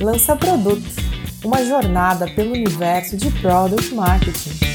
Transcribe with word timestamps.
Lança 0.00 0.34
Produto, 0.34 0.82
uma 1.44 1.62
jornada 1.62 2.26
pelo 2.26 2.52
universo 2.52 3.18
de 3.18 3.30
Product 3.32 3.94
Marketing. 3.94 4.69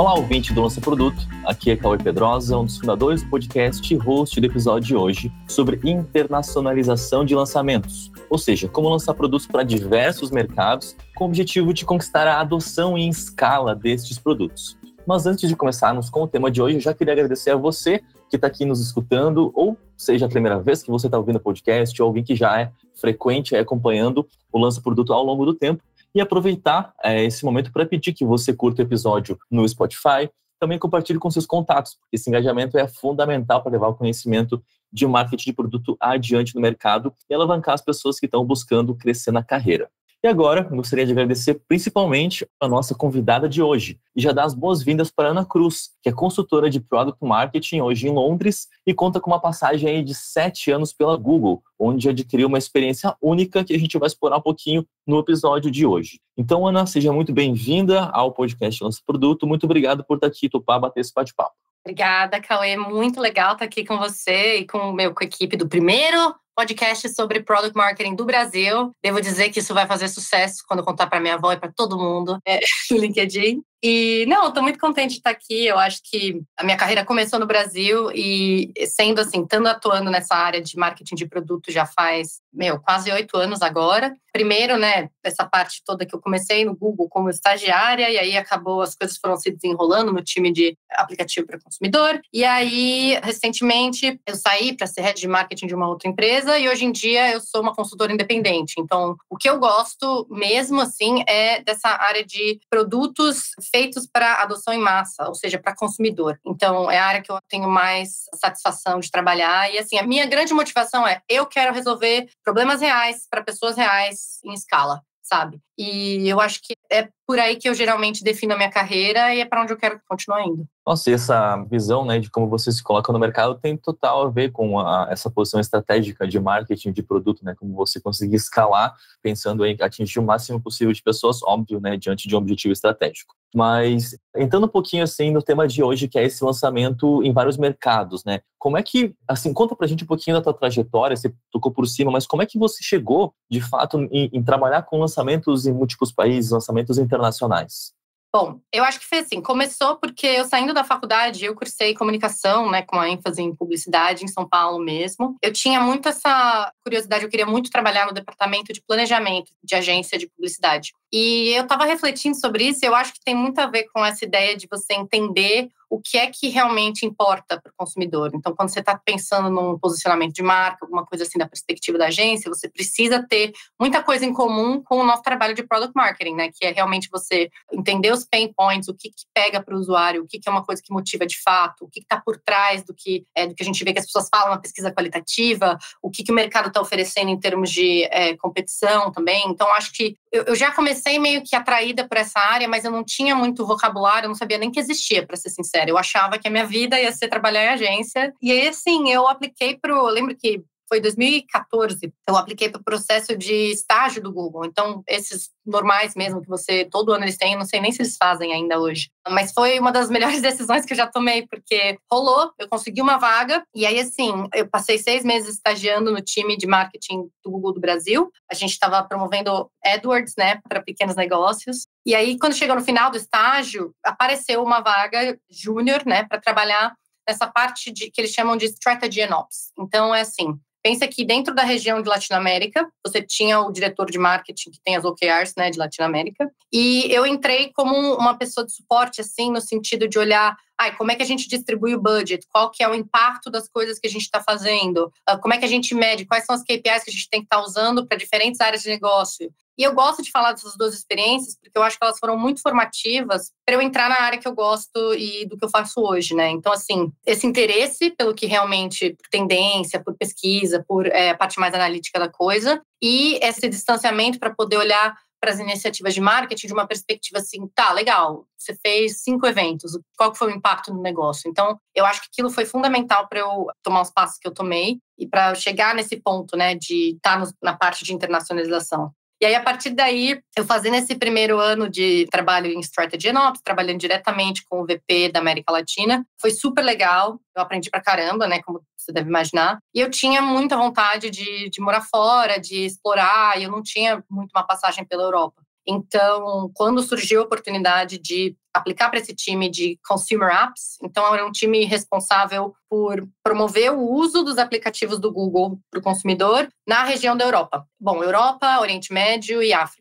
Olá, 0.00 0.14
ouvinte 0.14 0.54
do 0.54 0.62
Lança 0.62 0.80
Produto. 0.80 1.28
Aqui 1.44 1.70
é 1.70 1.76
Cauê 1.76 1.98
Pedrosa, 1.98 2.56
um 2.56 2.64
dos 2.64 2.78
fundadores 2.78 3.22
do 3.22 3.28
podcast 3.28 3.92
e 3.92 3.98
host 3.98 4.40
do 4.40 4.46
episódio 4.46 4.88
de 4.88 4.96
hoje 4.96 5.30
sobre 5.46 5.78
internacionalização 5.84 7.22
de 7.22 7.34
lançamentos, 7.34 8.10
ou 8.30 8.38
seja, 8.38 8.66
como 8.66 8.88
lançar 8.88 9.12
produtos 9.12 9.46
para 9.46 9.62
diversos 9.62 10.30
mercados 10.30 10.96
com 11.14 11.24
o 11.24 11.26
objetivo 11.26 11.74
de 11.74 11.84
conquistar 11.84 12.26
a 12.26 12.40
adoção 12.40 12.96
em 12.96 13.10
escala 13.10 13.74
destes 13.76 14.18
produtos. 14.18 14.74
Mas 15.06 15.26
antes 15.26 15.46
de 15.46 15.54
começarmos 15.54 16.08
com 16.08 16.22
o 16.22 16.26
tema 16.26 16.50
de 16.50 16.62
hoje, 16.62 16.76
eu 16.76 16.80
já 16.80 16.94
queria 16.94 17.12
agradecer 17.12 17.50
a 17.50 17.56
você 17.56 18.00
que 18.30 18.36
está 18.36 18.46
aqui 18.46 18.64
nos 18.64 18.80
escutando, 18.80 19.50
ou 19.54 19.76
seja 19.98 20.24
a 20.24 20.30
primeira 20.30 20.58
vez 20.58 20.82
que 20.82 20.90
você 20.90 21.08
está 21.08 21.18
ouvindo 21.18 21.36
o 21.36 21.40
podcast, 21.40 22.00
ou 22.00 22.08
alguém 22.08 22.24
que 22.24 22.34
já 22.34 22.58
é 22.58 22.72
frequente 22.94 23.54
acompanhando 23.54 24.26
o 24.50 24.58
Lança 24.58 24.80
Produto 24.80 25.12
ao 25.12 25.22
longo 25.22 25.44
do 25.44 25.52
tempo 25.52 25.82
e 26.14 26.20
aproveitar 26.20 26.92
é, 27.02 27.24
esse 27.24 27.44
momento 27.44 27.72
para 27.72 27.86
pedir 27.86 28.12
que 28.12 28.24
você 28.24 28.52
curta 28.52 28.82
o 28.82 28.84
episódio 28.84 29.38
no 29.50 29.68
Spotify, 29.68 30.30
também 30.58 30.78
compartilhe 30.78 31.18
com 31.18 31.30
seus 31.30 31.46
contatos, 31.46 31.94
porque 31.94 32.16
esse 32.16 32.28
engajamento 32.28 32.76
é 32.76 32.86
fundamental 32.86 33.62
para 33.62 33.72
levar 33.72 33.88
o 33.88 33.94
conhecimento 33.94 34.62
de 34.92 35.06
marketing 35.06 35.50
de 35.50 35.56
produto 35.56 35.96
adiante 35.98 36.54
no 36.54 36.60
mercado 36.60 37.14
e 37.28 37.34
alavancar 37.34 37.74
as 37.74 37.80
pessoas 37.80 38.20
que 38.20 38.26
estão 38.26 38.44
buscando 38.44 38.94
crescer 38.94 39.32
na 39.32 39.42
carreira. 39.42 39.90
E 40.22 40.28
agora, 40.28 40.60
gostaria 40.64 41.06
de 41.06 41.12
agradecer 41.12 41.54
principalmente 41.66 42.46
a 42.60 42.68
nossa 42.68 42.94
convidada 42.94 43.48
de 43.48 43.62
hoje 43.62 43.98
e 44.14 44.20
já 44.20 44.32
dar 44.32 44.44
as 44.44 44.52
boas-vindas 44.52 45.10
para 45.10 45.28
Ana 45.28 45.46
Cruz, 45.46 45.92
que 46.02 46.10
é 46.10 46.12
consultora 46.12 46.68
de 46.68 46.78
Product 46.78 47.24
Marketing 47.24 47.80
hoje 47.80 48.06
em 48.06 48.12
Londres 48.12 48.68
e 48.86 48.92
conta 48.92 49.18
com 49.18 49.30
uma 49.30 49.40
passagem 49.40 50.04
de 50.04 50.14
sete 50.14 50.70
anos 50.70 50.92
pela 50.92 51.16
Google, 51.16 51.62
onde 51.78 52.06
adquiriu 52.06 52.48
uma 52.48 52.58
experiência 52.58 53.16
única 53.22 53.64
que 53.64 53.72
a 53.72 53.78
gente 53.78 53.96
vai 53.96 54.08
explorar 54.08 54.36
um 54.36 54.42
pouquinho 54.42 54.86
no 55.06 55.18
episódio 55.18 55.70
de 55.70 55.86
hoje. 55.86 56.20
Então, 56.36 56.66
Ana, 56.66 56.84
seja 56.84 57.10
muito 57.10 57.32
bem-vinda 57.32 58.10
ao 58.12 58.30
podcast 58.30 58.82
Nosso 58.82 59.02
Produto. 59.06 59.46
Muito 59.46 59.64
obrigado 59.64 60.04
por 60.04 60.16
estar 60.16 60.26
aqui, 60.26 60.50
topar, 60.50 60.78
bater 60.78 61.00
esse 61.00 61.14
bate-papo. 61.14 61.54
Obrigada, 61.82 62.38
Cauê. 62.42 62.76
Muito 62.76 63.18
legal 63.18 63.54
estar 63.54 63.64
aqui 63.64 63.86
com 63.86 63.96
você 63.96 64.58
e 64.58 64.66
com, 64.66 64.92
meu, 64.92 65.14
com 65.14 65.24
a 65.24 65.26
equipe 65.26 65.56
do 65.56 65.66
primeiro 65.66 66.34
podcast 66.60 67.08
sobre 67.14 67.42
product 67.42 67.74
marketing 67.74 68.14
do 68.14 68.26
Brasil. 68.26 68.92
Devo 69.02 69.18
dizer 69.18 69.48
que 69.48 69.60
isso 69.60 69.72
vai 69.72 69.86
fazer 69.86 70.08
sucesso 70.08 70.62
quando 70.68 70.84
contar 70.84 71.06
para 71.06 71.18
minha 71.18 71.34
avó 71.34 71.50
e 71.52 71.56
para 71.56 71.72
todo 71.72 71.98
mundo 71.98 72.38
é, 72.46 72.60
no 72.90 72.98
LinkedIn. 72.98 73.62
E 73.82 74.26
não, 74.26 74.48
estou 74.48 74.62
muito 74.62 74.78
contente 74.78 75.12
de 75.12 75.16
estar 75.18 75.30
aqui. 75.30 75.66
Eu 75.66 75.78
acho 75.78 76.00
que 76.04 76.42
a 76.58 76.62
minha 76.62 76.76
carreira 76.76 77.04
começou 77.04 77.38
no 77.38 77.46
Brasil 77.46 78.10
e 78.12 78.70
sendo 78.86 79.20
assim, 79.20 79.42
estando 79.42 79.66
atuando 79.68 80.10
nessa 80.10 80.34
área 80.34 80.60
de 80.60 80.76
marketing 80.76 81.14
de 81.14 81.26
produto 81.26 81.72
já 81.72 81.86
faz, 81.86 82.40
meu, 82.52 82.78
quase 82.78 83.10
oito 83.10 83.38
anos 83.38 83.62
agora. 83.62 84.14
Primeiro, 84.32 84.76
né, 84.76 85.08
essa 85.24 85.44
parte 85.44 85.82
toda 85.84 86.04
que 86.04 86.14
eu 86.14 86.20
comecei 86.20 86.64
no 86.64 86.76
Google 86.76 87.08
como 87.08 87.30
estagiária 87.30 88.08
e 88.10 88.18
aí 88.18 88.36
acabou 88.36 88.82
as 88.82 88.94
coisas 88.94 89.16
foram 89.16 89.36
se 89.36 89.50
desenrolando 89.50 90.12
no 90.12 90.22
time 90.22 90.52
de 90.52 90.76
aplicativo 90.92 91.46
para 91.46 91.58
consumidor. 91.58 92.20
E 92.32 92.44
aí, 92.44 93.18
recentemente, 93.22 94.20
eu 94.26 94.36
saí 94.36 94.76
para 94.76 94.86
ser 94.86 95.00
head 95.00 95.18
de 95.18 95.26
marketing 95.26 95.66
de 95.66 95.74
uma 95.74 95.88
outra 95.88 96.08
empresa 96.08 96.49
e 96.58 96.68
hoje 96.68 96.84
em 96.84 96.92
dia 96.92 97.30
eu 97.32 97.40
sou 97.40 97.60
uma 97.60 97.74
consultora 97.74 98.12
independente. 98.12 98.74
Então, 98.78 99.16
o 99.28 99.36
que 99.36 99.48
eu 99.48 99.58
gosto 99.58 100.26
mesmo 100.30 100.80
assim 100.80 101.22
é 101.26 101.62
dessa 101.62 101.88
área 101.88 102.24
de 102.24 102.60
produtos 102.68 103.50
feitos 103.70 104.06
para 104.06 104.42
adoção 104.42 104.72
em 104.72 104.80
massa, 104.80 105.28
ou 105.28 105.34
seja, 105.34 105.58
para 105.58 105.74
consumidor. 105.74 106.38
Então, 106.44 106.90
é 106.90 106.98
a 106.98 107.06
área 107.06 107.22
que 107.22 107.30
eu 107.30 107.38
tenho 107.48 107.68
mais 107.68 108.24
satisfação 108.34 109.00
de 109.00 109.10
trabalhar. 109.10 109.72
E, 109.72 109.78
assim, 109.78 109.98
a 109.98 110.06
minha 110.06 110.26
grande 110.26 110.54
motivação 110.54 111.06
é 111.06 111.20
eu 111.28 111.46
quero 111.46 111.74
resolver 111.74 112.28
problemas 112.42 112.80
reais 112.80 113.26
para 113.28 113.42
pessoas 113.42 113.76
reais 113.76 114.40
em 114.44 114.54
escala 114.54 115.02
sabe? 115.22 115.60
E 115.78 116.28
eu 116.28 116.40
acho 116.40 116.60
que 116.60 116.74
é 116.90 117.08
por 117.26 117.38
aí 117.38 117.56
que 117.56 117.68
eu 117.68 117.74
geralmente 117.74 118.24
defino 118.24 118.54
a 118.54 118.56
minha 118.56 118.70
carreira 118.70 119.32
e 119.32 119.40
é 119.40 119.44
para 119.44 119.62
onde 119.62 119.72
eu 119.72 119.76
quero 119.76 120.00
continuar 120.08 120.44
indo. 120.44 120.66
Nossa, 120.84 121.08
e 121.08 121.12
essa 121.12 121.64
visão 121.70 122.04
né, 122.04 122.18
de 122.18 122.28
como 122.28 122.48
você 122.48 122.72
se 122.72 122.82
coloca 122.82 123.12
no 123.12 123.18
mercado 123.18 123.54
tem 123.54 123.76
total 123.76 124.26
a 124.26 124.30
ver 124.30 124.50
com 124.50 124.80
a, 124.80 125.06
essa 125.08 125.30
posição 125.30 125.60
estratégica 125.60 126.26
de 126.26 126.40
marketing 126.40 126.90
de 126.90 127.02
produto, 127.02 127.44
né? 127.44 127.54
Como 127.56 127.72
você 127.74 128.00
conseguir 128.00 128.34
escalar 128.34 128.96
pensando 129.22 129.64
em 129.64 129.76
atingir 129.80 130.18
o 130.18 130.24
máximo 130.24 130.60
possível 130.60 130.92
de 130.92 131.02
pessoas, 131.02 131.42
óbvio, 131.44 131.80
né? 131.80 131.96
Diante 131.96 132.26
de 132.26 132.34
um 132.34 132.38
objetivo 132.38 132.72
estratégico. 132.72 133.36
Mas 133.54 134.16
entrando 134.36 134.66
um 134.66 134.68
pouquinho 134.68 135.02
assim 135.04 135.30
no 135.30 135.42
tema 135.42 135.66
de 135.66 135.82
hoje, 135.82 136.08
que 136.08 136.18
é 136.18 136.24
esse 136.24 136.42
lançamento 136.44 137.22
em 137.22 137.32
vários 137.32 137.56
mercados, 137.56 138.24
né? 138.24 138.40
Como 138.58 138.76
é 138.76 138.82
que, 138.82 139.14
assim, 139.26 139.52
conta 139.52 139.74
pra 139.74 139.86
gente 139.86 140.04
um 140.04 140.06
pouquinho 140.06 140.36
da 140.36 140.42
tua 140.42 140.52
trajetória, 140.52 141.16
você 141.16 141.32
tocou 141.50 141.72
por 141.72 141.86
cima, 141.86 142.10
mas 142.10 142.26
como 142.26 142.42
é 142.42 142.46
que 142.46 142.58
você 142.58 142.82
chegou, 142.82 143.32
de 143.50 143.60
fato, 143.60 143.98
em, 144.12 144.30
em 144.32 144.42
trabalhar 144.42 144.82
com 144.82 144.98
lançamentos 144.98 145.66
em 145.66 145.72
múltiplos 145.72 146.12
países, 146.12 146.50
lançamentos 146.50 146.79
internacionais? 146.98 147.92
Bom, 148.32 148.60
eu 148.72 148.84
acho 148.84 149.00
que 149.00 149.06
foi 149.06 149.18
assim. 149.18 149.42
Começou 149.42 149.96
porque 149.96 150.26
eu 150.26 150.44
saindo 150.44 150.72
da 150.72 150.84
faculdade, 150.84 151.44
eu 151.44 151.54
cursei 151.54 151.94
comunicação, 151.94 152.70
né, 152.70 152.82
com 152.82 152.96
a 152.96 153.08
ênfase 153.08 153.42
em 153.42 153.54
publicidade 153.54 154.24
em 154.24 154.28
São 154.28 154.48
Paulo 154.48 154.78
mesmo. 154.78 155.36
Eu 155.42 155.52
tinha 155.52 155.80
muito 155.80 156.08
essa 156.08 156.72
curiosidade, 156.84 157.24
eu 157.24 157.28
queria 157.28 157.46
muito 157.46 157.70
trabalhar 157.70 158.06
no 158.06 158.12
departamento 158.12 158.72
de 158.72 158.80
planejamento 158.86 159.50
de 159.64 159.74
agência 159.74 160.16
de 160.16 160.28
publicidade. 160.28 160.92
E 161.12 161.48
eu 161.56 161.64
estava 161.64 161.84
refletindo 161.84 162.38
sobre 162.38 162.68
isso, 162.68 162.84
e 162.84 162.86
eu 162.86 162.94
acho 162.94 163.12
que 163.12 163.24
tem 163.24 163.34
muito 163.34 163.58
a 163.58 163.66
ver 163.66 163.88
com 163.92 164.04
essa 164.04 164.24
ideia 164.24 164.56
de 164.56 164.68
você 164.70 164.94
entender 164.94 165.68
o 165.90 166.00
que 166.00 166.16
é 166.16 166.28
que 166.28 166.48
realmente 166.48 167.04
importa 167.04 167.60
para 167.60 167.70
o 167.70 167.74
consumidor. 167.76 168.30
Então, 168.32 168.54
quando 168.54 168.68
você 168.68 168.78
está 168.78 168.96
pensando 168.96 169.50
num 169.50 169.76
posicionamento 169.76 170.32
de 170.32 170.42
marca, 170.42 170.84
alguma 170.84 171.04
coisa 171.04 171.24
assim 171.24 171.36
da 171.36 171.48
perspectiva 171.48 171.98
da 171.98 172.06
agência, 172.06 172.48
você 172.48 172.68
precisa 172.68 173.26
ter 173.28 173.52
muita 173.78 174.00
coisa 174.00 174.24
em 174.24 174.32
comum 174.32 174.80
com 174.80 174.98
o 174.98 175.04
nosso 175.04 175.22
trabalho 175.22 175.52
de 175.52 175.64
product 175.64 175.92
marketing, 175.96 176.34
né? 176.34 176.50
Que 176.54 176.66
é 176.66 176.70
realmente 176.70 177.08
você 177.10 177.50
entender 177.72 178.12
os 178.12 178.24
pain 178.24 178.52
points, 178.52 178.88
o 178.88 178.94
que, 178.94 179.08
que 179.08 179.24
pega 179.34 179.60
para 179.60 179.74
o 179.74 179.78
usuário, 179.78 180.22
o 180.22 180.26
que, 180.28 180.38
que 180.38 180.48
é 180.48 180.52
uma 180.52 180.64
coisa 180.64 180.80
que 180.80 180.92
motiva 180.92 181.26
de 181.26 181.42
fato, 181.42 181.84
o 181.84 181.88
que 181.88 181.98
está 181.98 182.20
por 182.20 182.38
trás 182.38 182.84
do 182.84 182.94
que 182.94 183.26
é, 183.34 183.48
do 183.48 183.54
que 183.54 183.62
a 183.62 183.66
gente 183.66 183.82
vê 183.82 183.92
que 183.92 183.98
as 183.98 184.06
pessoas 184.06 184.28
falam 184.30 184.50
na 184.50 184.60
pesquisa 184.60 184.92
qualitativa, 184.92 185.76
o 186.00 186.08
que, 186.08 186.22
que 186.22 186.30
o 186.30 186.34
mercado 186.34 186.68
está 186.68 186.80
oferecendo 186.80 187.30
em 187.30 187.40
termos 187.40 187.70
de 187.70 188.04
é, 188.04 188.36
competição 188.36 189.10
também. 189.10 189.44
Então, 189.48 189.68
acho 189.72 189.92
que 189.92 190.16
eu, 190.32 190.44
eu 190.44 190.54
já 190.54 190.70
comecei 190.70 191.18
meio 191.18 191.42
que 191.42 191.56
atraída 191.56 192.06
por 192.06 192.16
essa 192.16 192.38
área, 192.38 192.68
mas 192.68 192.84
eu 192.84 192.90
não 192.90 193.04
tinha 193.04 193.34
muito 193.34 193.66
vocabulário, 193.66 194.26
eu 194.26 194.28
não 194.28 194.34
sabia 194.34 194.58
nem 194.58 194.70
que 194.70 194.78
existia, 194.78 195.26
para 195.26 195.36
ser 195.36 195.50
sincera. 195.50 195.90
Eu 195.90 195.98
achava 195.98 196.38
que 196.38 196.46
a 196.46 196.50
minha 196.50 196.64
vida 196.64 197.00
ia 197.00 197.12
ser 197.12 197.28
trabalhar 197.28 197.64
em 197.64 197.68
agência. 197.68 198.32
E 198.40 198.52
aí, 198.52 198.68
assim, 198.68 199.10
eu 199.10 199.26
apliquei 199.26 199.76
para 199.76 199.92
Eu 199.92 200.06
lembro 200.06 200.36
que 200.36 200.62
foi 200.90 201.00
2014, 201.00 202.12
eu 202.28 202.36
apliquei 202.36 202.68
para 202.68 202.80
o 202.80 202.84
processo 202.84 203.36
de 203.36 203.70
estágio 203.70 204.20
do 204.20 204.32
Google. 204.32 204.64
Então, 204.64 205.04
esses 205.06 205.50
normais 205.64 206.16
mesmo 206.16 206.42
que 206.42 206.48
você, 206.48 206.84
todo 206.84 207.12
ano 207.12 207.24
eles 207.24 207.36
têm, 207.36 207.56
não 207.56 207.64
sei 207.64 207.80
nem 207.80 207.92
se 207.92 208.02
eles 208.02 208.16
fazem 208.16 208.52
ainda 208.52 208.80
hoje. 208.80 209.08
Mas 209.28 209.52
foi 209.52 209.78
uma 209.78 209.92
das 209.92 210.10
melhores 210.10 210.42
decisões 210.42 210.84
que 210.84 210.92
eu 210.92 210.96
já 210.96 211.06
tomei, 211.06 211.46
porque 211.46 211.96
rolou, 212.10 212.50
eu 212.58 212.68
consegui 212.68 213.00
uma 213.00 213.18
vaga, 213.18 213.62
e 213.72 213.86
aí, 213.86 214.00
assim, 214.00 214.32
eu 214.52 214.68
passei 214.68 214.98
seis 214.98 215.24
meses 215.24 215.54
estagiando 215.54 216.10
no 216.10 216.20
time 216.20 216.56
de 216.56 216.66
marketing 216.66 217.30
do 217.44 217.52
Google 217.52 217.74
do 217.74 217.80
Brasil. 217.80 218.28
A 218.50 218.54
gente 218.54 218.72
estava 218.72 219.00
promovendo 219.04 219.70
AdWords, 219.84 220.34
né, 220.36 220.60
para 220.68 220.82
pequenos 220.82 221.14
negócios. 221.14 221.86
E 222.04 222.16
aí, 222.16 222.36
quando 222.36 222.56
chegou 222.56 222.74
no 222.74 222.82
final 222.82 223.12
do 223.12 223.16
estágio, 223.16 223.94
apareceu 224.04 224.60
uma 224.60 224.80
vaga 224.80 225.38
júnior, 225.48 226.04
né, 226.04 226.24
para 226.24 226.40
trabalhar 226.40 226.94
nessa 227.30 227.46
parte 227.46 227.92
de 227.92 228.10
que 228.10 228.20
eles 228.20 228.32
chamam 228.32 228.56
de 228.56 228.66
strategy 228.66 229.22
and 229.22 229.36
ops. 229.36 229.72
Então 229.78 230.14
é 230.14 230.22
assim, 230.22 230.58
Pensa 230.82 231.06
que 231.06 231.24
dentro 231.24 231.54
da 231.54 231.62
região 231.62 232.00
de 232.02 232.08
Latinoamérica, 232.08 232.88
você 233.04 233.22
tinha 233.22 233.60
o 233.60 233.70
diretor 233.70 234.10
de 234.10 234.18
marketing 234.18 234.70
que 234.70 234.80
tem 234.82 234.96
as 234.96 235.04
OKRs, 235.04 235.54
né, 235.56 235.70
de 235.70 235.78
Latinoamérica, 235.78 236.50
e 236.72 237.06
eu 237.12 237.26
entrei 237.26 237.70
como 237.72 237.94
uma 238.14 238.36
pessoa 238.36 238.64
de 238.64 238.72
suporte, 238.72 239.20
assim, 239.20 239.50
no 239.50 239.60
sentido 239.60 240.08
de 240.08 240.18
olhar 240.18 240.56
ai, 240.80 240.96
como 240.96 241.12
é 241.12 241.14
que 241.14 241.22
a 241.22 241.26
gente 241.26 241.46
distribui 241.46 241.94
o 241.94 242.00
budget, 242.00 242.46
qual 242.48 242.70
que 242.70 242.82
é 242.82 242.88
o 242.88 242.94
impacto 242.94 243.50
das 243.50 243.68
coisas 243.68 243.98
que 243.98 244.06
a 244.06 244.10
gente 244.10 244.22
está 244.22 244.42
fazendo, 244.42 245.12
ah, 245.26 245.36
como 245.36 245.52
é 245.52 245.58
que 245.58 245.64
a 245.66 245.68
gente 245.68 245.94
mede, 245.94 246.24
quais 246.24 246.46
são 246.46 246.54
as 246.54 246.62
KPIs 246.62 247.04
que 247.04 247.10
a 247.10 247.12
gente 247.12 247.28
tem 247.28 247.40
que 247.40 247.46
estar 247.46 247.58
tá 247.58 247.62
usando 247.62 248.06
para 248.06 248.16
diferentes 248.16 248.62
áreas 248.62 248.82
de 248.82 248.88
negócio. 248.88 249.52
E 249.80 249.82
eu 249.82 249.94
gosto 249.94 250.22
de 250.22 250.30
falar 250.30 250.52
dessas 250.52 250.76
duas 250.76 250.92
experiências 250.92 251.56
porque 251.56 251.78
eu 251.78 251.82
acho 251.82 251.96
que 251.96 252.04
elas 252.04 252.18
foram 252.18 252.36
muito 252.36 252.60
formativas 252.60 253.50
para 253.64 253.76
eu 253.76 253.80
entrar 253.80 254.10
na 254.10 254.20
área 254.20 254.38
que 254.38 254.46
eu 254.46 254.54
gosto 254.54 255.14
e 255.14 255.46
do 255.46 255.56
que 255.56 255.64
eu 255.64 255.70
faço 255.70 256.02
hoje, 256.02 256.34
né? 256.34 256.50
Então, 256.50 256.70
assim, 256.70 257.10
esse 257.24 257.46
interesse 257.46 258.10
pelo 258.10 258.34
que 258.34 258.44
realmente, 258.44 259.16
por 259.16 259.26
tendência, 259.30 259.98
por 260.04 260.14
pesquisa, 260.18 260.84
por 260.86 261.06
é, 261.06 261.30
a 261.30 261.34
parte 261.34 261.58
mais 261.58 261.72
analítica 261.72 262.18
da 262.18 262.28
coisa, 262.28 262.82
e 263.02 263.38
esse 263.42 263.70
distanciamento 263.70 264.38
para 264.38 264.54
poder 264.54 264.76
olhar 264.76 265.16
para 265.40 265.50
as 265.50 265.58
iniciativas 265.58 266.12
de 266.12 266.20
marketing 266.20 266.66
de 266.66 266.74
uma 266.74 266.86
perspectiva 266.86 267.38
assim, 267.38 267.66
tá, 267.74 267.90
legal, 267.94 268.44
você 268.58 268.74
fez 268.74 269.22
cinco 269.22 269.46
eventos, 269.46 269.98
qual 270.14 270.34
foi 270.34 270.52
o 270.52 270.54
impacto 270.54 270.92
no 270.92 271.00
negócio? 271.00 271.48
Então, 271.48 271.80
eu 271.94 272.04
acho 272.04 272.20
que 272.20 272.28
aquilo 272.30 272.50
foi 272.50 272.66
fundamental 272.66 273.26
para 273.26 273.40
eu 273.40 273.66
tomar 273.82 274.02
os 274.02 274.10
passos 274.10 274.36
que 274.38 274.46
eu 274.46 274.52
tomei 274.52 274.98
e 275.18 275.26
para 275.26 275.54
chegar 275.54 275.94
nesse 275.94 276.18
ponto, 276.18 276.54
né, 276.54 276.74
de 276.74 277.14
estar 277.16 277.40
tá 277.40 277.50
na 277.62 277.74
parte 277.74 278.04
de 278.04 278.12
internacionalização. 278.12 279.10
E 279.40 279.46
aí, 279.46 279.54
a 279.54 279.62
partir 279.62 279.90
daí, 279.90 280.38
eu 280.54 280.66
fazendo 280.66 280.96
esse 280.96 281.14
primeiro 281.14 281.58
ano 281.58 281.88
de 281.88 282.26
trabalho 282.30 282.66
em 282.66 282.80
Strategy 282.80 283.30
and 283.30 283.40
Ops, 283.40 283.62
trabalhando 283.62 283.98
diretamente 283.98 284.62
com 284.68 284.82
o 284.82 284.86
VP 284.86 285.30
da 285.32 285.38
América 285.40 285.72
Latina, 285.72 286.26
foi 286.38 286.50
super 286.50 286.84
legal. 286.84 287.40
Eu 287.56 287.62
aprendi 287.62 287.88
pra 287.88 288.02
caramba, 288.02 288.46
né? 288.46 288.60
Como 288.62 288.82
você 288.94 289.10
deve 289.12 289.30
imaginar. 289.30 289.78
E 289.94 290.00
eu 290.00 290.10
tinha 290.10 290.42
muita 290.42 290.76
vontade 290.76 291.30
de, 291.30 291.70
de 291.70 291.80
morar 291.80 292.02
fora, 292.02 292.60
de 292.60 292.84
explorar, 292.84 293.58
e 293.58 293.64
eu 293.64 293.70
não 293.70 293.82
tinha 293.82 294.22
muito 294.30 294.50
uma 294.54 294.66
passagem 294.66 295.06
pela 295.06 295.22
Europa. 295.22 295.62
Então, 295.86 296.70
quando 296.74 297.02
surgiu 297.02 297.40
a 297.40 297.44
oportunidade 297.44 298.18
de 298.18 298.56
aplicar 298.72 299.08
para 299.08 299.18
esse 299.18 299.34
time 299.34 299.68
de 299.68 299.98
Consumer 300.06 300.48
Apps, 300.48 300.98
então 301.02 301.34
era 301.34 301.44
um 301.44 301.50
time 301.50 301.84
responsável 301.84 302.74
por 302.88 303.26
promover 303.42 303.92
o 303.92 304.00
uso 304.00 304.44
dos 304.44 304.58
aplicativos 304.58 305.18
do 305.18 305.32
Google 305.32 305.80
para 305.90 305.98
o 305.98 306.02
consumidor 306.02 306.68
na 306.86 307.02
região 307.02 307.36
da 307.36 307.44
Europa. 307.44 307.86
Bom, 307.98 308.22
Europa, 308.22 308.80
Oriente 308.80 309.12
Médio 309.12 309.62
e 309.62 309.72
África. 309.72 310.00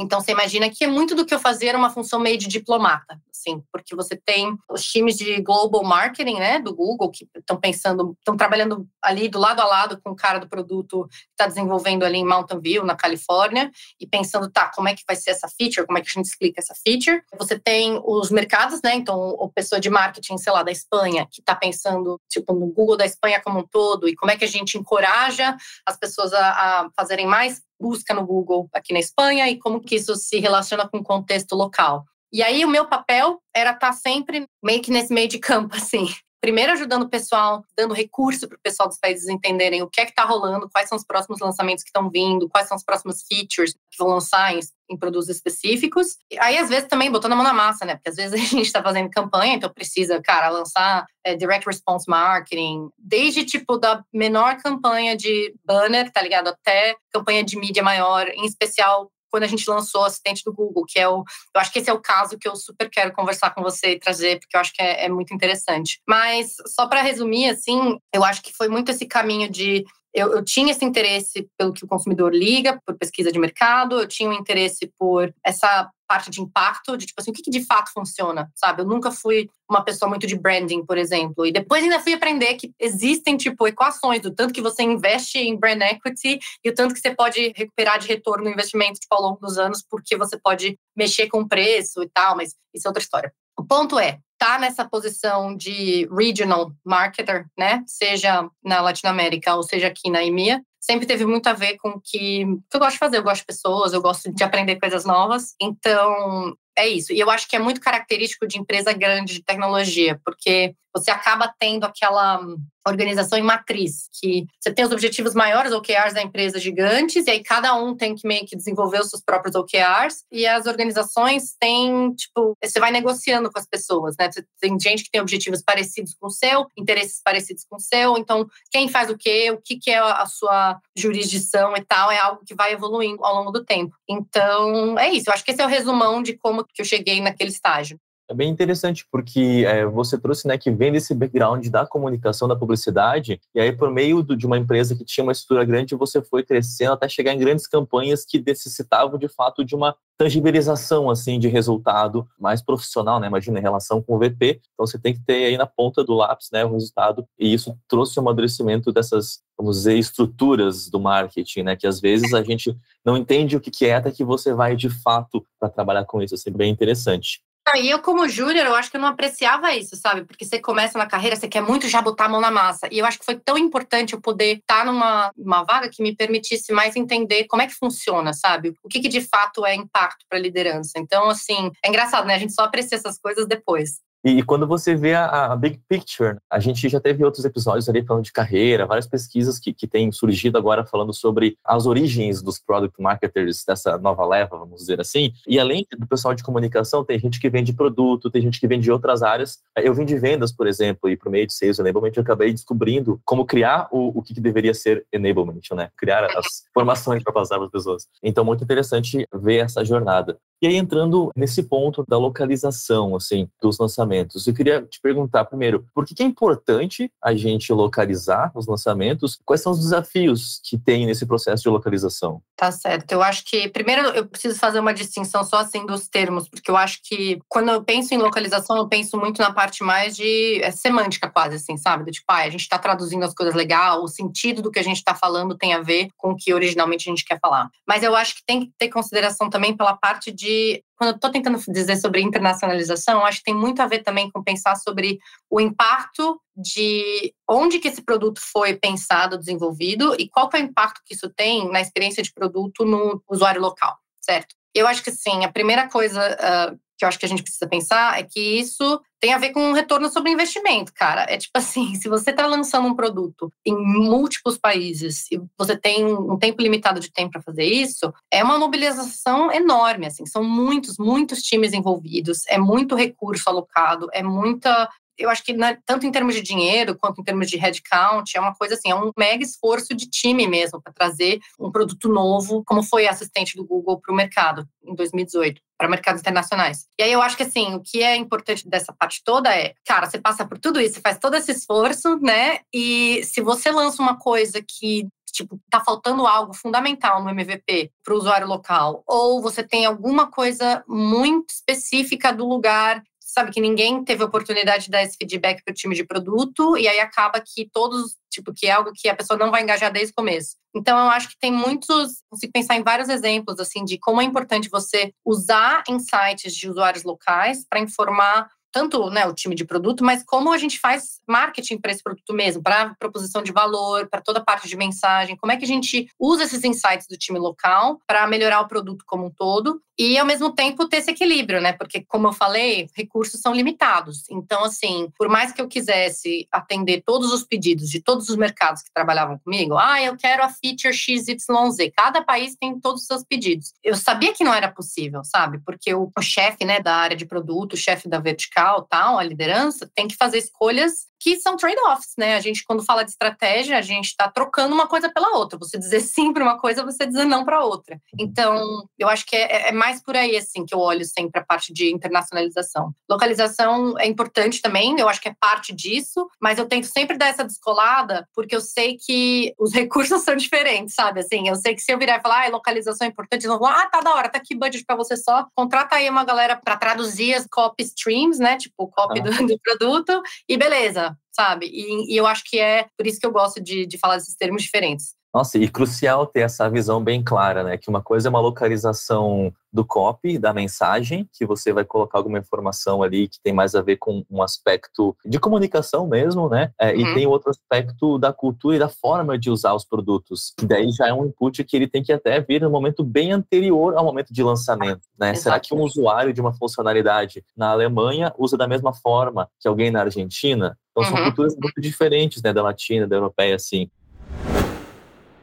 Então, 0.00 0.20
você 0.20 0.30
imagina 0.30 0.70
que 0.70 0.84
é 0.84 0.86
muito 0.86 1.14
do 1.14 1.26
que 1.26 1.34
eu 1.34 1.40
fazia 1.40 1.70
era 1.70 1.78
uma 1.78 1.90
função 1.90 2.20
meio 2.20 2.38
de 2.38 2.46
diplomata, 2.46 3.20
assim, 3.48 3.62
porque 3.72 3.94
você 3.94 4.16
tem 4.16 4.56
os 4.70 4.82
times 4.84 5.16
de 5.16 5.40
global 5.40 5.82
marketing, 5.82 6.34
né, 6.34 6.58
do 6.58 6.74
Google, 6.74 7.10
que 7.10 7.26
estão 7.36 7.56
pensando, 7.56 8.14
estão 8.18 8.36
trabalhando 8.36 8.86
ali 9.02 9.28
do 9.28 9.38
lado 9.38 9.60
a 9.60 9.64
lado 9.64 10.00
com 10.02 10.10
o 10.10 10.16
cara 10.16 10.38
do 10.38 10.48
produto 10.48 11.06
que 11.08 11.16
está 11.30 11.46
desenvolvendo 11.46 12.04
ali 12.04 12.18
em 12.18 12.26
Mountain 12.26 12.60
View, 12.60 12.84
na 12.84 12.94
Califórnia, 12.94 13.70
e 14.00 14.06
pensando, 14.06 14.50
tá, 14.50 14.70
como 14.74 14.88
é 14.88 14.94
que 14.94 15.02
vai 15.06 15.16
ser 15.16 15.30
essa 15.30 15.48
feature, 15.48 15.86
como 15.86 15.98
é 15.98 16.00
que 16.00 16.08
a 16.08 16.12
gente 16.12 16.26
explica 16.26 16.60
essa 16.60 16.74
feature. 16.74 17.22
Você 17.38 17.58
tem 17.58 18.00
os 18.04 18.30
mercados, 18.30 18.80
né, 18.82 18.94
então, 18.94 19.36
a 19.42 19.48
pessoa 19.48 19.80
de 19.80 19.90
marketing, 19.90 20.38
sei 20.38 20.52
lá, 20.52 20.62
da 20.62 20.70
Espanha, 20.70 21.26
que 21.30 21.40
está 21.40 21.54
pensando, 21.54 22.20
tipo, 22.28 22.52
no 22.52 22.66
Google 22.66 22.96
da 22.96 23.06
Espanha 23.06 23.40
como 23.40 23.60
um 23.60 23.66
todo, 23.66 24.08
e 24.08 24.14
como 24.14 24.30
é 24.30 24.36
que 24.36 24.44
a 24.44 24.48
gente 24.48 24.76
encoraja 24.76 25.56
as 25.86 25.96
pessoas 25.96 26.32
a, 26.32 26.50
a 26.50 26.90
fazerem 26.96 27.26
mais 27.26 27.62
busca 27.80 28.12
no 28.12 28.26
Google 28.26 28.68
aqui 28.72 28.92
na 28.92 28.98
Espanha 28.98 29.48
e 29.48 29.56
como 29.58 29.80
que 29.80 29.94
isso 29.94 30.16
se 30.16 30.38
relaciona 30.38 30.88
com 30.88 30.98
o 30.98 31.04
contexto 31.04 31.54
local. 31.54 32.04
E 32.32 32.42
aí 32.42 32.64
o 32.64 32.68
meu 32.68 32.86
papel 32.86 33.40
era 33.54 33.72
estar 33.72 33.92
sempre 33.92 34.46
meio 34.62 34.82
que 34.82 34.90
nesse 34.90 35.12
meio 35.12 35.28
de 35.28 35.38
campo, 35.38 35.74
assim. 35.76 36.08
Primeiro 36.40 36.72
ajudando 36.72 37.02
o 37.02 37.08
pessoal, 37.08 37.64
dando 37.76 37.92
recurso 37.92 38.46
para 38.46 38.56
o 38.56 38.60
pessoal 38.62 38.88
dos 38.88 38.98
países 38.98 39.28
entenderem 39.28 39.82
o 39.82 39.88
que 39.88 40.00
é 40.00 40.04
que 40.04 40.12
está 40.12 40.24
rolando, 40.24 40.70
quais 40.70 40.88
são 40.88 40.96
os 40.96 41.04
próximos 41.04 41.40
lançamentos 41.40 41.82
que 41.82 41.88
estão 41.88 42.08
vindo, 42.08 42.48
quais 42.48 42.68
são 42.68 42.76
as 42.76 42.84
próximas 42.84 43.22
features 43.22 43.72
que 43.90 43.98
vão 43.98 44.06
lançar 44.06 44.54
em, 44.54 44.60
em 44.88 44.96
produtos 44.96 45.28
específicos. 45.28 46.16
E 46.30 46.38
aí, 46.38 46.56
às 46.56 46.68
vezes, 46.68 46.88
também 46.88 47.10
botando 47.10 47.32
a 47.32 47.36
mão 47.36 47.44
na 47.44 47.52
massa, 47.52 47.84
né? 47.84 47.96
Porque 47.96 48.10
às 48.10 48.14
vezes 48.14 48.34
a 48.40 48.44
gente 48.44 48.66
está 48.66 48.80
fazendo 48.80 49.10
campanha, 49.10 49.54
então 49.54 49.68
precisa, 49.68 50.22
cara, 50.22 50.48
lançar 50.48 51.04
é, 51.24 51.34
direct 51.34 51.66
response 51.66 52.08
marketing, 52.08 52.88
desde 52.96 53.44
tipo 53.44 53.76
da 53.76 54.04
menor 54.14 54.58
campanha 54.58 55.16
de 55.16 55.52
banner, 55.64 56.08
tá 56.12 56.22
ligado? 56.22 56.48
Até 56.48 56.94
campanha 57.12 57.42
de 57.42 57.58
mídia 57.58 57.82
maior, 57.82 58.28
em 58.28 58.46
especial 58.46 59.10
quando 59.30 59.44
a 59.44 59.46
gente 59.46 59.68
lançou 59.68 60.02
o 60.02 60.04
assistente 60.04 60.42
do 60.44 60.52
Google, 60.52 60.84
que 60.86 60.98
é 60.98 61.08
o. 61.08 61.24
Eu 61.54 61.60
acho 61.60 61.72
que 61.72 61.78
esse 61.78 61.90
é 61.90 61.92
o 61.92 62.00
caso 62.00 62.38
que 62.38 62.48
eu 62.48 62.56
super 62.56 62.88
quero 62.90 63.12
conversar 63.12 63.50
com 63.50 63.62
você 63.62 63.92
e 63.92 63.98
trazer, 63.98 64.40
porque 64.40 64.56
eu 64.56 64.60
acho 64.60 64.72
que 64.72 64.82
é, 64.82 65.06
é 65.06 65.08
muito 65.08 65.34
interessante. 65.34 66.00
Mas, 66.08 66.54
só 66.66 66.86
para 66.86 67.02
resumir, 67.02 67.50
assim, 67.50 67.98
eu 68.12 68.24
acho 68.24 68.42
que 68.42 68.52
foi 68.56 68.68
muito 68.68 68.90
esse 68.90 69.06
caminho 69.06 69.48
de 69.50 69.84
eu, 70.14 70.32
eu, 70.32 70.44
tinha 70.44 70.72
esse 70.72 70.84
interesse 70.84 71.48
pelo 71.56 71.72
que 71.72 71.84
o 71.84 71.88
consumidor 71.88 72.34
liga, 72.34 72.80
por 72.84 72.96
pesquisa 72.96 73.30
de 73.30 73.38
mercado, 73.38 74.00
eu 74.00 74.08
tinha 74.08 74.28
um 74.28 74.32
interesse 74.32 74.90
por 74.98 75.32
essa 75.44 75.88
parte 76.08 76.30
de 76.30 76.40
impacto, 76.40 76.96
de 76.96 77.06
tipo 77.06 77.20
assim, 77.20 77.30
o 77.30 77.34
que, 77.34 77.42
que, 77.42 77.50
de 77.50 77.64
fato 77.64 77.92
funciona, 77.92 78.50
sabe? 78.54 78.82
Eu 78.82 78.86
nunca 78.86 79.12
fui 79.12 79.48
uma 79.68 79.84
pessoa 79.84 80.08
muito 80.08 80.26
de 80.26 80.36
branding, 80.36 80.84
por 80.84 80.96
exemplo. 80.96 81.46
E 81.46 81.52
depois 81.52 81.84
ainda 81.84 82.00
fui 82.00 82.14
aprender 82.14 82.54
que 82.54 82.72
existem, 82.80 83.36
tipo, 83.36 83.68
equações 83.68 84.22
do 84.22 84.34
tanto 84.34 84.54
que 84.54 84.62
você 84.62 84.82
investe 84.82 85.38
em 85.38 85.56
brand 85.56 85.82
equity 85.82 86.38
e 86.64 86.70
o 86.70 86.74
tanto 86.74 86.94
que 86.94 87.00
você 87.00 87.14
pode 87.14 87.52
recuperar 87.54 87.98
de 87.98 88.08
retorno 88.08 88.44
no 88.44 88.50
investimento, 88.50 88.98
tipo, 88.98 89.14
ao 89.14 89.22
longo 89.22 89.40
dos 89.40 89.58
anos, 89.58 89.84
porque 89.88 90.16
você 90.16 90.38
pode 90.38 90.78
mexer 90.96 91.28
com 91.28 91.40
o 91.40 91.48
preço 91.48 92.02
e 92.02 92.08
tal, 92.08 92.34
mas 92.34 92.54
isso 92.74 92.86
é 92.86 92.88
outra 92.88 93.02
história. 93.02 93.32
O 93.58 93.64
ponto 93.64 93.98
é, 93.98 94.18
tá 94.38 94.58
nessa 94.58 94.88
posição 94.88 95.54
de 95.54 96.08
regional 96.16 96.72
marketer, 96.84 97.46
né? 97.58 97.82
Seja 97.86 98.48
na 98.64 98.80
Latinoamérica 98.80 99.54
ou 99.56 99.64
seja 99.64 99.88
aqui 99.88 100.08
na 100.10 100.24
EMEA, 100.24 100.62
sempre 100.88 101.06
teve 101.06 101.26
muito 101.26 101.46
a 101.48 101.52
ver 101.52 101.76
com 101.76 101.90
o 101.90 102.00
que, 102.00 102.44
que 102.46 102.76
eu 102.76 102.80
gosto 102.80 102.92
de 102.92 102.98
fazer. 102.98 103.18
Eu 103.18 103.22
gosto 103.22 103.40
de 103.40 103.46
pessoas, 103.46 103.92
eu 103.92 104.00
gosto 104.00 104.32
de 104.32 104.42
aprender 104.42 104.76
coisas 104.76 105.04
novas. 105.04 105.54
Então, 105.60 106.56
é 106.76 106.88
isso. 106.88 107.12
E 107.12 107.20
eu 107.20 107.28
acho 107.28 107.46
que 107.48 107.56
é 107.56 107.58
muito 107.58 107.80
característico 107.80 108.46
de 108.46 108.58
empresa 108.58 108.92
grande 108.92 109.34
de 109.34 109.44
tecnologia, 109.44 110.18
porque 110.24 110.74
você 110.94 111.10
acaba 111.10 111.52
tendo 111.58 111.84
aquela 111.84 112.40
organização 112.86 113.38
em 113.38 113.42
matriz, 113.42 114.08
que 114.18 114.46
você 114.58 114.72
tem 114.72 114.84
os 114.84 114.90
objetivos 114.90 115.34
maiores, 115.34 115.72
OKRs 115.72 116.14
da 116.14 116.22
empresa 116.22 116.58
gigantes, 116.58 117.26
e 117.26 117.30
aí 117.30 117.42
cada 117.42 117.74
um 117.74 117.94
tem 117.94 118.14
que 118.14 118.26
meio 118.26 118.46
que 118.46 118.56
desenvolver 118.56 119.00
os 119.00 119.10
seus 119.10 119.22
próprios 119.22 119.54
OKRs, 119.54 120.24
e 120.32 120.46
as 120.46 120.66
organizações 120.66 121.54
têm, 121.60 122.12
tipo, 122.14 122.56
você 122.62 122.80
vai 122.80 122.90
negociando 122.90 123.50
com 123.50 123.58
as 123.58 123.66
pessoas, 123.66 124.16
né? 124.18 124.30
Tem 124.60 124.78
gente 124.80 125.04
que 125.04 125.10
tem 125.10 125.20
objetivos 125.20 125.62
parecidos 125.62 126.14
com 126.18 126.28
o 126.28 126.30
seu, 126.30 126.66
interesses 126.76 127.20
parecidos 127.22 127.64
com 127.68 127.76
o 127.76 127.80
seu, 127.80 128.16
então 128.16 128.48
quem 128.70 128.88
faz 128.88 129.10
o 129.10 129.16
quê, 129.16 129.50
o 129.50 129.60
que, 129.60 129.76
que 129.76 129.90
é 129.90 129.98
a 129.98 130.26
sua 130.26 130.80
jurisdição 130.96 131.76
e 131.76 131.84
tal, 131.84 132.10
é 132.10 132.18
algo 132.18 132.42
que 132.44 132.54
vai 132.54 132.72
evoluindo 132.72 133.24
ao 133.24 133.34
longo 133.34 133.50
do 133.50 133.64
tempo. 133.64 133.94
Então, 134.08 134.98
é 134.98 135.10
isso. 135.10 135.28
Eu 135.28 135.34
acho 135.34 135.44
que 135.44 135.50
esse 135.50 135.60
é 135.60 135.64
o 135.64 135.68
resumão 135.68 136.22
de 136.22 136.34
como 136.34 136.64
que 136.64 136.80
eu 136.80 136.86
cheguei 136.86 137.20
naquele 137.20 137.50
estágio. 137.50 137.98
É 138.30 138.34
bem 138.34 138.50
interessante, 138.50 139.06
porque 139.10 139.64
é, 139.66 139.86
você 139.86 140.18
trouxe 140.18 140.46
né, 140.46 140.58
que 140.58 140.70
vem 140.70 140.92
desse 140.92 141.14
background 141.14 141.66
da 141.68 141.86
comunicação, 141.86 142.46
da 142.46 142.54
publicidade, 142.54 143.40
e 143.54 143.60
aí, 143.60 143.72
por 143.72 143.90
meio 143.90 144.22
do, 144.22 144.36
de 144.36 144.46
uma 144.46 144.58
empresa 144.58 144.94
que 144.94 145.02
tinha 145.02 145.24
uma 145.24 145.32
estrutura 145.32 145.64
grande, 145.64 145.94
você 145.94 146.20
foi 146.20 146.42
crescendo 146.42 146.92
até 146.92 147.08
chegar 147.08 147.32
em 147.32 147.38
grandes 147.38 147.66
campanhas 147.66 148.26
que 148.26 148.38
necessitavam, 148.38 149.18
de 149.18 149.28
fato, 149.28 149.64
de 149.64 149.74
uma 149.74 149.96
tangibilização 150.18 151.08
assim 151.08 151.38
de 151.38 151.48
resultado 151.48 152.28
mais 152.38 152.60
profissional, 152.60 153.18
né? 153.18 153.28
Imagina 153.28 153.60
em 153.60 153.62
relação 153.62 154.02
com 154.02 154.16
o 154.16 154.18
VP, 154.18 154.60
então 154.74 154.86
você 154.86 154.98
tem 154.98 155.14
que 155.14 155.20
ter 155.20 155.46
aí 155.46 155.56
na 155.56 155.66
ponta 155.66 156.04
do 156.04 156.12
lápis, 156.12 156.50
né, 156.52 156.64
o 156.64 156.72
resultado, 156.72 157.24
e 157.38 157.54
isso 157.54 157.78
trouxe 157.88 158.18
um 158.18 158.22
amadurecimento 158.22 158.92
dessas, 158.92 159.40
vamos 159.56 159.76
dizer, 159.76 159.96
estruturas 159.96 160.90
do 160.90 160.98
marketing, 160.98 161.62
né, 161.62 161.76
que 161.76 161.86
às 161.86 162.00
vezes 162.00 162.34
a 162.34 162.42
gente 162.42 162.76
não 163.04 163.16
entende 163.16 163.56
o 163.56 163.60
que 163.60 163.86
é 163.86 163.94
até 163.94 164.10
que 164.10 164.24
você 164.24 164.52
vai 164.52 164.74
de 164.74 164.90
fato 164.90 165.42
para 165.58 165.68
trabalhar 165.68 166.04
com 166.04 166.20
isso, 166.20 166.34
assim, 166.34 166.50
bem 166.50 166.70
interessante. 166.70 167.40
E 167.76 167.90
eu, 167.90 168.00
como 168.00 168.28
júnior, 168.28 168.66
eu 168.66 168.74
acho 168.74 168.90
que 168.90 168.96
eu 168.96 169.00
não 169.00 169.08
apreciava 169.08 169.74
isso, 169.74 169.96
sabe? 169.96 170.24
Porque 170.24 170.44
você 170.44 170.58
começa 170.58 170.98
na 170.98 171.06
carreira, 171.06 171.36
você 171.36 171.48
quer 171.48 171.62
muito 171.62 171.88
já 171.88 172.00
botar 172.00 172.26
a 172.26 172.28
mão 172.28 172.40
na 172.40 172.50
massa. 172.50 172.88
E 172.90 172.98
eu 172.98 173.06
acho 173.06 173.18
que 173.18 173.24
foi 173.24 173.36
tão 173.36 173.58
importante 173.58 174.14
eu 174.14 174.20
poder 174.20 174.58
estar 174.58 174.84
numa 174.84 175.30
uma 175.36 175.64
vaga 175.64 175.88
que 175.88 176.02
me 176.02 176.14
permitisse 176.14 176.72
mais 176.72 176.96
entender 176.96 177.44
como 177.44 177.62
é 177.62 177.66
que 177.66 177.74
funciona, 177.74 178.32
sabe? 178.32 178.74
O 178.82 178.88
que, 178.88 179.00
que 179.00 179.08
de 179.08 179.20
fato 179.20 179.64
é 179.66 179.74
impacto 179.74 180.24
para 180.28 180.38
liderança. 180.38 180.92
Então, 180.96 181.28
assim, 181.28 181.70
é 181.84 181.88
engraçado, 181.88 182.26
né? 182.26 182.34
A 182.34 182.38
gente 182.38 182.54
só 182.54 182.62
aprecia 182.64 182.96
essas 182.96 183.18
coisas 183.18 183.46
depois. 183.46 184.00
E, 184.24 184.42
quando 184.42 184.66
você 184.66 184.94
vê 184.94 185.14
a, 185.14 185.52
a, 185.52 185.56
big 185.56 185.80
picture, 185.88 186.36
a 186.50 186.58
gente 186.58 186.88
já 186.88 187.00
teve 187.00 187.24
outros 187.24 187.44
episódios 187.44 187.88
ali 187.88 188.04
falando 188.04 188.24
de 188.24 188.32
carreira, 188.32 188.86
várias 188.86 189.06
pesquisas 189.06 189.58
que, 189.58 189.72
que 189.72 189.86
têm 189.86 190.10
surgido 190.10 190.58
agora 190.58 190.84
falando 190.84 191.12
sobre 191.14 191.56
as 191.64 191.86
origens 191.86 192.42
dos 192.42 192.58
product 192.58 193.00
marketers 193.00 193.64
dessa 193.64 193.96
nova 193.98 194.26
leva, 194.26 194.58
vamos 194.58 194.80
dizer 194.80 195.00
assim. 195.00 195.32
E 195.46 195.58
além 195.58 195.86
do 195.96 196.06
pessoal 196.06 196.34
de 196.34 196.42
comunicação, 196.42 197.04
tem 197.04 197.18
gente 197.18 197.40
que 197.40 197.48
vende 197.48 197.72
produto, 197.72 198.30
tem 198.30 198.42
gente 198.42 198.58
que 198.58 198.66
vende 198.66 198.90
outras 198.90 199.22
áreas. 199.22 199.58
Eu 199.76 199.94
vim 199.94 200.04
de 200.04 200.18
vendas, 200.18 200.52
por 200.52 200.66
exemplo, 200.66 201.08
e 201.08 201.16
por 201.16 201.30
meio 201.30 201.46
de 201.46 201.54
sales 201.54 201.78
enablement, 201.78 202.12
eu 202.16 202.22
acabei 202.22 202.52
descobrindo 202.52 203.20
como 203.24 203.46
criar 203.46 203.88
o, 203.90 204.18
o 204.18 204.22
que, 204.22 204.34
que 204.34 204.40
deveria 204.40 204.74
ser 204.74 205.06
enablement, 205.12 205.60
né? 205.72 205.90
Criar 205.96 206.24
as 206.36 206.64
formações 206.74 207.22
para 207.22 207.32
passar 207.32 207.56
para 207.56 207.66
as 207.66 207.70
pessoas. 207.70 208.06
Então, 208.22 208.44
muito 208.44 208.64
interessante 208.64 209.26
ver 209.32 209.58
essa 209.58 209.84
jornada. 209.84 210.38
E 210.60 210.66
aí, 210.66 210.76
entrando 210.76 211.30
nesse 211.36 211.62
ponto 211.62 212.04
da 212.08 212.18
localização, 212.18 213.14
assim, 213.14 213.48
dos 213.62 213.78
lançamentos, 213.78 214.46
eu 214.46 214.54
queria 214.54 214.82
te 214.82 215.00
perguntar 215.00 215.44
primeiro, 215.44 215.86
por 215.94 216.04
que 216.04 216.20
é 216.20 216.26
importante 216.26 217.10
a 217.22 217.32
gente 217.34 217.72
localizar 217.72 218.50
os 218.54 218.66
lançamentos? 218.66 219.38
Quais 219.44 219.60
são 219.60 219.70
os 219.70 219.78
desafios 219.78 220.60
que 220.64 220.76
tem 220.76 221.06
nesse 221.06 221.24
processo 221.24 221.62
de 221.62 221.68
localização? 221.68 222.42
Tá 222.56 222.72
certo. 222.72 223.12
Eu 223.12 223.22
acho 223.22 223.44
que, 223.44 223.68
primeiro, 223.68 224.02
eu 224.08 224.26
preciso 224.26 224.58
fazer 224.58 224.80
uma 224.80 224.92
distinção 224.92 225.44
só, 225.44 225.58
assim, 225.58 225.86
dos 225.86 226.08
termos, 226.08 226.48
porque 226.48 226.70
eu 226.70 226.76
acho 226.76 227.00
que, 227.04 227.38
quando 227.48 227.70
eu 227.70 227.84
penso 227.84 228.12
em 228.12 228.18
localização, 228.18 228.76
eu 228.78 228.88
penso 228.88 229.16
muito 229.16 229.40
na 229.40 229.52
parte 229.52 229.84
mais 229.84 230.16
de 230.16 230.60
é, 230.60 230.72
semântica, 230.72 231.30
quase, 231.30 231.54
assim, 231.54 231.76
sabe? 231.76 232.04
Do 232.04 232.10
tipo, 232.10 232.26
ah, 232.28 232.38
a 232.38 232.50
gente 232.50 232.62
está 232.62 232.78
traduzindo 232.78 233.22
as 233.22 233.32
coisas 233.32 233.54
legal, 233.54 234.02
o 234.02 234.08
sentido 234.08 234.60
do 234.60 234.72
que 234.72 234.80
a 234.80 234.84
gente 234.84 234.96
está 234.96 235.14
falando 235.14 235.56
tem 235.56 235.72
a 235.72 235.80
ver 235.80 236.08
com 236.16 236.32
o 236.32 236.36
que 236.36 236.52
originalmente 236.52 237.08
a 237.08 237.12
gente 237.12 237.24
quer 237.24 237.38
falar. 237.38 237.70
Mas 237.86 238.02
eu 238.02 238.16
acho 238.16 238.34
que 238.34 238.42
tem 238.44 238.60
que 238.60 238.72
ter 238.76 238.88
consideração 238.88 239.48
também 239.48 239.76
pela 239.76 239.96
parte 239.96 240.32
de 240.32 240.47
de. 240.48 240.82
Quando 240.96 241.10
eu 241.10 241.16
estou 241.16 241.30
tentando 241.30 241.58
dizer 241.68 241.96
sobre 241.96 242.20
internacionalização, 242.20 243.24
acho 243.24 243.38
que 243.38 243.44
tem 243.44 243.54
muito 243.54 243.80
a 243.80 243.86
ver 243.86 244.02
também 244.02 244.30
com 244.30 244.42
pensar 244.42 244.74
sobre 244.74 245.18
o 245.48 245.60
impacto 245.60 246.40
de 246.56 247.32
onde 247.48 247.78
que 247.78 247.86
esse 247.86 248.02
produto 248.02 248.40
foi 248.40 248.74
pensado, 248.74 249.38
desenvolvido 249.38 250.16
e 250.18 250.28
qual 250.28 250.50
é 250.54 250.56
o 250.56 250.60
impacto 250.60 251.00
que 251.04 251.14
isso 251.14 251.30
tem 251.30 251.70
na 251.70 251.80
experiência 251.80 252.22
de 252.22 252.32
produto 252.32 252.84
no 252.84 253.22
usuário 253.30 253.60
local, 253.60 253.96
certo? 254.20 254.56
Eu 254.74 254.86
acho 254.88 255.02
que 255.02 255.12
sim, 255.12 255.44
a 255.44 255.52
primeira 255.52 255.88
coisa 255.88 256.20
uh, 256.20 256.78
que 256.98 257.04
eu 257.04 257.08
acho 257.08 257.18
que 257.18 257.24
a 257.24 257.28
gente 257.28 257.42
precisa 257.42 257.68
pensar 257.68 258.18
é 258.18 258.24
que 258.24 258.40
isso 258.40 259.00
tem 259.20 259.32
a 259.32 259.38
ver 259.38 259.50
com 259.50 259.60
um 259.60 259.72
retorno 259.72 260.10
sobre 260.10 260.30
investimento, 260.30 260.92
cara. 260.92 261.26
É 261.28 261.36
tipo 261.36 261.56
assim, 261.56 261.94
se 261.96 262.08
você 262.08 262.30
está 262.30 262.46
lançando 262.46 262.88
um 262.88 262.94
produto 262.94 263.52
em 263.64 263.74
múltiplos 263.74 264.58
países 264.58 265.26
e 265.30 265.40
você 265.56 265.76
tem 265.76 266.04
um 266.04 266.36
tempo 266.36 266.60
limitado 266.60 267.00
de 267.00 267.10
tempo 267.10 267.32
para 267.32 267.42
fazer 267.42 267.64
isso, 267.64 268.12
é 268.30 268.42
uma 268.42 268.58
mobilização 268.58 269.52
enorme, 269.52 270.06
assim, 270.06 270.26
são 270.26 270.42
muitos, 270.42 270.98
muitos 270.98 271.42
times 271.42 271.72
envolvidos, 271.72 272.46
é 272.48 272.58
muito 272.58 272.94
recurso 272.94 273.48
alocado, 273.48 274.08
é 274.12 274.22
muita 274.22 274.88
eu 275.18 275.28
acho 275.28 275.44
que 275.44 275.52
na, 275.52 275.76
tanto 275.84 276.06
em 276.06 276.12
termos 276.12 276.34
de 276.34 276.42
dinheiro 276.42 276.96
quanto 276.96 277.20
em 277.20 277.24
termos 277.24 277.48
de 277.48 277.56
headcount, 277.56 278.36
é 278.36 278.40
uma 278.40 278.54
coisa 278.54 278.74
assim, 278.74 278.90
é 278.90 278.94
um 278.94 279.10
mega 279.18 279.42
esforço 279.42 279.94
de 279.94 280.08
time 280.08 280.46
mesmo 280.46 280.80
para 280.80 280.92
trazer 280.92 281.40
um 281.58 281.70
produto 281.70 282.08
novo, 282.08 282.62
como 282.64 282.82
foi 282.82 283.06
a 283.06 283.10
assistente 283.10 283.56
do 283.56 283.64
Google 283.64 284.00
para 284.00 284.12
o 284.12 284.16
mercado 284.16 284.66
em 284.84 284.94
2018 284.94 285.60
para 285.76 285.88
mercados 285.88 286.20
internacionais. 286.20 286.88
E 286.98 287.04
aí 287.04 287.12
eu 287.12 287.22
acho 287.22 287.36
que 287.36 287.44
assim, 287.44 287.74
o 287.74 287.80
que 287.80 288.02
é 288.02 288.16
importante 288.16 288.68
dessa 288.68 288.92
parte 288.92 289.22
toda 289.24 289.54
é, 289.54 289.74
cara, 289.86 290.10
você 290.10 290.18
passa 290.18 290.44
por 290.44 290.58
tudo 290.58 290.80
isso, 290.80 291.00
faz 291.00 291.18
todo 291.18 291.34
esse 291.34 291.52
esforço, 291.52 292.16
né? 292.16 292.60
E 292.74 293.22
se 293.22 293.40
você 293.40 293.70
lança 293.70 294.02
uma 294.02 294.18
coisa 294.18 294.60
que 294.60 295.06
tipo, 295.32 295.60
tá 295.70 295.80
faltando 295.80 296.26
algo 296.26 296.52
fundamental 296.52 297.22
no 297.22 297.30
MVP 297.30 297.92
para 298.04 298.14
o 298.14 298.16
usuário 298.16 298.48
local, 298.48 299.04
ou 299.06 299.40
você 299.40 299.62
tem 299.62 299.86
alguma 299.86 300.28
coisa 300.30 300.82
muito 300.88 301.50
específica 301.50 302.32
do 302.32 302.46
lugar 302.46 303.02
sabe, 303.38 303.52
que 303.52 303.60
ninguém 303.60 304.04
teve 304.04 304.22
oportunidade 304.24 304.84
de 304.84 304.90
dar 304.90 305.02
esse 305.02 305.16
feedback 305.16 305.62
para 305.64 305.72
o 305.72 305.74
time 305.74 305.94
de 305.94 306.04
produto, 306.04 306.76
e 306.76 306.88
aí 306.88 306.98
acaba 306.98 307.40
que 307.40 307.68
todos, 307.72 308.16
tipo, 308.30 308.52
que 308.54 308.66
é 308.66 308.72
algo 308.72 308.92
que 308.94 309.08
a 309.08 309.14
pessoa 309.14 309.38
não 309.38 309.50
vai 309.50 309.62
engajar 309.62 309.92
desde 309.92 310.10
o 310.10 310.14
começo. 310.14 310.56
Então, 310.74 310.98
eu 310.98 311.10
acho 311.10 311.28
que 311.28 311.38
tem 311.40 311.52
muitos, 311.52 312.22
consigo 312.30 312.52
pensar 312.52 312.76
em 312.76 312.82
vários 312.82 313.08
exemplos, 313.08 313.58
assim, 313.60 313.84
de 313.84 313.98
como 313.98 314.20
é 314.20 314.24
importante 314.24 314.68
você 314.68 315.12
usar 315.24 315.82
insights 315.88 316.54
de 316.54 316.68
usuários 316.68 317.04
locais 317.04 317.64
para 317.68 317.80
informar 317.80 318.48
tanto 318.78 319.10
né, 319.10 319.26
o 319.26 319.34
time 319.34 319.56
de 319.56 319.64
produto, 319.64 320.04
mas 320.04 320.22
como 320.22 320.52
a 320.52 320.56
gente 320.56 320.78
faz 320.78 321.20
marketing 321.26 321.78
para 321.78 321.90
esse 321.90 322.00
produto 322.00 322.32
mesmo, 322.32 322.62
para 322.62 322.94
proposição 322.94 323.42
de 323.42 323.50
valor, 323.50 324.08
para 324.08 324.20
toda 324.20 324.38
a 324.38 324.44
parte 324.44 324.68
de 324.68 324.76
mensagem, 324.76 325.36
como 325.36 325.50
é 325.50 325.56
que 325.56 325.64
a 325.64 325.68
gente 325.68 326.08
usa 326.16 326.44
esses 326.44 326.62
insights 326.62 327.08
do 327.08 327.16
time 327.16 327.40
local 327.40 327.98
para 328.06 328.24
melhorar 328.28 328.60
o 328.60 328.68
produto 328.68 329.04
como 329.04 329.26
um 329.26 329.30
todo 329.30 329.82
e 329.98 330.16
ao 330.16 330.24
mesmo 330.24 330.52
tempo 330.52 330.88
ter 330.88 330.98
esse 330.98 331.10
equilíbrio, 331.10 331.60
né? 331.60 331.72
Porque 331.72 332.04
como 332.06 332.28
eu 332.28 332.32
falei, 332.32 332.88
recursos 332.94 333.40
são 333.40 333.52
limitados. 333.52 334.30
Então, 334.30 334.62
assim, 334.62 335.08
por 335.18 335.28
mais 335.28 335.50
que 335.50 335.60
eu 335.60 335.66
quisesse 335.66 336.46
atender 336.52 337.02
todos 337.04 337.32
os 337.32 337.42
pedidos 337.42 337.90
de 337.90 338.00
todos 338.00 338.28
os 338.28 338.36
mercados 338.36 338.82
que 338.82 338.92
trabalhavam 338.94 339.38
comigo, 339.38 339.76
ah, 339.76 340.00
eu 340.00 340.16
quero 340.16 340.44
a 340.44 340.48
feature 340.48 340.94
XYZ. 340.94 341.90
Cada 341.96 342.22
país 342.22 342.54
tem 342.54 342.78
todos 342.78 343.02
os 343.02 343.06
seus 343.08 343.24
pedidos. 343.24 343.72
Eu 343.82 343.96
sabia 343.96 344.32
que 344.32 344.44
não 344.44 344.54
era 344.54 344.70
possível, 344.70 345.22
sabe? 345.24 345.58
Porque 345.66 345.92
o, 345.92 346.12
o 346.16 346.22
chefe, 346.22 346.64
né, 346.64 346.78
da 346.78 346.94
área 346.94 347.16
de 347.16 347.26
produto, 347.26 347.72
o 347.72 347.76
chefe 347.76 348.08
da 348.08 348.20
vertical, 348.20 348.67
tal, 348.82 349.18
a 349.18 349.22
liderança, 349.22 349.90
tem 349.94 350.06
que 350.06 350.16
fazer 350.16 350.38
escolhas 350.38 351.08
que 351.18 351.38
são 351.40 351.56
trade-offs, 351.56 352.12
né? 352.16 352.36
A 352.36 352.40
gente, 352.40 352.64
quando 352.64 352.84
fala 352.84 353.04
de 353.04 353.10
estratégia, 353.10 353.76
a 353.76 353.82
gente 353.82 354.06
está 354.06 354.28
trocando 354.28 354.74
uma 354.74 354.86
coisa 354.86 355.10
pela 355.12 355.36
outra. 355.36 355.58
Você 355.58 355.78
dizer 355.78 356.00
sim 356.18 356.32
para 356.32 356.42
uma 356.42 356.58
coisa, 356.58 356.84
você 356.84 357.06
dizer 357.06 357.24
não 357.24 357.44
para 357.44 357.64
outra. 357.64 358.00
Então, 358.18 358.86
eu 358.98 359.08
acho 359.08 359.26
que 359.26 359.36
é, 359.36 359.68
é, 359.68 359.72
mais 359.72 360.02
por 360.02 360.16
aí, 360.16 360.36
assim, 360.36 360.64
que 360.64 360.74
eu 360.74 360.78
olho 360.78 361.04
sempre 361.04 361.40
a 361.40 361.44
parte 361.44 361.72
de 361.72 361.92
internacionalização. 361.92 362.92
Localização 363.10 363.98
é 363.98 364.06
importante 364.06 364.62
também, 364.62 364.98
eu 364.98 365.08
acho 365.08 365.20
que 365.20 365.28
é 365.28 365.34
parte 365.40 365.74
disso, 365.74 366.28
mas 366.40 366.58
eu 366.58 366.66
tento 366.66 366.86
sempre 366.86 367.16
dar 367.16 367.28
essa 367.28 367.44
descolada, 367.44 368.28
porque 368.34 368.54
eu 368.54 368.60
sei 368.60 368.96
que 368.96 369.52
os 369.58 369.72
recursos 369.74 370.22
são 370.22 370.36
diferentes, 370.36 370.94
sabe? 370.94 371.20
Assim, 371.20 371.48
eu 371.48 371.56
sei 371.56 371.74
que 371.74 371.80
se 371.80 371.92
eu 371.92 371.98
virar 371.98 372.18
e 372.18 372.22
falar, 372.22 372.46
ah, 372.46 372.50
localização 372.50 373.06
é 373.06 373.10
importante, 373.10 373.42
eles 373.42 373.50
vão 373.50 373.58
falar, 373.58 373.82
ah, 373.82 373.88
tá 373.88 374.00
da 374.00 374.14
hora, 374.14 374.28
tá 374.28 374.38
aqui 374.38 374.54
budget 374.54 374.84
para 374.84 374.96
você 374.96 375.16
só, 375.16 375.46
contrata 375.54 375.96
aí 375.96 376.08
uma 376.08 376.24
galera 376.24 376.56
para 376.56 376.76
traduzir 376.76 377.34
as 377.34 377.46
copy 377.46 377.82
streams, 377.82 378.38
né? 378.38 378.56
Tipo, 378.56 378.88
copy 378.88 379.20
ah. 379.20 379.22
do, 379.22 379.46
do 379.46 379.58
produto, 379.60 380.22
e 380.48 380.56
beleza 380.56 381.08
sabe? 381.38 381.66
E, 381.66 382.12
e, 382.12 382.16
eu 382.16 382.26
acho 382.26 382.42
que 382.44 382.58
é 382.58 382.86
por 382.96 383.06
isso 383.06 383.20
que 383.20 383.26
eu 383.26 383.30
gosto 383.30 383.60
de, 383.60 383.86
de 383.86 383.96
falar 383.96 384.16
desses 384.16 384.34
termos 384.34 384.62
diferentes. 384.62 385.16
Nossa, 385.32 385.58
e 385.58 385.68
crucial 385.68 386.26
ter 386.26 386.40
essa 386.40 386.68
visão 386.70 387.04
bem 387.04 387.22
clara, 387.22 387.62
né? 387.62 387.76
Que 387.76 387.90
uma 387.90 388.02
coisa 388.02 388.28
é 388.28 388.30
uma 388.30 388.40
localização 388.40 389.52
do 389.70 389.84
copy, 389.84 390.38
da 390.38 390.54
mensagem, 390.54 391.28
que 391.32 391.44
você 391.44 391.72
vai 391.72 391.84
colocar 391.84 392.18
alguma 392.18 392.38
informação 392.38 393.02
ali 393.02 393.28
que 393.28 393.38
tem 393.42 393.52
mais 393.52 393.74
a 393.74 393.82
ver 393.82 393.98
com 393.98 394.24
um 394.30 394.42
aspecto 394.42 395.14
de 395.24 395.38
comunicação 395.38 396.06
mesmo, 396.06 396.48
né? 396.48 396.72
É, 396.80 396.92
uhum. 396.92 397.00
E 397.00 397.14
tem 397.14 397.26
outro 397.26 397.50
aspecto 397.50 398.18
da 398.18 398.32
cultura 398.32 398.76
e 398.76 398.78
da 398.78 398.88
forma 398.88 399.38
de 399.38 399.50
usar 399.50 399.74
os 399.74 399.84
produtos. 399.84 400.54
Que 400.56 400.64
daí 400.64 400.90
já 400.90 401.08
é 401.08 401.12
um 401.12 401.26
input 401.26 401.62
que 401.62 401.76
ele 401.76 401.86
tem 401.86 402.02
que 402.02 402.12
até 402.12 402.40
vir 402.40 402.62
no 402.62 402.70
momento 402.70 403.04
bem 403.04 403.30
anterior 403.30 403.94
ao 403.96 404.04
momento 404.04 404.32
de 404.32 404.42
lançamento, 404.42 405.02
né? 405.18 405.34
Será 405.34 405.60
que 405.60 405.74
um 405.74 405.82
usuário 405.82 406.32
de 406.32 406.40
uma 406.40 406.54
funcionalidade 406.54 407.44
na 407.54 407.70
Alemanha 407.70 408.32
usa 408.38 408.56
da 408.56 408.66
mesma 408.66 408.94
forma 408.94 409.48
que 409.60 409.68
alguém 409.68 409.90
na 409.90 410.00
Argentina? 410.00 410.76
Então 410.98 411.04
são 411.04 411.18
uhum. 411.18 411.24
culturas 411.24 411.56
muito 411.56 411.80
diferentes, 411.80 412.42
né? 412.42 412.52
Da 412.52 412.62
latina, 412.62 413.06
da 413.06 413.16
europeia, 413.16 413.54
assim. 413.54 413.88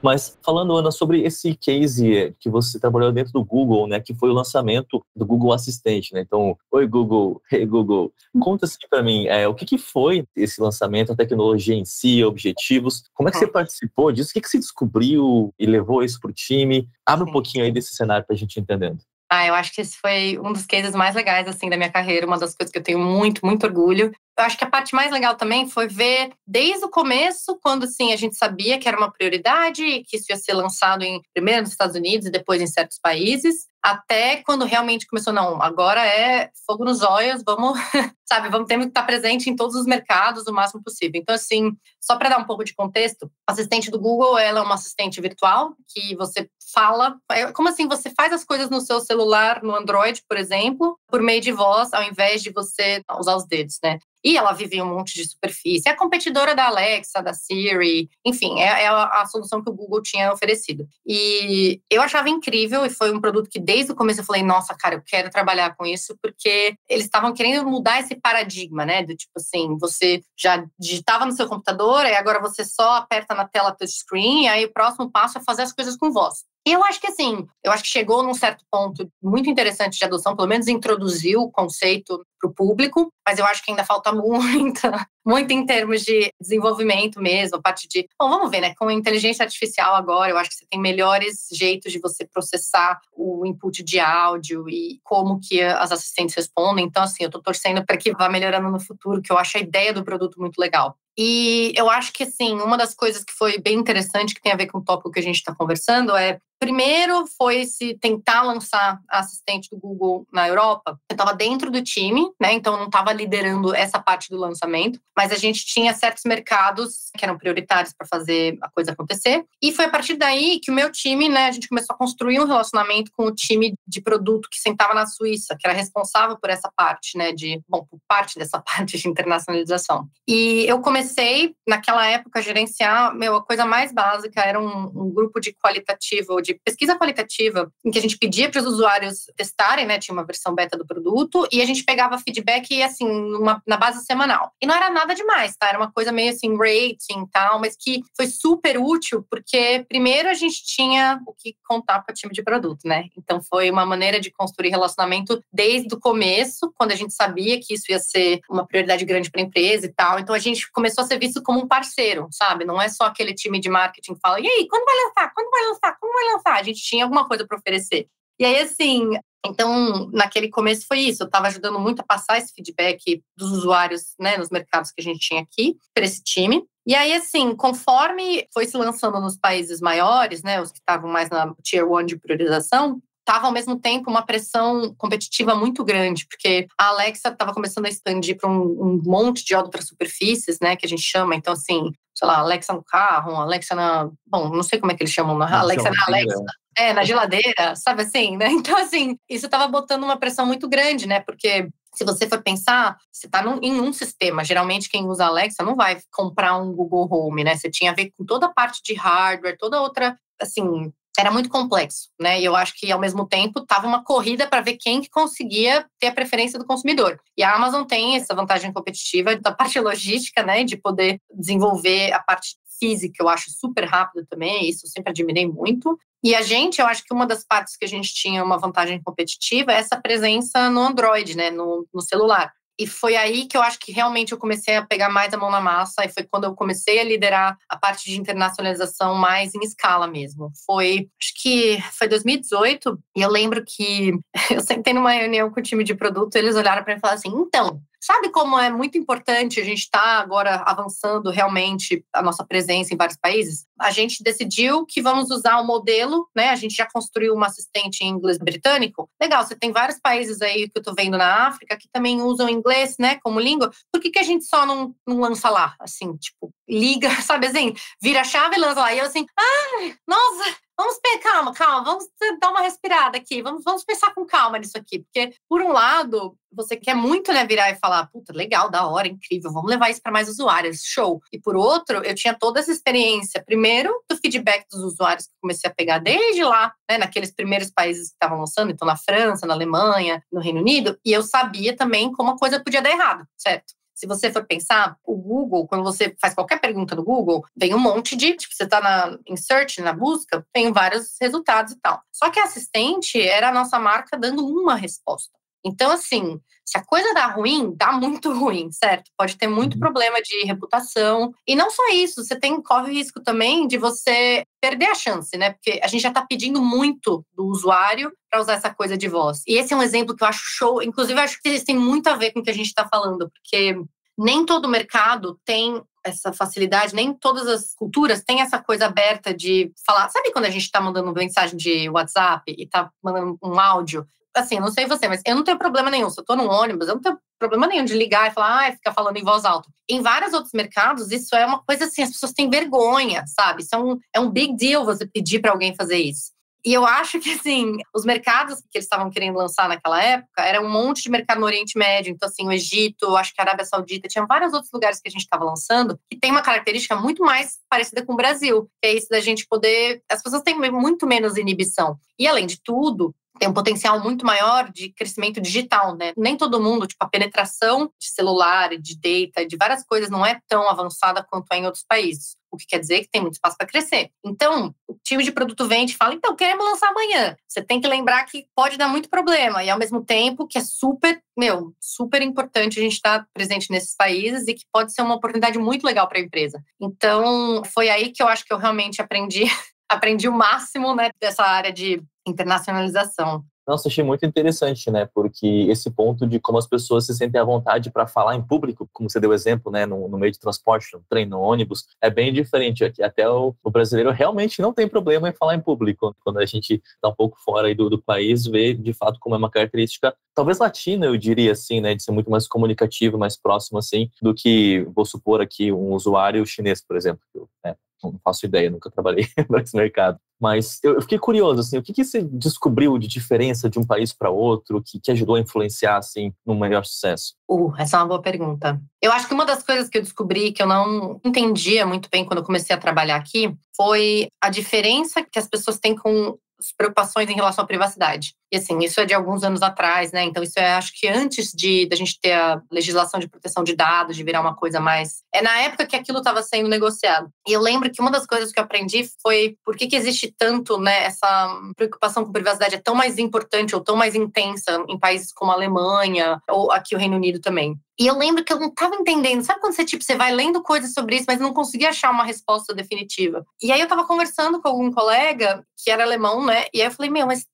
Mas 0.02 0.38
falando, 0.44 0.76
Ana, 0.76 0.92
sobre 0.92 1.24
esse 1.24 1.56
case 1.56 2.36
que 2.40 2.48
você 2.48 2.80
trabalhou 2.80 3.12
dentro 3.12 3.34
do 3.34 3.44
Google, 3.44 3.88
né, 3.88 4.00
que 4.00 4.14
foi 4.14 4.30
o 4.30 4.34
lançamento 4.34 5.04
do 5.16 5.26
Google 5.26 5.52
Assistente, 5.52 6.14
né? 6.14 6.22
Então, 6.22 6.56
oi 6.72 6.86
Google, 6.86 7.42
hey 7.52 7.66
Google, 7.66 8.14
conta 8.40 8.68
assim 8.68 8.78
para 8.88 9.02
mim, 9.02 9.26
é, 9.26 9.48
o 9.48 9.56
que, 9.56 9.66
que 9.66 9.80
foi 9.80 10.28
esse 10.36 10.62
lançamento, 10.62 11.12
a 11.12 11.16
tecnologia 11.16 11.74
em 11.74 11.86
si, 11.86 12.24
objetivos, 12.24 13.06
como 13.16 13.30
é 13.30 13.32
que 13.32 13.40
você 13.40 13.48
participou 13.48 14.12
disso, 14.12 14.30
o 14.30 14.34
que, 14.34 14.42
que 14.42 14.50
você 14.50 14.60
descobriu 14.60 15.52
e 15.58 15.66
levou 15.66 16.04
isso 16.04 16.20
para 16.20 16.30
o 16.30 16.34
time? 16.34 16.88
Abre 17.04 17.28
um 17.28 17.34
pouquinho 17.34 17.64
aí 17.64 17.72
desse 17.72 17.96
cenário 17.96 18.28
para 18.28 18.36
a 18.36 18.38
gente 18.38 18.60
entendendo. 18.60 19.00
Ah, 19.38 19.46
eu 19.46 19.54
acho 19.54 19.74
que 19.74 19.82
esse 19.82 19.98
foi 19.98 20.40
um 20.40 20.54
dos 20.54 20.66
cases 20.66 20.96
mais 20.96 21.14
legais 21.14 21.46
assim 21.46 21.70
da 21.70 21.76
minha 21.76 21.92
carreira, 21.92 22.26
uma 22.26 22.40
das 22.40 22.56
coisas 22.56 22.72
que 22.72 22.80
eu 22.80 22.84
tenho 22.84 23.00
muito, 23.00 23.46
muito 23.46 23.66
orgulho. 23.66 24.14
Eu 24.38 24.46
acho 24.46 24.58
que 24.58 24.64
a 24.64 24.70
parte 24.70 24.96
mais 24.96 25.12
legal 25.12 25.36
também 25.36 25.68
foi 25.68 25.90
ver 25.90 26.32
desde 26.48 26.86
o 26.86 26.90
começo, 26.90 27.60
quando 27.62 27.84
assim 27.84 28.14
a 28.14 28.16
gente 28.16 28.38
sabia 28.38 28.80
que 28.80 28.88
era 28.88 28.98
uma 28.98 29.12
prioridade, 29.12 30.04
que 30.08 30.16
isso 30.16 30.28
ia 30.30 30.38
ser 30.38 30.54
lançado 30.54 31.04
em 31.04 31.22
primeiro 31.34 31.64
nos 31.64 31.72
Estados 31.72 31.98
Unidos 31.98 32.28
e 32.28 32.32
depois 32.32 32.62
em 32.62 32.68
certos 32.68 32.98
países, 32.98 33.68
até 33.86 34.38
quando 34.38 34.66
realmente 34.66 35.06
começou 35.06 35.32
não, 35.32 35.62
agora 35.62 36.04
é 36.04 36.50
fogo 36.66 36.84
nos 36.84 37.04
olhos, 37.04 37.44
vamos, 37.46 37.78
sabe, 38.28 38.50
vamos 38.50 38.68
ter 38.68 38.80
que 38.80 38.86
estar 38.86 39.04
presente 39.04 39.48
em 39.48 39.56
todos 39.56 39.76
os 39.76 39.86
mercados 39.86 40.48
o 40.48 40.52
máximo 40.52 40.82
possível. 40.82 41.22
Então 41.22 41.36
assim, 41.36 41.72
só 42.02 42.16
para 42.16 42.30
dar 42.30 42.40
um 42.40 42.46
pouco 42.46 42.64
de 42.64 42.74
contexto, 42.74 43.32
assistente 43.46 43.92
do 43.92 44.00
Google, 44.00 44.40
ela 44.40 44.60
é 44.60 44.64
uma 44.64 44.74
assistente 44.74 45.22
virtual 45.22 45.76
que 45.88 46.16
você 46.16 46.50
fala, 46.74 47.16
é 47.30 47.52
como 47.52 47.70
assim 47.70 47.88
você 47.88 48.10
faz 48.10 48.34
as 48.34 48.44
coisas 48.44 48.72
no 48.72 48.82
seu 48.82 49.00
celular, 49.00 49.62
no 49.62 49.76
Android, 49.76 50.24
por 50.28 50.36
exemplo, 50.36 51.00
por 51.08 51.22
meio 51.22 51.40
de 51.40 51.52
voz, 51.52 51.94
ao 51.94 52.02
invés 52.02 52.42
de 52.42 52.50
você 52.50 53.04
usar 53.20 53.36
os 53.36 53.46
dedos, 53.46 53.78
né? 53.84 54.00
E 54.26 54.36
ela 54.36 54.54
vive 54.54 54.82
um 54.82 54.88
monte 54.88 55.14
de 55.14 55.30
superfície. 55.30 55.88
É 55.88 55.94
competidora 55.94 56.56
da 56.56 56.66
Alexa, 56.66 57.22
da 57.22 57.32
Siri, 57.32 58.10
enfim, 58.26 58.60
é, 58.60 58.84
é 58.84 58.88
a, 58.88 59.22
a, 59.22 59.26
solução 59.28 59.64
que 59.64 59.70
o 59.70 59.74
Google 59.74 60.02
tinha 60.02 60.34
oferecido. 60.34 60.88
E 61.06 61.80
eu 61.92 62.02
achava 62.02 62.28
incrível 62.28 62.84
e 62.84 62.90
foi 62.90 63.14
um 63.14 63.22
produto 63.22 63.48
que 63.48 63.60
desde 63.60 63.92
o 63.92 63.96
começo 63.96 64.22
eu 64.22 64.26
falei, 64.26 64.42
nossa, 64.42 64.74
cara, 64.74 64.96
eu 64.96 65.04
quero 65.06 65.30
trabalhar 65.30 65.76
com 65.76 65.86
isso 65.86 66.18
porque 66.20 66.76
eles 66.90 67.06
estavam 67.06 67.34
querendo 67.34 67.70
mudar 67.70 68.00
esse 68.00 68.16
paradigma, 68.16 68.84
né? 68.84 69.04
Do 69.04 69.16
tipo 69.16 69.34
assim, 69.36 69.78
você 69.78 70.24
já 70.36 70.66
digitava 70.80 71.26
no 71.28 71.32
seu 71.32 71.48
computador 71.48 72.06
e 72.08 72.16
agora 72.16 72.42
você 72.42 72.66
só 72.66 72.96
aperta 72.96 73.36
na 73.36 73.48
tela 73.48 73.72
touchscreen 73.72 74.46
e 74.46 74.48
aí 74.48 74.66
o 74.66 74.74
próximo 74.74 75.12
passo 75.12 75.38
é 75.38 75.44
fazer 75.44 75.62
as 75.62 75.72
coisas 75.72 75.96
com 75.96 76.12
voz. 76.12 76.44
Eu 76.68 76.84
acho 76.84 77.00
que 77.00 77.08
assim, 77.08 77.46
eu 77.64 77.72
acho 77.72 77.84
que 77.84 77.90
chegou 77.90 78.24
num 78.24 78.34
certo 78.34 78.66
ponto 78.72 79.08
muito 79.22 79.48
interessante 79.48 80.00
de 80.00 80.04
adoção, 80.04 80.36
pelo 80.36 80.48
menos 80.48 80.68
introduziu 80.68 81.42
o 81.42 81.52
conceito 81.52 82.26
para 82.40 82.50
o 82.50 82.54
público, 82.54 83.14
mas 83.26 83.38
eu 83.38 83.46
acho 83.46 83.64
que 83.64 83.70
ainda 83.70 83.84
falta 83.84 84.12
muita, 84.14 85.08
muito 85.24 85.52
em 85.52 85.64
termos 85.64 86.02
de 86.02 86.32
desenvolvimento 86.42 87.22
mesmo, 87.22 87.58
a 87.58 87.62
parte 87.62 87.88
de. 87.88 88.08
Bom, 88.20 88.30
vamos 88.30 88.50
ver, 88.50 88.62
né? 88.62 88.74
Com 88.76 88.90
inteligência 88.90 89.44
artificial 89.44 89.96
agora, 89.96 90.32
eu 90.32 90.38
acho 90.40 90.50
que 90.50 90.56
você 90.56 90.66
tem 90.68 90.80
melhores 90.80 91.48
jeitos 91.52 91.92
de 91.92 92.00
você 92.00 92.26
processar 92.26 93.00
o 93.14 93.46
input 93.46 93.84
de 93.84 94.00
áudio 94.00 94.68
e 94.68 95.00
como 95.04 95.40
que 95.40 95.62
as 95.62 95.92
assistentes 95.92 96.36
respondem. 96.36 96.86
Então, 96.86 97.04
assim, 97.04 97.24
eu 97.24 97.28
estou 97.28 97.44
torcendo 97.44 97.86
para 97.86 97.98
que 97.98 98.12
vá 98.12 98.28
melhorando 98.28 98.72
no 98.72 98.80
futuro, 98.80 99.22
que 99.22 99.32
eu 99.32 99.38
acho 99.38 99.58
a 99.58 99.62
ideia 99.62 99.94
do 99.94 100.04
produto 100.04 100.40
muito 100.40 100.58
legal. 100.58 100.98
E 101.18 101.72
eu 101.76 101.90
acho 101.90 102.12
que, 102.12 102.24
assim, 102.24 102.54
uma 102.60 102.78
das 102.78 102.94
coisas 102.94 103.24
que 103.24 103.32
foi 103.32 103.58
bem 103.58 103.78
interessante, 103.78 104.36
que 104.36 104.42
tem 104.42 104.52
a 104.52 104.58
ver 104.58 104.68
com 104.68 104.80
o 104.80 104.84
tópico 104.84 105.12
que 105.12 105.20
a 105.20 105.24
gente 105.24 105.38
está 105.38 105.56
conversando, 105.56 106.16
é 106.16 106.40
Primeiro 106.60 107.26
foi 107.38 107.66
se 107.66 107.98
tentar 108.00 108.42
lançar 108.42 109.00
a 109.10 109.20
assistente 109.20 109.70
do 109.70 109.78
Google 109.78 110.26
na 110.32 110.48
Europa. 110.48 110.98
Eu 111.10 111.14
estava 111.14 111.34
dentro 111.34 111.70
do 111.70 111.82
time, 111.84 112.32
né? 112.40 112.54
Então 112.54 112.78
não 112.78 112.86
estava 112.86 113.12
liderando 113.12 113.74
essa 113.74 114.00
parte 114.00 114.30
do 114.30 114.38
lançamento, 114.38 115.00
mas 115.16 115.32
a 115.32 115.36
gente 115.36 115.66
tinha 115.66 115.94
certos 115.94 116.24
mercados 116.26 117.10
que 117.18 117.26
eram 117.26 117.38
prioritários 117.38 117.94
para 117.94 118.08
fazer 118.08 118.58
a 118.62 118.70
coisa 118.70 118.92
acontecer. 118.92 119.46
E 119.62 119.72
foi 119.72 119.86
a 119.86 119.90
partir 119.90 120.16
daí 120.16 120.60
que 120.60 120.72
o 120.72 120.74
meu 120.74 120.92
time, 120.92 121.28
né? 121.28 121.48
A 121.48 121.52
gente 121.52 121.68
começou 121.68 121.94
a 121.94 121.98
construir 121.98 122.40
um 122.40 122.46
relacionamento 122.46 123.12
com 123.16 123.26
o 123.26 123.36
time 123.36 123.74
de 123.86 124.02
produto 124.02 124.50
que 124.50 124.60
sentava 124.60 124.94
na 124.94 125.06
Suíça, 125.06 125.56
que 125.60 125.68
era 125.68 125.76
responsável 125.76 126.38
por 126.40 126.50
essa 126.50 126.72
parte, 126.76 127.18
né? 127.18 127.32
De 127.34 127.62
bom, 127.68 127.86
por 127.90 128.00
parte 128.08 128.40
dessa 128.40 128.62
parte 128.64 128.98
de 128.98 129.08
internacionalização. 129.08 130.08
E 130.28 130.66
eu 130.68 130.80
comecei 130.80 131.54
naquela 131.68 132.06
época 132.06 132.40
a 132.40 132.42
gerenciar, 132.42 133.14
meu, 133.14 133.36
a 133.36 133.44
coisa 133.44 133.66
mais 133.66 133.92
básica 133.92 134.42
era 134.42 134.60
um, 134.60 134.92
um 134.96 135.14
grupo 135.14 135.40
de 135.40 135.54
qualitativo 135.54 136.42
de 136.42 136.55
pesquisa 136.64 136.98
qualitativa, 136.98 137.72
em 137.84 137.92
que 137.92 137.98
a 137.98 138.02
gente 138.02 138.18
pedia 138.18 138.50
para 138.50 138.62
os 138.62 138.68
usuários 138.68 139.26
testarem, 139.36 139.86
né? 139.86 140.00
Tinha 140.00 140.14
uma 140.14 140.26
versão 140.26 140.54
beta 140.54 140.78
do 140.78 140.86
produto, 140.86 141.48
e 141.52 141.62
a 141.62 141.66
gente 141.66 141.84
pegava 141.84 142.18
feedback, 142.18 142.82
assim, 142.82 143.08
numa, 143.08 143.62
na 143.68 143.78
base 143.78 144.04
semanal. 144.06 144.52
E 144.62 144.66
não 144.66 144.76
era 144.76 144.90
nada 144.90 145.14
demais, 145.14 145.56
tá? 145.58 145.70
Era 145.70 145.78
uma 145.78 145.92
coisa 145.92 146.12
meio 146.12 146.32
assim, 146.32 146.56
rating 146.58 147.24
e 147.24 147.30
tal, 147.32 147.60
mas 147.60 147.76
que 147.80 148.02
foi 148.16 148.28
super 148.28 148.78
útil, 148.78 149.26
porque 149.30 149.86
primeiro 149.88 150.30
a 150.30 150.34
gente 150.34 150.64
tinha 150.66 151.20
o 151.26 151.34
que 151.34 151.56
contar 151.68 152.00
para 152.02 152.12
o 152.12 152.16
time 152.16 152.34
de 152.34 152.44
produto, 152.44 152.82
né? 152.86 153.06
Então 153.18 153.42
foi 153.42 153.70
uma 153.70 153.86
maneira 153.86 154.20
de 154.20 154.32
construir 154.32 154.70
relacionamento 154.70 155.42
desde 155.52 155.94
o 155.94 156.00
começo, 156.00 156.72
quando 156.76 156.92
a 156.92 156.96
gente 156.96 157.14
sabia 157.14 157.60
que 157.60 157.74
isso 157.74 157.92
ia 157.92 158.00
ser 158.00 158.40
uma 158.50 158.66
prioridade 158.66 159.06
grande 159.06 159.30
para 159.30 159.42
a 159.42 159.44
empresa 159.44 159.86
e 159.86 159.94
tal. 159.94 160.20
Então 160.20 160.36
a 160.36 160.40
gente 160.40 160.72
começou 160.72 161.04
a 161.04 161.08
ser 161.08 161.20
visto 161.20 161.42
como 161.42 161.60
um 161.60 161.68
parceiro, 161.68 162.28
sabe? 162.32 162.66
Não 162.66 162.82
é 162.82 162.90
só 162.90 163.06
aquele 163.06 163.34
time 163.34 163.60
de 163.60 163.70
marketing 163.70 164.14
que 164.14 164.20
fala: 164.20 164.40
"E 164.40 164.48
aí, 164.48 164.68
quando 164.70 164.86
vai 164.86 164.96
lançar? 164.96 165.34
Quando 165.34 165.50
vai 165.50 165.66
lançar? 165.68 165.98
Como 166.00 166.14
vai 166.14 166.24
lançar?". 166.26 166.35
A 166.46 166.64
gente 166.64 166.82
tinha 166.82 167.04
alguma 167.04 167.28
coisa 167.28 167.46
para 167.46 167.58
oferecer. 167.58 168.08
E 168.40 168.46
aí, 168.46 168.60
assim, 168.60 169.10
então, 169.46 170.10
naquele 170.12 170.50
começo 170.50 170.86
foi 170.88 171.00
isso. 171.00 171.24
Eu 171.24 171.28
estava 171.28 171.48
ajudando 171.48 171.80
muito 171.80 172.02
a 172.02 172.06
passar 172.06 172.38
esse 172.38 172.54
feedback 172.54 173.24
dos 173.38 173.52
usuários, 173.52 174.14
né, 174.20 174.38
nos 174.38 174.50
mercados 174.50 174.92
que 174.92 175.02
a 175.02 175.04
gente 175.04 175.20
tinha 175.20 175.42
aqui, 175.42 175.78
para 175.94 176.06
esse 176.06 176.24
time. 176.24 176.64
E 176.86 176.94
aí, 176.94 177.14
assim, 177.14 177.56
conforme 177.56 178.48
foi 178.54 178.66
se 178.66 178.78
lançando 178.78 179.20
nos 179.20 179.38
países 179.38 179.80
maiores, 179.80 180.44
né, 180.44 180.62
os 180.62 180.72
que 180.72 180.80
estavam 180.80 181.10
mais 181.10 181.30
na 181.30 181.54
Tier 181.64 181.90
1 181.90 182.06
de 182.06 182.18
priorização, 182.18 183.02
estava 183.28 183.48
ao 183.48 183.52
mesmo 183.52 183.80
tempo 183.80 184.10
uma 184.10 184.24
pressão 184.24 184.94
competitiva 184.98 185.56
muito 185.56 185.84
grande, 185.84 186.28
porque 186.30 186.68
a 186.78 186.90
Alexa 186.90 187.30
estava 187.30 187.54
começando 187.54 187.88
a 187.88 187.90
expandir 187.90 188.38
para 188.38 188.50
um, 188.50 188.62
um, 188.62 189.02
monte 189.04 189.44
de 189.44 189.56
outras 189.56 189.88
superfícies, 189.88 190.60
né, 190.62 190.76
que 190.76 190.86
a 190.86 190.90
gente 190.90 191.02
chama. 191.02 191.36
Então, 191.36 191.54
assim, 191.54 191.92
sei 192.14 192.28
lá, 192.28 192.38
Alexa 192.38 192.72
no 192.72 192.84
carro, 192.84 193.36
Alexa 193.36 193.74
na. 193.74 194.10
Bom, 194.28 194.50
não 194.50 194.64
sei 194.64 194.80
como 194.80 194.92
é 194.92 194.96
que 194.96 195.02
eles 195.02 195.14
chamam, 195.14 195.36
na 195.38 195.60
Alexa 195.60 195.90
na 195.90 196.06
Alexa. 196.08 196.44
É, 196.78 196.94
na 196.94 197.04
geladeira, 197.04 197.76
sabe 197.76 198.04
assim, 198.04 198.38
né? 198.38 198.48
Então, 198.52 198.78
assim, 198.78 199.18
isso 199.30 199.46
estava 199.46 199.68
botando 199.68 200.04
uma 200.04 200.18
pressão 200.18 200.46
muito 200.46 200.68
grande, 200.70 201.08
né? 201.08 201.20
Porque 201.22 201.70
se 201.96 202.04
você 202.04 202.28
for 202.28 202.44
pensar, 202.44 202.98
você 203.12 203.26
está 203.26 203.44
em 203.62 203.80
um 203.80 203.92
sistema. 203.92 204.44
Geralmente, 204.44 204.90
quem 204.90 205.06
usa 205.06 205.26
Alexa 205.26 205.64
não 205.64 205.76
vai 205.76 205.98
comprar 206.12 206.58
um 206.58 206.74
Google 206.74 207.08
Home, 207.10 207.44
né? 207.44 207.56
Você 207.56 207.70
tinha 207.72 207.92
a 207.92 207.96
ver 207.96 208.12
com 208.16 208.26
toda 208.26 208.48
a 208.48 208.54
parte 208.54 208.82
de 208.84 208.94
hardware, 208.94 209.58
toda 209.58 209.82
outra, 209.82 210.18
assim, 210.40 210.92
era 211.20 211.32
muito 211.32 211.50
complexo, 211.50 212.10
né? 212.20 212.40
E 212.40 212.46
eu 212.46 212.56
acho 212.56 212.74
que 212.76 212.92
ao 212.92 213.00
mesmo 213.00 213.28
tempo 213.28 213.60
estava 213.60 213.88
uma 213.88 214.04
corrida 214.04 214.48
para 214.48 214.62
ver 214.62 214.78
quem 214.78 215.02
que 215.02 215.10
conseguia 215.10 215.86
ter 216.00 216.08
a 216.08 216.14
preferência 216.14 216.60
do 216.60 216.66
consumidor. 216.66 217.20
E 217.38 217.44
a 217.44 217.54
Amazon 217.56 217.84
tem 217.84 218.16
essa 218.16 218.36
vantagem 218.36 218.72
competitiva 218.72 219.36
da 219.36 219.52
parte 219.52 219.80
logística, 219.82 220.44
né, 220.44 220.64
de 220.64 220.78
poder 220.78 221.20
desenvolver 221.34 222.12
a 222.12 222.20
parte 222.20 222.56
física, 222.80 223.24
eu 223.24 223.30
acho 223.30 223.52
super 223.52 223.86
rápido 223.86 224.26
também, 224.30 224.70
isso 224.70 224.86
eu 224.86 224.90
sempre 224.90 225.12
admirei 225.12 225.48
muito. 225.48 225.98
E 226.24 226.36
a 226.36 226.42
gente, 226.42 226.82
eu 226.82 226.88
acho 226.88 227.04
que 227.04 227.14
uma 227.14 227.26
das 227.26 227.46
partes 227.46 227.78
que 227.78 227.86
a 227.86 227.88
gente 227.88 228.14
tinha 228.14 228.44
uma 228.44 228.58
vantagem 228.58 229.02
competitiva 229.02 229.72
é 229.72 229.78
essa 229.78 230.00
presença 230.00 230.70
no 230.70 230.82
Android, 230.82 231.38
né, 231.38 231.52
no, 231.52 231.88
no 231.94 232.02
celular. 232.02 232.52
E 232.80 232.86
foi 232.86 233.16
aí 233.16 233.46
que 233.46 233.56
eu 233.56 233.62
acho 233.62 233.80
que 233.80 233.92
realmente 233.92 234.32
eu 234.32 234.38
comecei 234.38 234.76
a 234.76 234.86
pegar 234.86 235.10
mais 235.10 235.34
a 235.34 235.38
mão 235.38 235.50
na 235.50 235.62
massa 235.62 236.04
e 236.04 236.10
foi 236.10 236.24
quando 236.24 236.44
eu 236.44 236.54
comecei 236.54 237.00
a 237.00 237.04
liderar 237.04 237.58
a 237.70 237.78
parte 237.78 238.06
de 238.06 238.20
internacionalização 238.20 239.16
mais 239.16 239.56
em 239.56 239.60
escala 239.64 240.08
mesmo. 240.08 240.52
Foi, 240.66 241.08
acho 241.22 241.34
que 241.42 241.82
foi 241.94 242.08
2018 242.08 243.00
e 243.16 243.22
eu 243.22 243.30
lembro 243.30 243.64
que 243.66 244.14
eu 244.52 244.62
sentei 244.62 244.94
numa 244.94 245.12
reunião 245.12 245.50
com 245.50 245.60
o 245.60 245.64
time 245.64 245.84
de 245.84 245.96
produto 245.96 246.36
eles 246.36 246.56
olharam 246.56 246.84
para 246.84 246.94
mim 246.94 246.98
e 246.98 247.02
falaram 247.02 247.20
assim: 247.20 247.30
"Então, 247.30 247.82
Sabe 248.06 248.30
como 248.30 248.60
é 248.60 248.70
muito 248.70 249.00
importante 249.00 249.60
a 249.60 249.64
gente 249.64 249.80
estar 249.80 250.00
tá 250.00 250.20
agora 250.20 250.58
avançando 250.58 251.32
realmente 251.32 252.06
a 252.14 252.22
nossa 252.22 252.46
presença 252.46 252.94
em 252.94 252.98
vários 252.98 253.18
países? 253.18 253.66
A 253.80 253.90
gente 253.90 254.22
decidiu 254.22 254.86
que 254.86 255.02
vamos 255.02 255.32
usar 255.32 255.58
o 255.60 255.66
modelo, 255.66 256.30
né? 256.36 256.50
A 256.50 256.56
gente 256.56 256.76
já 256.76 256.88
construiu 256.88 257.34
uma 257.34 257.48
assistente 257.48 258.04
em 258.04 258.10
inglês 258.10 258.38
britânico. 258.38 259.10
Legal, 259.20 259.44
você 259.44 259.56
tem 259.56 259.72
vários 259.72 259.98
países 260.00 260.40
aí 260.44 260.70
que 260.70 260.78
eu 260.78 260.82
estou 260.82 260.94
vendo 260.94 261.18
na 261.18 261.48
África 261.48 261.76
que 261.76 261.90
também 261.92 262.22
usam 262.22 262.48
inglês, 262.48 262.96
né, 263.00 263.16
como 263.24 263.40
língua. 263.40 263.72
Por 263.92 264.00
que, 264.00 264.12
que 264.12 264.20
a 264.20 264.24
gente 264.24 264.46
só 264.46 264.68
não, 264.68 264.94
não 265.08 265.20
lança 265.22 265.50
lá? 265.50 265.76
Assim, 265.80 266.16
tipo, 266.18 266.54
liga, 266.68 267.10
sabe 267.22 267.48
assim, 267.48 267.74
vira 268.02 268.22
a 268.22 268.24
chave 268.24 268.56
e 268.56 268.60
lança 268.60 268.80
lá. 268.80 268.94
E 268.94 269.00
eu 269.00 269.06
assim, 269.06 269.26
ah, 269.38 269.94
nossa, 270.08 270.56
Vamos 270.78 271.00
calma, 271.24 271.54
calma, 271.54 271.84
vamos 271.86 272.06
dar 272.40 272.50
uma 272.52 272.62
respirada 272.62 273.18
aqui, 273.18 273.42
vamos, 273.42 273.64
vamos 273.64 273.86
pensar 273.86 274.14
com 274.14 274.26
calma 274.26 274.58
nisso 274.58 274.78
aqui, 274.78 275.00
porque 275.00 275.34
por 275.48 275.62
um 275.62 275.72
lado, 275.72 276.38
você 276.52 276.76
quer 276.76 276.94
muito 276.94 277.32
né, 277.32 277.46
virar 277.46 277.72
e 277.72 277.76
falar, 277.76 278.08
puta, 278.08 278.34
legal, 278.34 278.70
da 278.70 278.86
hora, 278.86 279.08
incrível, 279.08 279.52
vamos 279.54 279.70
levar 279.70 279.90
isso 279.90 280.02
para 280.02 280.12
mais 280.12 280.28
usuários, 280.28 280.82
show. 280.84 281.22
E 281.32 281.40
por 281.40 281.56
outro, 281.56 282.04
eu 282.04 282.14
tinha 282.14 282.34
toda 282.34 282.60
essa 282.60 282.72
experiência, 282.72 283.44
primeiro 283.44 283.94
do 284.10 284.18
feedback 284.18 284.66
dos 284.70 284.82
usuários 284.84 285.28
que 285.28 285.34
comecei 285.42 285.70
a 285.70 285.74
pegar 285.74 286.00
desde 286.00 286.44
lá, 286.44 286.74
né, 286.90 286.98
naqueles 286.98 287.34
primeiros 287.34 287.72
países 287.72 288.10
que 288.10 288.16
estavam 288.16 288.40
lançando, 288.40 288.72
então 288.72 288.86
na 288.86 288.98
França, 288.98 289.48
na 289.48 289.54
Alemanha, 289.54 290.22
no 290.32 290.42
Reino 290.42 290.60
Unido, 290.60 291.00
e 291.06 291.14
eu 291.14 291.24
sabia 291.24 291.76
também 291.76 292.12
como 292.12 292.32
a 292.32 292.38
coisa 292.38 292.62
podia 292.62 292.82
dar 292.82 292.92
errado, 292.92 293.26
certo? 293.38 293.74
Se 293.96 294.06
você 294.06 294.32
for 294.32 294.46
pensar, 294.46 294.98
o 295.06 295.16
Google, 295.16 295.66
quando 295.66 295.84
você 295.84 296.14
faz 296.22 296.34
qualquer 296.34 296.60
pergunta 296.60 296.96
no 296.96 297.04
Google, 297.04 297.46
vem 297.56 297.74
um 297.74 297.80
monte 297.80 298.16
de, 298.16 298.36
tipo, 298.36 298.54
você 298.54 298.66
está 298.66 298.82
na 298.82 299.18
em 299.26 299.38
search, 299.38 299.82
na 299.82 299.94
busca, 299.94 300.46
tem 300.52 300.72
vários 300.72 301.16
resultados 301.20 301.74
e 301.74 301.80
tal. 301.80 302.02
Só 302.12 302.30
que 302.30 302.40
a 302.40 302.44
assistente 302.44 303.22
era 303.22 303.50
a 303.50 303.54
nossa 303.54 303.80
marca 303.80 304.18
dando 304.18 304.46
uma 304.46 304.76
resposta. 304.76 305.34
Então, 305.66 305.92
assim, 305.92 306.40
se 306.64 306.78
a 306.78 306.84
coisa 306.84 307.14
dá 307.14 307.28
ruim, 307.28 307.74
dá 307.76 307.92
muito 307.92 308.32
ruim, 308.38 308.72
certo? 308.72 309.12
Pode 309.18 309.38
ter 309.38 309.48
muito 309.48 309.74
uhum. 309.76 309.80
problema 309.80 310.22
de 310.22 310.46
reputação. 310.46 311.34
E 311.48 311.56
não 311.56 311.70
só 311.70 311.90
isso, 311.90 312.24
você 312.24 312.40
tem, 312.40 312.62
corre 312.62 312.92
o 312.92 312.94
risco 312.94 313.22
também 313.22 313.68
de 313.68 313.78
você 313.78 314.44
perder 314.62 314.88
a 314.88 314.96
chance, 314.96 315.38
né? 315.38 315.52
Porque 315.52 315.80
a 315.84 315.88
gente 315.88 316.02
já 316.02 316.10
está 316.10 316.26
pedindo 316.26 316.62
muito 316.62 317.26
do 317.34 317.46
usuário 317.46 318.12
para 318.30 318.42
usar 318.42 318.54
essa 318.54 318.74
coisa 318.74 318.98
de 318.98 319.08
voz. 319.08 319.42
E 319.48 319.58
esse 319.58 319.74
é 319.74 319.78
um 319.78 319.84
exemplo 319.84 320.16
que 320.16 320.24
eu 320.24 320.28
acho 320.28 320.42
show. 320.44 320.82
Inclusive, 320.82 321.20
eu 321.20 321.24
acho 321.24 321.40
que 321.42 321.50
isso 321.50 321.66
tem 321.66 321.78
muito 321.78 322.08
a 322.08 322.16
ver 322.16 322.32
com 322.32 322.40
o 322.40 322.44
que 322.44 322.52
a 322.52 322.54
gente 322.54 322.68
está 322.68 322.88
falando, 322.88 323.30
porque 323.32 323.76
nem 324.18 324.46
todo 324.46 324.70
mercado 324.70 325.40
tem 325.46 325.82
essa 326.04 326.32
facilidade, 326.32 326.94
nem 326.94 327.14
todas 327.14 327.48
as 327.48 327.74
culturas 327.74 328.24
têm 328.24 328.40
essa 328.40 328.62
coisa 328.62 328.86
aberta 328.86 329.34
de 329.34 329.72
falar. 329.86 330.08
Sabe 330.10 330.32
quando 330.32 330.46
a 330.46 330.50
gente 330.50 330.64
está 330.64 330.80
mandando 330.80 331.12
mensagem 331.12 331.58
de 331.58 331.90
WhatsApp 331.90 332.44
e 332.48 332.64
está 332.64 332.92
mandando 333.04 333.38
um 333.44 333.60
áudio? 333.60 334.08
Assim, 334.36 334.60
não 334.60 334.70
sei 334.70 334.86
você, 334.86 335.08
mas 335.08 335.22
eu 335.26 335.36
não 335.36 335.44
tenho 335.44 335.58
problema 335.58 335.90
nenhum. 335.90 336.10
Se 336.10 336.20
eu 336.20 336.22
estou 336.24 336.36
no 336.36 336.50
ônibus, 336.50 336.88
eu 336.88 336.96
não 336.96 337.02
tenho 337.02 337.18
problema 337.40 337.68
nenhum 337.68 337.86
de 337.86 337.94
ligar 337.94 338.30
e 338.30 338.34
falar, 338.34 338.68
ah, 338.68 338.72
ficar 338.72 338.94
falando 338.94 339.18
em 339.18 339.24
voz 339.24 339.46
alta. 339.46 339.70
Em 339.90 340.02
vários 340.02 340.34
outros 340.34 340.52
mercados, 340.54 341.12
isso 341.12 341.36
é 341.36 341.46
uma 341.46 341.64
coisa 341.64 341.86
assim, 341.86 342.04
as 342.04 342.12
pessoas 342.12 342.34
têm 342.34 342.50
vergonha, 342.50 343.24
sabe? 343.28 343.62
Isso 343.62 343.74
é 343.74 343.78
um, 343.78 343.98
é 344.14 344.20
um 344.20 344.30
big 344.30 344.56
deal 344.56 344.84
você 344.84 345.08
pedir 345.08 345.40
para 345.40 345.52
alguém 345.52 345.74
fazer 345.74 345.98
isso. 345.98 346.36
E 346.66 346.74
eu 346.74 346.84
acho 346.84 347.20
que, 347.20 347.32
assim, 347.32 347.78
os 347.94 348.04
mercados 348.04 348.56
que 348.56 348.78
eles 348.78 348.86
estavam 348.86 349.12
querendo 349.12 349.38
lançar 349.38 349.70
naquela 349.70 350.02
época 350.02 350.42
era 350.42 350.60
um 350.60 350.68
monte 350.68 351.04
de 351.04 351.12
mercado 351.12 351.40
no 351.40 351.46
Oriente 351.46 351.78
Médio. 351.78 352.12
Então, 352.12 352.28
assim, 352.28 352.48
o 352.48 352.52
Egito, 352.52 353.16
acho 353.16 353.36
que 353.36 353.40
a 353.40 353.44
Arábia 353.44 353.64
Saudita, 353.64 354.08
tinha 354.08 354.26
vários 354.26 354.52
outros 354.52 354.72
lugares 354.74 355.00
que 355.00 355.08
a 355.08 355.12
gente 355.12 355.22
estava 355.22 355.46
lançando 355.46 356.00
que 356.10 356.20
tem 356.20 356.32
uma 356.32 356.42
característica 356.42 356.96
muito 356.96 357.24
mais 357.24 357.60
parecida 357.70 358.04
com 358.04 358.14
o 358.14 358.16
Brasil, 358.16 358.68
que 358.82 358.88
é 358.88 358.94
isso 358.96 359.08
da 359.12 359.20
gente 359.20 359.46
poder. 359.48 360.02
As 360.12 360.24
pessoas 360.24 360.42
têm 360.42 360.58
muito 360.58 361.06
menos 361.06 361.38
inibição. 361.38 362.00
E, 362.18 362.28
além 362.28 362.48
de 362.48 362.60
tudo, 362.60 363.14
tem 363.40 363.50
um 363.50 363.54
potencial 363.54 364.00
muito 364.00 364.26
maior 364.26 364.72
de 364.72 364.90
crescimento 364.90 365.42
digital, 365.42 365.96
né? 365.96 366.14
Nem 366.18 366.38
todo 366.38 366.62
mundo, 366.62 366.88
tipo, 366.88 367.04
a 367.04 367.10
penetração 367.10 367.92
de 368.00 368.10
celular, 368.10 368.70
de 368.78 368.96
data, 368.96 369.46
de 369.46 369.58
várias 369.58 369.84
coisas 369.84 370.10
não 370.10 370.26
é 370.26 370.40
tão 370.48 370.70
avançada 370.70 371.24
quanto 371.24 371.52
é 371.52 371.58
em 371.58 371.66
outros 371.66 371.84
países. 371.88 372.36
O 372.52 372.58
que 372.58 372.66
quer 372.66 372.80
dizer 372.80 373.02
que 373.02 373.10
tem 373.10 373.22
muito 373.22 373.34
espaço 373.34 373.58
para 373.58 373.68
crescer. 373.68 374.12
Então, 374.24 374.74
o 374.88 374.96
time 375.04 375.24
de 375.24 375.32
produto 375.32 375.68
vende 375.68 375.98
fala: 375.98 376.14
então, 376.14 376.36
queremos 376.36 376.64
lançar 376.64 376.90
amanhã. 376.90 377.36
Você 377.48 377.62
tem 377.62 377.82
que 377.82 377.88
lembrar 377.88 378.24
que 378.26 378.48
pode 378.56 378.78
dar 378.78 378.88
muito 378.88 379.10
problema, 379.10 379.64
e 379.64 379.70
ao 379.70 379.78
mesmo 379.78 380.04
tempo 380.04 380.48
que 380.48 380.58
é 380.58 380.62
super, 380.62 381.22
meu, 381.38 381.74
super 381.82 382.22
importante 382.22 382.80
a 382.80 382.82
gente 382.82 382.94
estar 382.94 383.20
tá 383.20 383.28
presente 383.34 383.70
nesses 383.70 383.94
países 383.96 384.48
e 384.48 384.54
que 384.54 384.64
pode 384.72 384.94
ser 384.94 385.02
uma 385.02 385.16
oportunidade 385.16 385.60
muito 385.60 385.86
legal 385.86 386.08
para 386.08 386.18
a 386.18 386.22
empresa. 386.22 386.64
Então, 386.80 387.62
foi 387.66 387.90
aí 387.90 388.12
que 388.12 388.24
eu 388.24 388.28
acho 388.28 388.46
que 388.46 388.54
eu 388.54 388.58
realmente 388.58 389.02
aprendi 389.02 389.46
aprendi 389.90 390.28
o 390.28 390.34
máximo 390.34 390.96
né, 390.96 391.10
dessa 391.20 391.44
área 391.44 391.72
de 391.72 392.04
internacionalização. 392.28 393.44
Nossa, 393.68 393.88
achei 393.88 394.04
muito 394.04 394.24
interessante, 394.24 394.92
né? 394.92 395.10
Porque 395.12 395.48
esse 395.70 395.90
ponto 395.90 396.28
de 396.28 396.40
como 396.40 396.60
as 396.60 396.68
pessoas 396.68 397.08
se 397.08 397.16
sentem 397.16 397.42
à 397.42 397.44
vontade 397.44 397.90
para 397.90 398.06
falar 398.06 398.36
em 398.36 398.42
público, 398.42 398.88
como 398.94 399.10
você 399.10 399.20
deu 399.20 399.34
exemplo, 399.34 399.72
né? 399.72 399.88
No, 399.88 400.08
no, 400.08 400.20
meio 400.20 400.32
de 400.32 400.40
transporte, 400.40 400.94
no 400.94 401.04
trem, 401.10 401.26
no 401.26 401.40
ônibus, 401.40 401.86
é 402.00 402.08
bem 402.08 402.32
diferente. 402.32 402.86
Aqui, 402.86 403.02
até 403.02 403.28
o, 403.28 403.56
o, 403.64 403.72
brasileiro 403.72 404.12
realmente 404.12 404.62
não 404.62 404.72
tem 404.72 404.88
problema 404.88 405.30
em 405.30 405.34
falar 405.34 405.56
em 405.56 405.62
público. 405.62 406.16
Quando 406.24 406.38
a 406.38 406.46
gente 406.46 406.76
está 406.76 407.10
um 407.10 407.16
pouco 407.16 407.40
fora 407.44 407.74
do, 407.74 407.90
do 407.90 408.00
país, 408.00 408.46
vê 408.46 408.72
de 408.72 408.94
fato 408.94 409.20
como 409.20 409.34
é 409.34 409.38
uma 409.40 409.50
característica, 409.50 410.16
talvez 410.36 410.60
latina, 410.60 411.08
eu 411.08 411.18
diria 411.18 411.54
assim, 411.54 411.82
né? 411.82 411.96
De 411.96 412.04
ser 412.04 412.12
muito 412.12 412.30
mais 412.30 412.48
comunicativo, 412.48 413.18
mais 413.18 413.36
próximo, 413.36 413.80
assim, 413.80 414.12
do 414.22 414.32
que, 414.36 414.86
vou 414.96 415.06
supor 415.06 415.42
aqui, 415.42 415.72
um 415.72 415.94
usuário 415.94 416.46
chinês, 416.46 416.86
por 416.86 416.96
exemplo. 416.96 417.20
Né? 417.64 417.76
Não 418.04 418.20
faço 418.24 418.46
ideia, 418.46 418.70
nunca 418.70 418.90
trabalhei 418.90 419.28
nesse 419.50 419.76
mercado. 419.76 420.20
Mas 420.40 420.80
eu, 420.84 421.02
fiquei 421.02 421.18
curioso, 421.18 421.62
assim, 421.62 421.78
o 421.78 421.84
que, 421.84 421.94
que 421.94 422.04
você 422.04 422.22
descobriu 422.22 422.98
de 422.98 423.08
diferença 423.08 423.70
de 423.70 423.80
um 423.80 423.86
país 423.86 424.12
para 424.12 424.30
outro 424.30 424.84
que, 424.84 425.00
ajudou 425.12 425.36
a 425.36 425.40
influenciar, 425.40 425.98
assim, 425.98 426.34
no 426.46 426.56
melhor 426.56 426.86
sucesso? 426.86 427.36
Uh, 427.50 427.74
essa 427.78 427.98
é 427.98 428.00
uma 428.00 428.08
boa 428.08 428.22
pergunta. 428.22 428.82
Eu 429.02 429.12
acho 429.12 429.28
que 429.28 429.34
uma 429.34 429.46
das 429.46 429.64
coisas 429.64 429.88
que 429.88 429.98
eu 429.98 430.02
descobri 430.02 430.52
que 430.52 430.62
eu 430.62 430.68
não 430.68 431.20
entendia 431.24 431.86
muito 431.86 432.10
bem 432.12 432.26
quando 432.26 432.40
eu 432.40 432.46
comecei 432.46 432.76
a 432.76 432.80
trabalhar 432.80 433.16
aqui 433.16 433.56
foi 433.76 434.28
a 434.42 434.50
diferença 434.50 435.24
que 435.24 435.40
as 435.40 435.48
pessoas 435.48 435.80
têm 435.80 435.96
com 435.96 436.38
preocupações 436.78 437.30
em 437.30 437.36
relação 437.36 437.64
à 437.64 437.68
privacidade. 437.68 438.34
Assim, 438.58 438.80
isso 438.80 439.00
é 439.00 439.06
de 439.06 439.14
alguns 439.14 439.44
anos 439.44 439.62
atrás, 439.62 440.12
né? 440.12 440.24
Então, 440.24 440.44
isso 440.44 440.58
é 440.58 440.74
acho 440.74 440.92
que 440.94 441.08
antes 441.08 441.52
de 441.52 441.88
da 441.88 441.96
gente 441.96 442.20
ter 442.20 442.34
a 442.34 442.62
legislação 442.72 443.20
de 443.20 443.28
proteção 443.28 443.64
de 443.64 443.76
dados, 443.76 444.16
de 444.16 444.24
virar 444.24 444.42
uma 444.42 444.56
coisa 444.56 444.80
mais. 444.80 445.24
É 445.34 445.42
na 445.42 445.58
época 445.60 445.86
que 445.86 445.96
aquilo 445.96 446.20
estava 446.20 446.42
sendo 446.42 446.70
negociado. 446.70 447.30
E 447.48 447.54
eu 447.54 447.62
lembro 447.62 447.92
que 447.92 448.02
uma 448.02 448.12
das 448.12 448.26
coisas 448.26 448.52
que 448.52 448.60
eu 448.60 448.64
aprendi 448.64 449.10
foi 449.22 449.58
por 449.64 449.76
que, 449.76 449.88
que 449.88 449.96
existe 449.96 450.34
tanto, 450.38 450.78
né? 450.78 451.06
Essa 451.06 451.62
preocupação 451.76 452.26
com 452.26 452.32
privacidade 452.32 452.76
é 452.76 452.80
tão 452.80 452.96
mais 452.96 453.18
importante 453.18 453.76
ou 453.76 453.82
tão 453.82 453.96
mais 453.96 454.16
intensa 454.16 454.84
em 454.88 454.98
países 454.98 455.32
como 455.34 455.52
a 455.52 455.56
Alemanha 455.56 456.40
ou 456.50 456.72
aqui 456.72 456.96
o 456.96 457.00
Reino 457.00 457.16
Unido 457.16 457.40
também. 457.40 457.78
E 457.98 458.08
eu 458.08 458.18
lembro 458.18 458.44
que 458.44 458.52
eu 458.52 458.60
não 458.60 458.68
estava 458.68 458.96
entendendo. 458.96 459.44
Sabe 459.44 459.62
quando 459.62 459.74
você, 459.74 459.86
tipo, 459.86 460.04
você 460.04 460.16
vai 460.16 460.34
lendo 460.34 460.62
coisas 460.62 460.94
sobre 460.94 461.16
isso, 461.16 461.26
mas 461.28 461.40
não 461.40 461.54
conseguia 461.54 461.90
achar 461.90 462.12
uma 462.12 462.26
resposta 462.26 462.74
definitiva? 462.74 463.46
E 463.62 463.72
aí 463.72 463.80
eu 463.80 463.86
estava 463.86 464.06
conversando 464.06 464.62
com 464.62 464.68
algum 464.68 464.92
colega 464.92 465.66
que 465.82 465.90
era 465.90 466.04
alemão, 466.04 466.46
né? 466.46 466.66
E 466.74 466.82
aí 466.82 466.88
eu 466.88 466.92
falei, 466.92 467.10
meu, 467.10 467.26
mas 467.26 467.46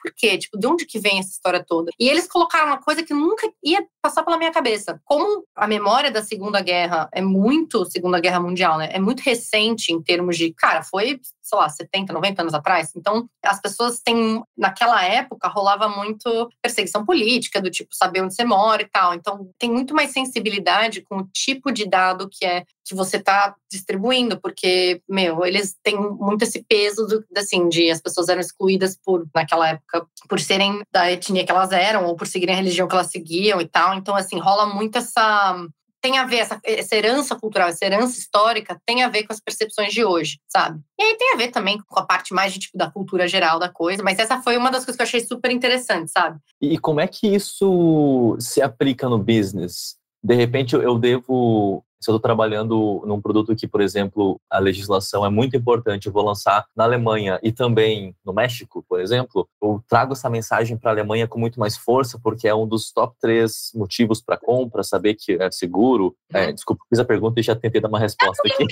por 0.00 0.12
quê? 0.16 0.38
Tipo, 0.38 0.58
de 0.58 0.66
onde 0.66 0.86
que 0.86 0.98
vem 0.98 1.18
essa 1.18 1.30
história 1.30 1.64
toda? 1.66 1.90
E 1.98 2.08
eles 2.08 2.26
colocaram 2.26 2.68
uma 2.68 2.80
coisa 2.80 3.02
que 3.02 3.14
nunca 3.14 3.50
ia 3.62 3.84
passar 4.02 4.22
pela 4.22 4.38
minha 4.38 4.52
cabeça. 4.52 5.00
Como 5.04 5.44
a 5.54 5.66
memória 5.66 6.10
da 6.10 6.22
Segunda 6.22 6.60
Guerra 6.60 7.08
é 7.12 7.20
muito 7.20 7.84
Segunda 7.84 8.20
Guerra 8.20 8.40
Mundial, 8.40 8.78
né? 8.78 8.88
É 8.92 8.98
muito 8.98 9.20
recente 9.20 9.92
em 9.92 10.02
termos 10.02 10.36
de, 10.36 10.52
cara, 10.52 10.82
foi 10.82 11.20
sei 11.50 11.58
lá, 11.58 11.68
70, 11.68 12.12
90 12.12 12.42
anos 12.42 12.54
atrás. 12.54 12.92
Então, 12.94 13.28
as 13.44 13.60
pessoas 13.60 14.00
têm, 14.00 14.42
naquela 14.56 15.04
época, 15.04 15.48
rolava 15.48 15.88
muito 15.88 16.48
perseguição 16.62 17.04
política, 17.04 17.60
do 17.60 17.70
tipo 17.70 17.94
saber 17.94 18.22
onde 18.22 18.34
você 18.34 18.44
mora 18.44 18.82
e 18.82 18.88
tal. 18.88 19.12
Então, 19.14 19.50
tem 19.58 19.70
muito 19.70 19.92
mais 19.92 20.12
sensibilidade 20.12 21.02
com 21.02 21.18
o 21.18 21.28
tipo 21.32 21.72
de 21.72 21.88
dado 21.88 22.28
que 22.30 22.44
é 22.44 22.64
que 22.90 22.94
você 22.96 23.16
está 23.16 23.54
distribuindo, 23.70 24.40
porque, 24.40 25.00
meu, 25.08 25.44
eles 25.46 25.76
têm 25.82 25.96
muito 25.96 26.42
esse 26.42 26.64
peso, 26.68 27.06
do, 27.06 27.24
assim, 27.36 27.68
de 27.68 27.90
as 27.90 28.00
pessoas 28.00 28.28
eram 28.28 28.40
excluídas 28.40 28.98
por, 29.04 29.26
naquela 29.34 29.68
época, 29.68 30.06
por 30.28 30.40
serem 30.40 30.82
da 30.92 31.10
etnia 31.10 31.44
que 31.44 31.52
elas 31.52 31.70
eram, 31.70 32.04
ou 32.06 32.16
por 32.16 32.26
seguirem 32.26 32.54
a 32.54 32.58
religião 32.58 32.88
que 32.88 32.94
elas 32.94 33.10
seguiam 33.10 33.60
e 33.60 33.68
tal. 33.68 33.94
Então, 33.94 34.16
assim, 34.16 34.38
rola 34.38 34.66
muito 34.66 34.98
essa 34.98 35.56
tem 36.02 36.16
a 36.16 36.24
ver, 36.24 36.38
essa, 36.38 36.58
essa, 36.64 36.96
herança 36.96 37.36
cultural, 37.36 37.68
essa 37.68 37.84
herança 37.84 38.18
histórica 38.18 38.80
tem 38.86 39.02
a 39.02 39.08
ver 39.10 39.24
com 39.24 39.34
as 39.34 39.40
percepções 39.40 39.92
de 39.92 40.02
hoje, 40.02 40.38
sabe? 40.48 40.80
E 40.98 41.02
aí 41.02 41.14
tem 41.14 41.34
a 41.34 41.36
ver 41.36 41.48
também 41.48 41.78
com 41.86 41.98
a 41.98 42.06
parte 42.06 42.32
mais 42.32 42.54
de, 42.54 42.58
tipo, 42.58 42.78
da 42.78 42.90
cultura 42.90 43.28
geral 43.28 43.58
da 43.58 43.68
coisa, 43.68 44.02
mas 44.02 44.18
essa 44.18 44.40
foi 44.40 44.56
uma 44.56 44.70
das 44.70 44.84
coisas 44.84 44.96
que 44.96 45.02
eu 45.02 45.06
achei 45.06 45.20
super 45.20 45.50
interessante, 45.50 46.10
sabe? 46.10 46.38
E 46.58 46.78
como 46.78 47.00
é 47.00 47.06
que 47.06 47.26
isso 47.26 48.34
se 48.40 48.62
aplica 48.62 49.10
no 49.10 49.18
business? 49.18 49.96
De 50.22 50.34
repente 50.34 50.74
eu 50.74 50.98
devo 50.98 51.84
se 52.00 52.10
eu 52.10 52.16
estou 52.16 52.20
trabalhando 52.20 53.02
num 53.06 53.20
produto 53.20 53.54
que, 53.54 53.68
por 53.68 53.80
exemplo, 53.80 54.40
a 54.48 54.58
legislação 54.58 55.24
é 55.24 55.28
muito 55.28 55.56
importante, 55.56 56.06
eu 56.06 56.12
vou 56.12 56.24
lançar 56.24 56.64
na 56.74 56.84
Alemanha 56.84 57.38
e 57.42 57.52
também 57.52 58.14
no 58.24 58.32
México, 58.32 58.84
por 58.88 59.00
exemplo, 59.00 59.46
eu 59.62 59.84
trago 59.86 60.14
essa 60.14 60.30
mensagem 60.30 60.76
para 60.76 60.90
a 60.90 60.94
Alemanha 60.94 61.28
com 61.28 61.38
muito 61.38 61.60
mais 61.60 61.76
força, 61.76 62.18
porque 62.22 62.48
é 62.48 62.54
um 62.54 62.66
dos 62.66 62.90
top 62.90 63.14
três 63.20 63.70
motivos 63.74 64.22
para 64.22 64.38
compra, 64.38 64.82
saber 64.82 65.14
que 65.14 65.32
é 65.32 65.50
seguro. 65.50 66.16
É, 66.32 66.38
uhum. 66.38 66.44
É, 66.44 66.52
desculpa, 66.52 66.84
fiz 66.88 66.98
a 66.98 67.04
pergunta 67.04 67.38
e 67.38 67.42
já 67.42 67.54
tentei 67.54 67.80
dar 67.80 67.88
uma 67.88 67.98
resposta 67.98 68.42
aqui. 68.46 68.64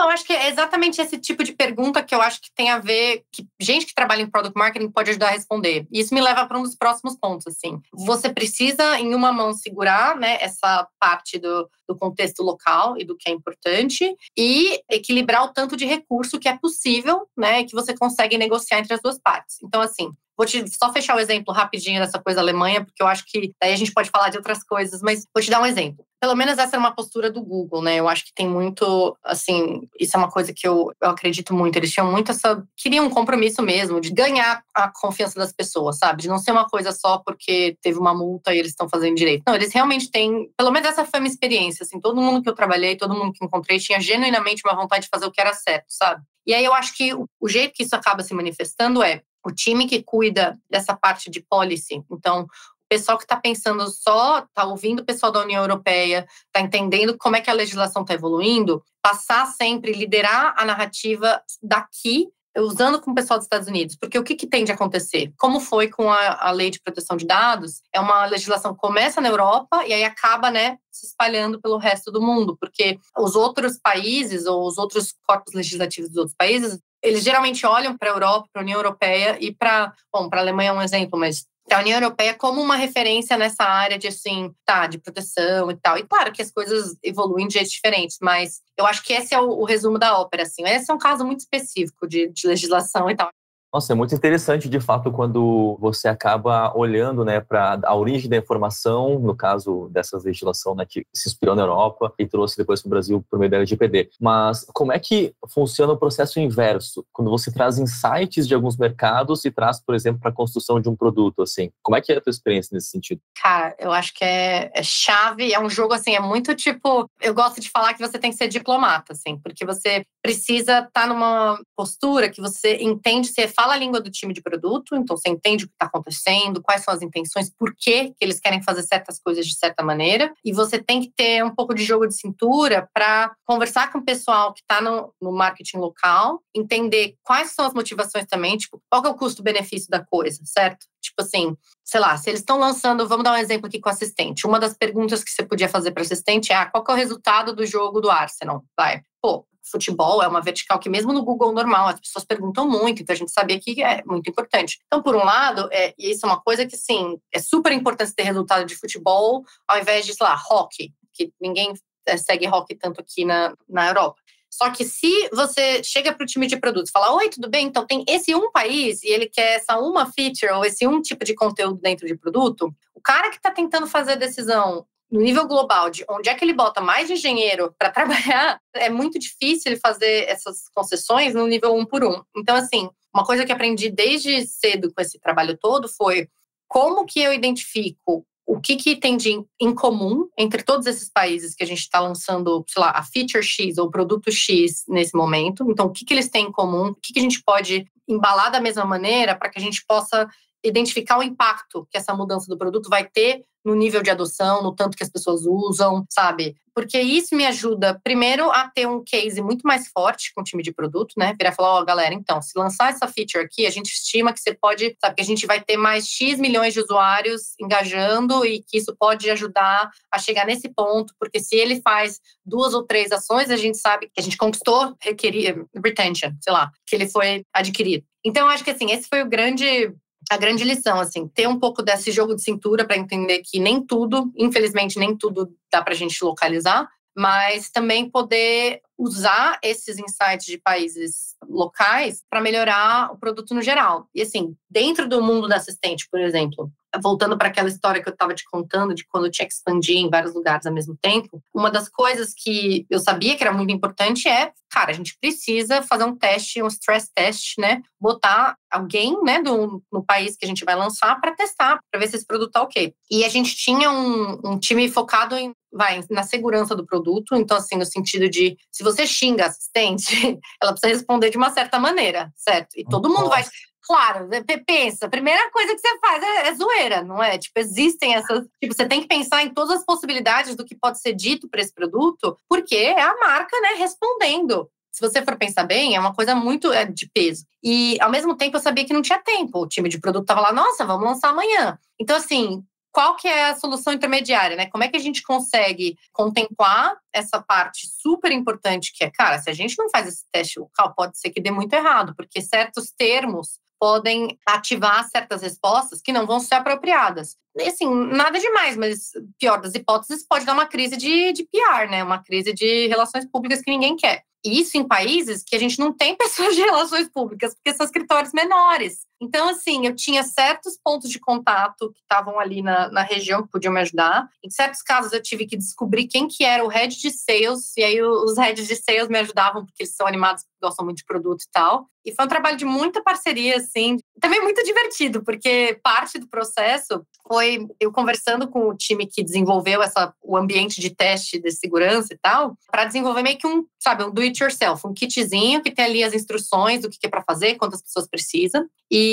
Eu 0.00 0.08
acho 0.10 0.24
que 0.24 0.32
é 0.32 0.48
exatamente 0.48 1.00
esse 1.00 1.18
tipo 1.18 1.42
de 1.42 1.52
pergunta 1.52 2.02
que 2.02 2.14
eu 2.14 2.20
acho 2.20 2.40
que 2.40 2.50
tem 2.54 2.70
a 2.70 2.78
ver, 2.78 3.24
que 3.32 3.46
gente 3.60 3.86
que 3.86 3.94
trabalha 3.94 4.22
em 4.22 4.30
product 4.30 4.56
marketing 4.58 4.90
pode 4.90 5.10
ajudar 5.10 5.28
a 5.28 5.32
responder. 5.32 5.86
E 5.92 6.00
isso 6.00 6.14
me 6.14 6.20
leva 6.20 6.46
para 6.46 6.58
um 6.58 6.62
dos 6.62 6.76
próximos 6.76 7.16
pontos, 7.16 7.46
assim. 7.46 7.80
Você 7.92 8.28
precisa, 8.28 8.98
em 8.98 9.14
uma 9.14 9.32
mão, 9.32 9.52
segurar 9.52 10.16
né, 10.16 10.38
essa 10.40 10.86
parte 10.98 11.38
do, 11.38 11.68
do 11.88 11.96
contexto 11.96 12.42
local 12.42 12.96
e 12.98 13.04
do 13.04 13.16
que 13.16 13.30
é 13.30 13.32
importante 13.32 14.14
e 14.36 14.80
equilibrar 14.90 15.44
o 15.44 15.52
tanto 15.52 15.76
de 15.76 15.86
recurso 15.86 16.38
que 16.38 16.48
é 16.48 16.56
possível, 16.56 17.26
né, 17.36 17.64
que 17.64 17.74
você 17.74 17.94
consegue 17.94 18.38
negociar 18.38 18.78
entre 18.78 18.94
as 18.94 19.00
duas 19.00 19.18
partes. 19.18 19.56
Então, 19.62 19.80
assim, 19.80 20.10
Vou 20.38 20.46
te 20.46 20.64
só 20.68 20.92
fechar 20.92 21.16
o 21.16 21.18
exemplo 21.18 21.52
rapidinho 21.52 22.00
dessa 22.00 22.22
coisa 22.22 22.40
Alemanha, 22.40 22.84
porque 22.84 23.02
eu 23.02 23.08
acho 23.08 23.24
que 23.26 23.52
daí 23.60 23.72
a 23.72 23.76
gente 23.76 23.92
pode 23.92 24.08
falar 24.08 24.28
de 24.28 24.36
outras 24.36 24.62
coisas, 24.62 25.02
mas 25.02 25.26
vou 25.34 25.42
te 25.42 25.50
dar 25.50 25.60
um 25.60 25.66
exemplo. 25.66 26.06
Pelo 26.20 26.34
menos 26.34 26.58
essa 26.58 26.74
é 26.74 26.78
uma 26.78 26.94
postura 26.94 27.30
do 27.30 27.42
Google, 27.42 27.80
né? 27.80 27.96
Eu 27.96 28.08
acho 28.08 28.24
que 28.24 28.34
tem 28.34 28.48
muito, 28.48 29.16
assim, 29.22 29.88
isso 29.98 30.16
é 30.16 30.18
uma 30.18 30.30
coisa 30.30 30.52
que 30.52 30.66
eu, 30.66 30.92
eu 31.00 31.10
acredito 31.10 31.54
muito. 31.54 31.76
Eles 31.76 31.92
tinham 31.92 32.10
muito 32.10 32.32
essa. 32.32 32.62
Queriam 32.76 33.06
um 33.06 33.10
compromisso 33.10 33.62
mesmo, 33.62 34.00
de 34.00 34.10
ganhar 34.10 34.62
a 34.74 34.90
confiança 34.90 35.38
das 35.38 35.52
pessoas, 35.52 35.98
sabe? 35.98 36.22
De 36.22 36.28
não 36.28 36.38
ser 36.38 36.50
uma 36.50 36.68
coisa 36.68 36.90
só 36.90 37.18
porque 37.18 37.76
teve 37.80 37.98
uma 37.98 38.12
multa 38.12 38.52
e 38.52 38.58
eles 38.58 38.72
estão 38.72 38.88
fazendo 38.88 39.16
direito. 39.16 39.44
Não, 39.46 39.54
eles 39.54 39.72
realmente 39.72 40.10
têm. 40.10 40.50
Pelo 40.56 40.72
menos 40.72 40.88
essa 40.88 41.04
foi 41.04 41.18
a 41.18 41.20
minha 41.20 41.32
experiência, 41.32 41.84
assim. 41.84 42.00
Todo 42.00 42.20
mundo 42.20 42.42
que 42.42 42.48
eu 42.48 42.54
trabalhei, 42.54 42.96
todo 42.96 43.14
mundo 43.14 43.32
que 43.32 43.44
encontrei 43.44 43.78
tinha 43.78 44.00
genuinamente 44.00 44.62
uma 44.64 44.74
vontade 44.74 45.04
de 45.04 45.08
fazer 45.10 45.26
o 45.26 45.30
que 45.30 45.40
era 45.40 45.54
certo, 45.54 45.86
sabe? 45.88 46.22
E 46.48 46.54
aí 46.54 46.64
eu 46.64 46.72
acho 46.72 46.96
que 46.96 47.12
o, 47.12 47.46
jeito 47.46 47.74
que 47.74 47.82
isso 47.82 47.94
acaba 47.94 48.22
se 48.22 48.32
manifestando 48.32 49.02
é 49.02 49.22
o 49.44 49.52
time 49.52 49.86
que 49.86 50.02
cuida 50.02 50.58
dessa 50.68 50.96
parte 50.96 51.30
de 51.30 51.40
policy. 51.42 52.02
Então, 52.10 52.46
pessoal 52.88 53.18
que 53.18 53.24
está 53.24 53.36
pensando 53.36 53.88
só, 53.90 54.38
está 54.38 54.64
ouvindo 54.64 55.00
o 55.00 55.04
pessoal 55.04 55.30
da 55.30 55.42
União 55.42 55.62
Europeia, 55.62 56.26
está 56.46 56.60
entendendo 56.60 57.16
como 57.18 57.36
é 57.36 57.40
que 57.40 57.50
a 57.50 57.54
legislação 57.54 58.02
está 58.02 58.14
evoluindo, 58.14 58.82
passar 59.02 59.46
sempre, 59.46 59.92
liderar 59.92 60.54
a 60.56 60.64
narrativa 60.64 61.40
daqui 61.62 62.28
usando 62.56 63.00
com 63.00 63.10
o 63.10 63.14
pessoal 63.14 63.38
dos 63.38 63.44
Estados 63.44 63.68
Unidos, 63.68 63.96
porque 63.96 64.18
o 64.18 64.24
que, 64.24 64.34
que 64.34 64.46
tem 64.46 64.64
de 64.64 64.72
acontecer? 64.72 65.32
Como 65.36 65.60
foi 65.60 65.88
com 65.88 66.10
a, 66.10 66.48
a, 66.48 66.50
lei 66.50 66.70
de 66.70 66.80
proteção 66.80 67.16
de 67.16 67.26
dados? 67.26 67.82
É 67.94 68.00
uma 68.00 68.24
legislação 68.26 68.74
que 68.74 68.80
começa 68.80 69.20
na 69.20 69.28
Europa 69.28 69.86
e 69.86 69.92
aí 69.92 70.04
acaba, 70.04 70.50
né, 70.50 70.76
se 70.90 71.06
espalhando 71.06 71.60
pelo 71.60 71.76
resto 71.76 72.10
do 72.10 72.20
mundo, 72.20 72.56
porque 72.58 72.98
os 73.16 73.36
outros 73.36 73.78
países 73.80 74.46
ou 74.46 74.66
os 74.66 74.78
outros 74.78 75.14
corpos 75.26 75.54
legislativos 75.54 76.10
dos 76.10 76.18
outros 76.18 76.36
países 76.36 76.80
eles 77.00 77.22
geralmente 77.22 77.64
olham 77.64 77.96
para 77.96 78.10
a 78.10 78.14
Europa, 78.14 78.48
para 78.52 78.60
a 78.60 78.64
União 78.64 78.78
Europeia 78.78 79.38
e 79.40 79.54
para, 79.54 79.92
bom, 80.12 80.28
para 80.28 80.40
a 80.40 80.42
Alemanha 80.42 80.70
é 80.70 80.72
um 80.72 80.82
exemplo, 80.82 81.16
mas 81.18 81.46
a 81.70 81.80
União 81.80 81.96
Europeia 81.96 82.34
como 82.34 82.60
uma 82.60 82.76
referência 82.76 83.36
nessa 83.36 83.64
área 83.64 83.98
de 83.98 84.08
assim, 84.08 84.52
tá, 84.64 84.86
de 84.86 84.98
proteção 84.98 85.70
e 85.70 85.76
tal. 85.76 85.98
E 85.98 86.04
claro 86.04 86.32
que 86.32 86.42
as 86.42 86.50
coisas 86.50 86.96
evoluem 87.02 87.46
de 87.46 87.54
jeitos 87.54 87.72
diferentes, 87.72 88.18
mas 88.20 88.60
eu 88.76 88.86
acho 88.86 89.02
que 89.02 89.12
esse 89.12 89.34
é 89.34 89.40
o, 89.40 89.48
o 89.50 89.64
resumo 89.64 89.98
da 89.98 90.18
ópera, 90.18 90.42
assim. 90.44 90.62
Esse 90.64 90.90
é 90.90 90.94
um 90.94 90.98
caso 90.98 91.24
muito 91.24 91.40
específico 91.40 92.06
de, 92.06 92.28
de 92.28 92.46
legislação 92.46 93.10
e 93.10 93.16
tal. 93.16 93.30
Nossa, 93.72 93.92
é 93.92 93.96
muito 93.96 94.14
interessante, 94.14 94.66
de 94.66 94.80
fato, 94.80 95.12
quando 95.12 95.76
você 95.78 96.08
acaba 96.08 96.74
olhando 96.74 97.22
né, 97.22 97.38
para 97.38 97.78
a 97.84 97.94
origem 97.94 98.30
da 98.30 98.36
informação, 98.38 99.18
no 99.18 99.36
caso 99.36 99.90
dessa 99.90 100.16
legislação 100.16 100.74
né, 100.74 100.86
que 100.88 101.06
se 101.14 101.28
inspirou 101.28 101.54
na 101.54 101.62
Europa 101.62 102.12
e 102.18 102.26
trouxe 102.26 102.56
depois 102.56 102.80
para 102.80 102.88
o 102.88 102.90
Brasil 102.90 103.24
por 103.30 103.38
meio 103.38 103.50
da 103.50 103.58
LGPD. 103.58 104.08
Mas 104.18 104.64
como 104.72 104.90
é 104.90 104.98
que 104.98 105.34
funciona 105.52 105.92
o 105.92 105.98
processo 105.98 106.40
inverso? 106.40 107.04
Quando 107.12 107.30
você 107.30 107.52
traz 107.52 107.78
insights 107.78 108.48
de 108.48 108.54
alguns 108.54 108.78
mercados 108.78 109.44
e 109.44 109.50
traz, 109.50 109.84
por 109.84 109.94
exemplo, 109.94 110.20
para 110.20 110.30
a 110.30 110.34
construção 110.34 110.80
de 110.80 110.88
um 110.88 110.96
produto, 110.96 111.42
assim. 111.42 111.70
Como 111.82 111.96
é 111.96 112.00
que 112.00 112.10
é 112.10 112.16
a 112.16 112.20
tua 112.22 112.30
experiência 112.30 112.74
nesse 112.74 112.88
sentido? 112.88 113.20
Cara, 113.42 113.76
eu 113.78 113.92
acho 113.92 114.14
que 114.14 114.24
é, 114.24 114.70
é 114.74 114.82
chave, 114.82 115.52
é 115.52 115.60
um 115.60 115.68
jogo, 115.68 115.92
assim, 115.92 116.14
é 116.14 116.20
muito 116.20 116.54
tipo... 116.54 117.06
Eu 117.20 117.34
gosto 117.34 117.60
de 117.60 117.68
falar 117.68 117.92
que 117.92 118.00
você 118.00 118.18
tem 118.18 118.30
que 118.30 118.36
ser 118.38 118.48
diplomata, 118.48 119.12
assim, 119.12 119.38
porque 119.38 119.66
você 119.66 120.06
precisa 120.22 120.78
estar 120.78 120.90
tá 120.90 121.06
numa 121.06 121.60
postura 121.76 122.30
que 122.30 122.40
você 122.40 122.76
entende 122.76 123.28
se 123.28 123.42
é 123.42 123.57
fala 123.58 123.74
a 123.74 123.76
língua 123.76 124.00
do 124.00 124.08
time 124.08 124.32
de 124.32 124.40
produto, 124.40 124.94
então 124.94 125.16
você 125.16 125.28
entende 125.28 125.64
o 125.64 125.68
que 125.68 125.74
está 125.74 125.86
acontecendo, 125.86 126.62
quais 126.62 126.84
são 126.84 126.94
as 126.94 127.02
intenções, 127.02 127.50
por 127.50 127.74
que, 127.74 128.10
que 128.10 128.16
eles 128.20 128.38
querem 128.38 128.62
fazer 128.62 128.84
certas 128.84 129.18
coisas 129.18 129.44
de 129.44 129.56
certa 129.56 129.82
maneira, 129.82 130.32
e 130.44 130.52
você 130.52 130.78
tem 130.78 131.00
que 131.00 131.10
ter 131.10 131.44
um 131.44 131.52
pouco 131.52 131.74
de 131.74 131.82
jogo 131.82 132.06
de 132.06 132.14
cintura 132.14 132.88
para 132.94 133.34
conversar 133.44 133.90
com 133.90 133.98
o 133.98 134.04
pessoal 134.04 134.54
que 134.54 134.60
está 134.60 134.80
no, 134.80 135.12
no 135.20 135.32
marketing 135.32 135.78
local, 135.78 136.40
entender 136.54 137.16
quais 137.24 137.50
são 137.50 137.66
as 137.66 137.74
motivações 137.74 138.26
também, 138.26 138.56
tipo, 138.56 138.80
qual 138.88 139.04
é 139.04 139.08
o 139.08 139.14
custo-benefício 139.14 139.90
da 139.90 140.04
coisa, 140.04 140.40
certo? 140.44 140.86
Tipo 141.02 141.22
assim, 141.22 141.56
sei 141.84 142.00
lá, 142.00 142.16
se 142.16 142.30
eles 142.30 142.40
estão 142.40 142.60
lançando, 142.60 143.08
vamos 143.08 143.24
dar 143.24 143.32
um 143.32 143.36
exemplo 143.36 143.66
aqui 143.66 143.80
com 143.80 143.88
assistente. 143.88 144.46
Uma 144.46 144.60
das 144.60 144.76
perguntas 144.76 145.24
que 145.24 145.30
você 145.30 145.44
podia 145.44 145.68
fazer 145.68 145.90
para 145.90 146.02
assistente 146.02 146.52
é: 146.52 146.56
ah, 146.56 146.66
qual 146.66 146.84
é 146.88 146.92
o 146.92 146.96
resultado 146.96 147.54
do 147.54 147.64
jogo 147.64 148.00
do 148.00 148.10
Arsenal? 148.10 148.64
Vai. 148.76 149.00
Pô, 149.22 149.46
futebol 149.70 150.22
é 150.22 150.28
uma 150.28 150.40
vertical 150.40 150.78
que 150.78 150.88
mesmo 150.88 151.12
no 151.12 151.24
Google 151.24 151.52
normal 151.52 151.88
as 151.88 152.00
pessoas 152.00 152.24
perguntam 152.24 152.68
muito, 152.68 153.02
então 153.02 153.14
a 153.14 153.16
gente 153.16 153.30
sabia 153.30 153.58
que 153.60 153.82
é 153.82 154.02
muito 154.04 154.28
importante. 154.28 154.78
Então, 154.86 155.02
por 155.02 155.14
um 155.14 155.24
lado, 155.24 155.68
é, 155.72 155.94
isso 155.98 156.26
é 156.26 156.28
uma 156.28 156.40
coisa 156.40 156.66
que, 156.66 156.76
sim, 156.76 157.18
é 157.32 157.38
super 157.38 157.72
importante 157.72 158.14
ter 158.14 158.22
resultado 158.22 158.64
de 158.64 158.76
futebol 158.76 159.44
ao 159.66 159.78
invés 159.78 160.06
de, 160.06 160.14
sei 160.14 160.26
lá, 160.26 160.36
hockey, 160.50 160.92
que 161.12 161.32
ninguém 161.40 161.72
é, 162.06 162.16
segue 162.16 162.48
hockey 162.48 162.74
tanto 162.74 163.00
aqui 163.00 163.24
na, 163.24 163.54
na 163.68 163.88
Europa. 163.88 164.20
Só 164.50 164.70
que 164.70 164.84
se 164.84 165.28
você 165.30 165.82
chega 165.84 166.12
para 166.12 166.24
o 166.24 166.26
time 166.26 166.46
de 166.46 166.56
produtos 166.56 166.88
e 166.88 166.92
fala, 166.92 167.14
oi, 167.14 167.28
tudo 167.28 167.48
bem? 167.50 167.66
Então 167.66 167.86
tem 167.86 168.04
esse 168.08 168.34
um 168.34 168.50
país 168.50 169.02
e 169.02 169.08
ele 169.08 169.28
quer 169.28 169.56
essa 169.56 169.78
uma 169.78 170.10
feature 170.10 170.52
ou 170.52 170.64
esse 170.64 170.86
um 170.86 171.02
tipo 171.02 171.24
de 171.24 171.34
conteúdo 171.34 171.78
dentro 171.80 172.06
de 172.06 172.16
produto, 172.16 172.74
o 172.94 173.00
cara 173.00 173.30
que 173.30 173.36
está 173.36 173.50
tentando 173.50 173.86
fazer 173.86 174.12
a 174.12 174.16
decisão 174.16 174.86
no 175.10 175.20
nível 175.20 175.46
global 175.46 175.90
de 175.90 176.04
onde 176.08 176.28
é 176.28 176.34
que 176.34 176.44
ele 176.44 176.52
bota 176.52 176.80
mais 176.80 177.10
engenheiro 177.10 177.74
para 177.78 177.90
trabalhar, 177.90 178.60
é 178.74 178.88
muito 178.88 179.18
difícil 179.18 179.72
ele 179.72 179.80
fazer 179.80 180.28
essas 180.28 180.68
concessões 180.74 181.34
no 181.34 181.46
nível 181.46 181.74
um 181.74 181.84
por 181.84 182.04
um. 182.04 182.22
Então, 182.36 182.56
assim, 182.56 182.88
uma 183.14 183.24
coisa 183.24 183.44
que 183.44 183.52
aprendi 183.52 183.90
desde 183.90 184.46
cedo 184.46 184.92
com 184.92 185.00
esse 185.00 185.18
trabalho 185.18 185.56
todo 185.58 185.88
foi 185.88 186.28
como 186.68 187.06
que 187.06 187.20
eu 187.20 187.32
identifico 187.32 188.24
o 188.46 188.58
que, 188.58 188.76
que 188.76 188.96
tem 188.96 189.16
de 189.16 189.44
em 189.60 189.74
comum 189.74 190.26
entre 190.36 190.62
todos 190.62 190.86
esses 190.86 191.10
países 191.10 191.54
que 191.54 191.62
a 191.62 191.66
gente 191.66 191.80
está 191.80 192.00
lançando, 192.00 192.64
sei 192.66 192.80
lá, 192.80 192.92
a 192.92 193.02
feature 193.02 193.42
X 193.42 193.76
ou 193.76 193.90
produto 193.90 194.32
X 194.32 194.84
nesse 194.88 195.14
momento. 195.14 195.70
Então, 195.70 195.86
o 195.86 195.92
que, 195.92 196.02
que 196.02 196.14
eles 196.14 196.30
têm 196.30 196.46
em 196.46 196.52
comum? 196.52 196.88
O 196.88 196.94
que, 196.94 197.12
que 197.12 197.18
a 197.18 197.22
gente 197.22 197.42
pode 197.42 197.86
embalar 198.08 198.50
da 198.50 198.58
mesma 198.58 198.86
maneira 198.86 199.36
para 199.36 199.50
que 199.50 199.58
a 199.58 199.62
gente 199.62 199.84
possa 199.86 200.26
identificar 200.64 201.18
o 201.18 201.22
impacto 201.22 201.86
que 201.90 201.98
essa 201.98 202.14
mudança 202.14 202.46
do 202.48 202.58
produto 202.58 202.88
vai 202.88 203.04
ter 203.04 203.44
no 203.64 203.74
nível 203.74 204.02
de 204.02 204.10
adoção, 204.10 204.62
no 204.62 204.74
tanto 204.74 204.96
que 204.96 205.02
as 205.02 205.10
pessoas 205.10 205.42
usam, 205.44 206.04
sabe? 206.10 206.56
Porque 206.74 206.98
isso 207.00 207.34
me 207.34 207.44
ajuda, 207.44 208.00
primeiro, 208.04 208.50
a 208.52 208.68
ter 208.68 208.86
um 208.86 209.02
case 209.04 209.42
muito 209.42 209.62
mais 209.66 209.88
forte 209.88 210.32
com 210.32 210.40
o 210.40 210.44
time 210.44 210.62
de 210.62 210.72
produto, 210.72 211.14
né? 211.18 211.34
Virar 211.36 211.50
e 211.50 211.54
falar, 211.54 211.74
ó, 211.74 211.80
oh, 211.80 211.84
galera, 211.84 212.14
então, 212.14 212.40
se 212.40 212.56
lançar 212.56 212.90
essa 212.90 213.08
feature 213.08 213.44
aqui, 213.44 213.66
a 213.66 213.70
gente 213.70 213.88
estima 213.88 214.32
que 214.32 214.40
você 214.40 214.54
pode, 214.54 214.96
sabe, 215.00 215.16
que 215.16 215.22
a 215.22 215.24
gente 215.24 215.44
vai 215.44 215.60
ter 215.60 215.76
mais 215.76 216.06
X 216.06 216.38
milhões 216.38 216.72
de 216.72 216.80
usuários 216.80 217.54
engajando 217.60 218.46
e 218.46 218.62
que 218.62 218.78
isso 218.78 218.94
pode 218.96 219.28
ajudar 219.28 219.90
a 220.10 220.18
chegar 220.18 220.46
nesse 220.46 220.68
ponto, 220.68 221.12
porque 221.18 221.40
se 221.40 221.56
ele 221.56 221.82
faz 221.82 222.20
duas 222.46 222.72
ou 222.72 222.84
três 222.84 223.10
ações, 223.10 223.50
a 223.50 223.56
gente 223.56 223.76
sabe 223.76 224.06
que 224.06 224.20
a 224.20 224.22
gente 224.22 224.36
conquistou 224.36 224.94
requerir 225.00 225.66
retention, 225.84 226.30
sei 226.40 226.52
lá, 226.52 226.70
que 226.86 226.94
ele 226.94 227.08
foi 227.08 227.44
adquirido. 227.52 228.04
Então, 228.24 228.46
eu 228.46 228.52
acho 228.52 228.62
que 228.62 228.70
assim, 228.70 228.92
esse 228.92 229.08
foi 229.08 229.22
o 229.22 229.28
grande 229.28 229.92
a 230.30 230.36
grande 230.36 230.64
lição, 230.64 231.00
assim, 231.00 231.28
ter 231.28 231.46
um 231.46 231.58
pouco 231.58 231.82
desse 231.82 232.10
jogo 232.10 232.34
de 232.34 232.42
cintura 232.42 232.84
para 232.84 232.96
entender 232.96 233.40
que 233.44 233.58
nem 233.58 233.84
tudo, 233.84 234.32
infelizmente, 234.36 234.98
nem 234.98 235.16
tudo 235.16 235.54
dá 235.72 235.82
para 235.82 235.94
a 235.94 235.96
gente 235.96 236.22
localizar, 236.22 236.88
mas 237.16 237.70
também 237.70 238.08
poder 238.08 238.80
usar 238.96 239.58
esses 239.62 239.98
insights 239.98 240.46
de 240.46 240.58
países 240.58 241.34
locais 241.48 242.22
para 242.28 242.40
melhorar 242.40 243.12
o 243.12 243.18
produto 243.18 243.54
no 243.54 243.62
geral. 243.62 244.08
E 244.14 244.22
assim, 244.22 244.56
dentro 244.70 245.08
do 245.08 245.22
mundo 245.22 245.48
da 245.48 245.56
assistente, 245.56 246.08
por 246.10 246.20
exemplo, 246.20 246.70
voltando 247.02 247.36
para 247.36 247.48
aquela 247.48 247.68
história 247.68 248.02
que 248.02 248.08
eu 248.08 248.12
estava 248.12 248.34
te 248.34 248.44
contando 248.50 248.94
de 248.94 249.06
quando 249.06 249.26
eu 249.26 249.30
tinha 249.30 249.46
que 249.46 249.52
expandir 249.52 249.96
em 249.96 250.08
vários 250.08 250.34
lugares 250.34 250.66
ao 250.66 250.72
mesmo 250.72 250.96
tempo, 251.00 251.42
uma 251.54 251.70
das 251.70 251.88
coisas 251.88 252.32
que 252.34 252.86
eu 252.88 252.98
sabia 252.98 253.36
que 253.36 253.42
era 253.42 253.52
muito 253.52 253.72
importante 253.72 254.28
é, 254.28 254.52
cara, 254.70 254.90
a 254.90 254.94
gente 254.94 255.16
precisa 255.20 255.82
fazer 255.82 256.04
um 256.04 256.16
teste, 256.16 256.62
um 256.62 256.68
stress 256.68 257.10
test, 257.14 257.58
né? 257.58 257.82
Botar 258.00 258.56
alguém, 258.70 259.20
né, 259.22 259.42
do, 259.42 259.82
no 259.90 260.04
país 260.04 260.36
que 260.36 260.44
a 260.44 260.48
gente 260.48 260.64
vai 260.64 260.74
lançar 260.74 261.18
para 261.20 261.34
testar, 261.34 261.80
para 261.90 262.00
ver 262.00 262.08
se 262.08 262.16
esse 262.16 262.26
produto 262.26 262.52
tá 262.52 262.62
ok. 262.62 262.94
E 263.10 263.24
a 263.24 263.28
gente 263.28 263.56
tinha 263.56 263.90
um, 263.90 264.38
um 264.44 264.58
time 264.58 264.88
focado 264.88 265.36
em 265.36 265.52
vai 265.72 266.00
na 266.10 266.22
segurança 266.22 266.74
do 266.74 266.86
produto, 266.86 267.36
então 267.36 267.56
assim, 267.56 267.76
no 267.76 267.84
sentido 267.84 268.28
de 268.28 268.56
se 268.70 268.82
você 268.82 269.06
xinga 269.06 269.44
a 269.44 269.48
assistente, 269.48 270.14
ela 270.62 270.72
precisa 270.72 270.94
responder 270.94 271.30
de 271.30 271.36
uma 271.36 271.50
certa 271.50 271.78
maneira, 271.78 272.32
certo? 272.34 272.68
E 272.76 272.84
todo 272.84 273.08
mundo 273.08 273.28
vai 273.28 273.44
Claro, 273.88 274.28
né, 274.28 274.44
pensa, 274.66 275.06
a 275.06 275.08
primeira 275.08 275.50
coisa 275.50 275.74
que 275.74 275.80
você 275.80 275.98
faz 275.98 276.22
é, 276.22 276.48
é, 276.48 276.54
zoeira, 276.54 277.02
não 277.02 277.22
é? 277.22 277.38
Tipo, 277.38 277.58
existem 277.58 278.14
essas. 278.14 278.46
Tipo, 278.60 278.74
você 278.74 278.86
tem 278.86 279.00
que 279.00 279.08
pensar 279.08 279.42
em 279.42 279.48
todas 279.48 279.78
as 279.78 279.84
possibilidades 279.86 280.54
do 280.54 280.62
que 280.62 280.76
pode 280.76 281.00
ser 281.00 281.14
dito 281.14 281.48
para 281.48 281.62
esse 281.62 281.72
produto, 281.72 282.36
porque 282.46 282.76
é 282.76 283.00
a 283.00 283.16
marca, 283.16 283.58
né, 283.62 283.76
respondendo. 283.78 284.70
Se 284.92 285.00
você 285.00 285.24
for 285.24 285.38
pensar 285.38 285.64
bem, 285.64 285.96
é 285.96 286.00
uma 286.00 286.14
coisa 286.14 286.34
muito 286.34 286.70
é, 286.70 286.84
de 286.84 287.08
peso. 287.14 287.46
E, 287.64 287.96
ao 288.02 288.10
mesmo 288.10 288.36
tempo, 288.36 288.58
eu 288.58 288.60
sabia 288.60 288.84
que 288.84 288.92
não 288.92 289.00
tinha 289.00 289.22
tempo. 289.22 289.60
O 289.60 289.66
time 289.66 289.88
de 289.88 289.98
produto 289.98 290.24
estava 290.24 290.42
lá, 290.42 290.52
nossa, 290.52 290.84
vamos 290.84 291.08
lançar 291.08 291.30
amanhã. 291.30 291.78
Então, 291.98 292.14
assim, 292.14 292.62
qual 292.92 293.16
que 293.16 293.26
é 293.26 293.46
a 293.46 293.56
solução 293.56 293.94
intermediária, 293.94 294.54
né? 294.54 294.66
Como 294.66 294.84
é 294.84 294.88
que 294.88 294.98
a 294.98 295.00
gente 295.00 295.22
consegue 295.22 295.96
contemplar 296.12 296.94
essa 297.10 297.40
parte 297.40 297.88
super 297.88 298.32
importante 298.32 298.92
que 298.94 299.02
é, 299.02 299.10
cara, 299.10 299.38
se 299.38 299.48
a 299.48 299.54
gente 299.54 299.78
não 299.78 299.88
faz 299.88 300.06
esse 300.06 300.26
teste 300.30 300.60
local, 300.60 300.92
pode 300.94 301.18
ser 301.18 301.30
que 301.30 301.40
dê 301.40 301.50
muito 301.50 301.72
errado, 301.72 302.14
porque 302.14 302.42
certos 302.42 302.90
termos 302.90 303.58
podem 303.78 304.38
ativar 304.46 305.08
certas 305.08 305.42
respostas 305.42 306.00
que 306.00 306.12
não 306.12 306.26
vão 306.26 306.40
ser 306.40 306.54
apropriadas. 306.54 307.36
E, 307.56 307.62
assim, 307.62 307.88
nada 308.06 308.38
demais, 308.38 308.76
mas 308.76 309.12
pior 309.38 309.60
das 309.60 309.74
hipóteses, 309.74 310.24
pode 310.26 310.44
dar 310.44 310.52
uma 310.52 310.66
crise 310.66 310.96
de, 310.96 311.32
de 311.32 311.44
PR, 311.44 311.90
né? 311.90 312.04
Uma 312.04 312.22
crise 312.22 312.52
de 312.52 312.86
relações 312.86 313.24
públicas 313.24 313.60
que 313.60 313.70
ninguém 313.70 313.96
quer. 313.96 314.22
E 314.44 314.60
isso 314.60 314.76
em 314.76 314.86
países 314.86 315.42
que 315.42 315.56
a 315.56 315.58
gente 315.58 315.78
não 315.78 315.92
tem 315.92 316.14
pessoas 316.16 316.54
de 316.54 316.62
relações 316.62 317.08
públicas, 317.08 317.54
porque 317.54 317.76
são 317.76 317.84
escritórios 317.84 318.32
menores. 318.32 319.07
Então, 319.20 319.48
assim, 319.48 319.86
eu 319.86 319.94
tinha 319.94 320.22
certos 320.22 320.78
pontos 320.82 321.10
de 321.10 321.18
contato 321.18 321.92
que 321.92 322.00
estavam 322.00 322.38
ali 322.38 322.62
na, 322.62 322.88
na 322.90 323.02
região 323.02 323.42
que 323.42 323.50
podiam 323.50 323.72
me 323.72 323.80
ajudar. 323.80 324.28
Em 324.44 324.50
certos 324.50 324.82
casos, 324.82 325.12
eu 325.12 325.22
tive 325.22 325.46
que 325.46 325.56
descobrir 325.56 326.06
quem 326.06 326.28
que 326.28 326.44
era 326.44 326.64
o 326.64 326.68
head 326.68 326.96
de 326.96 327.10
sales, 327.10 327.76
e 327.76 327.82
aí 327.82 328.00
os 328.02 328.36
heads 328.38 328.66
de 328.66 328.76
sales 328.76 329.08
me 329.08 329.18
ajudavam, 329.18 329.64
porque 329.64 329.82
eles 329.82 329.94
são 329.94 330.06
animados, 330.06 330.44
gostam 330.62 330.84
muito 330.84 330.98
de 330.98 331.04
produto 331.04 331.42
e 331.42 331.50
tal. 331.50 331.86
E 332.04 332.14
foi 332.14 332.24
um 332.24 332.28
trabalho 332.28 332.56
de 332.56 332.64
muita 332.64 333.02
parceria, 333.02 333.56
assim, 333.56 333.98
também 334.20 334.40
muito 334.40 334.62
divertido, 334.64 335.22
porque 335.22 335.78
parte 335.82 336.18
do 336.18 336.28
processo 336.28 337.04
foi 337.26 337.66
eu 337.78 337.92
conversando 337.92 338.48
com 338.48 338.68
o 338.68 338.74
time 338.74 339.06
que 339.06 339.22
desenvolveu 339.22 339.82
essa, 339.82 340.14
o 340.22 340.36
ambiente 340.36 340.80
de 340.80 340.90
teste 340.90 341.38
de 341.38 341.50
segurança 341.50 342.14
e 342.14 342.18
tal, 342.18 342.56
para 342.70 342.86
desenvolver 342.86 343.22
meio 343.22 343.36
que 343.36 343.46
um, 343.46 343.66
sabe, 343.78 344.04
um 344.04 344.10
do 344.10 344.22
it 344.22 344.42
yourself, 344.42 344.86
um 344.86 344.94
kitzinho 344.94 345.62
que 345.62 345.70
tem 345.70 345.84
ali 345.84 346.02
as 346.02 346.14
instruções 346.14 346.82
do 346.82 346.88
que 346.88 346.98
é 347.02 347.08
para 347.08 347.22
fazer, 347.22 347.56
quantas 347.56 347.82
pessoas 347.82 348.08
precisam. 348.08 348.66
E 348.90 349.07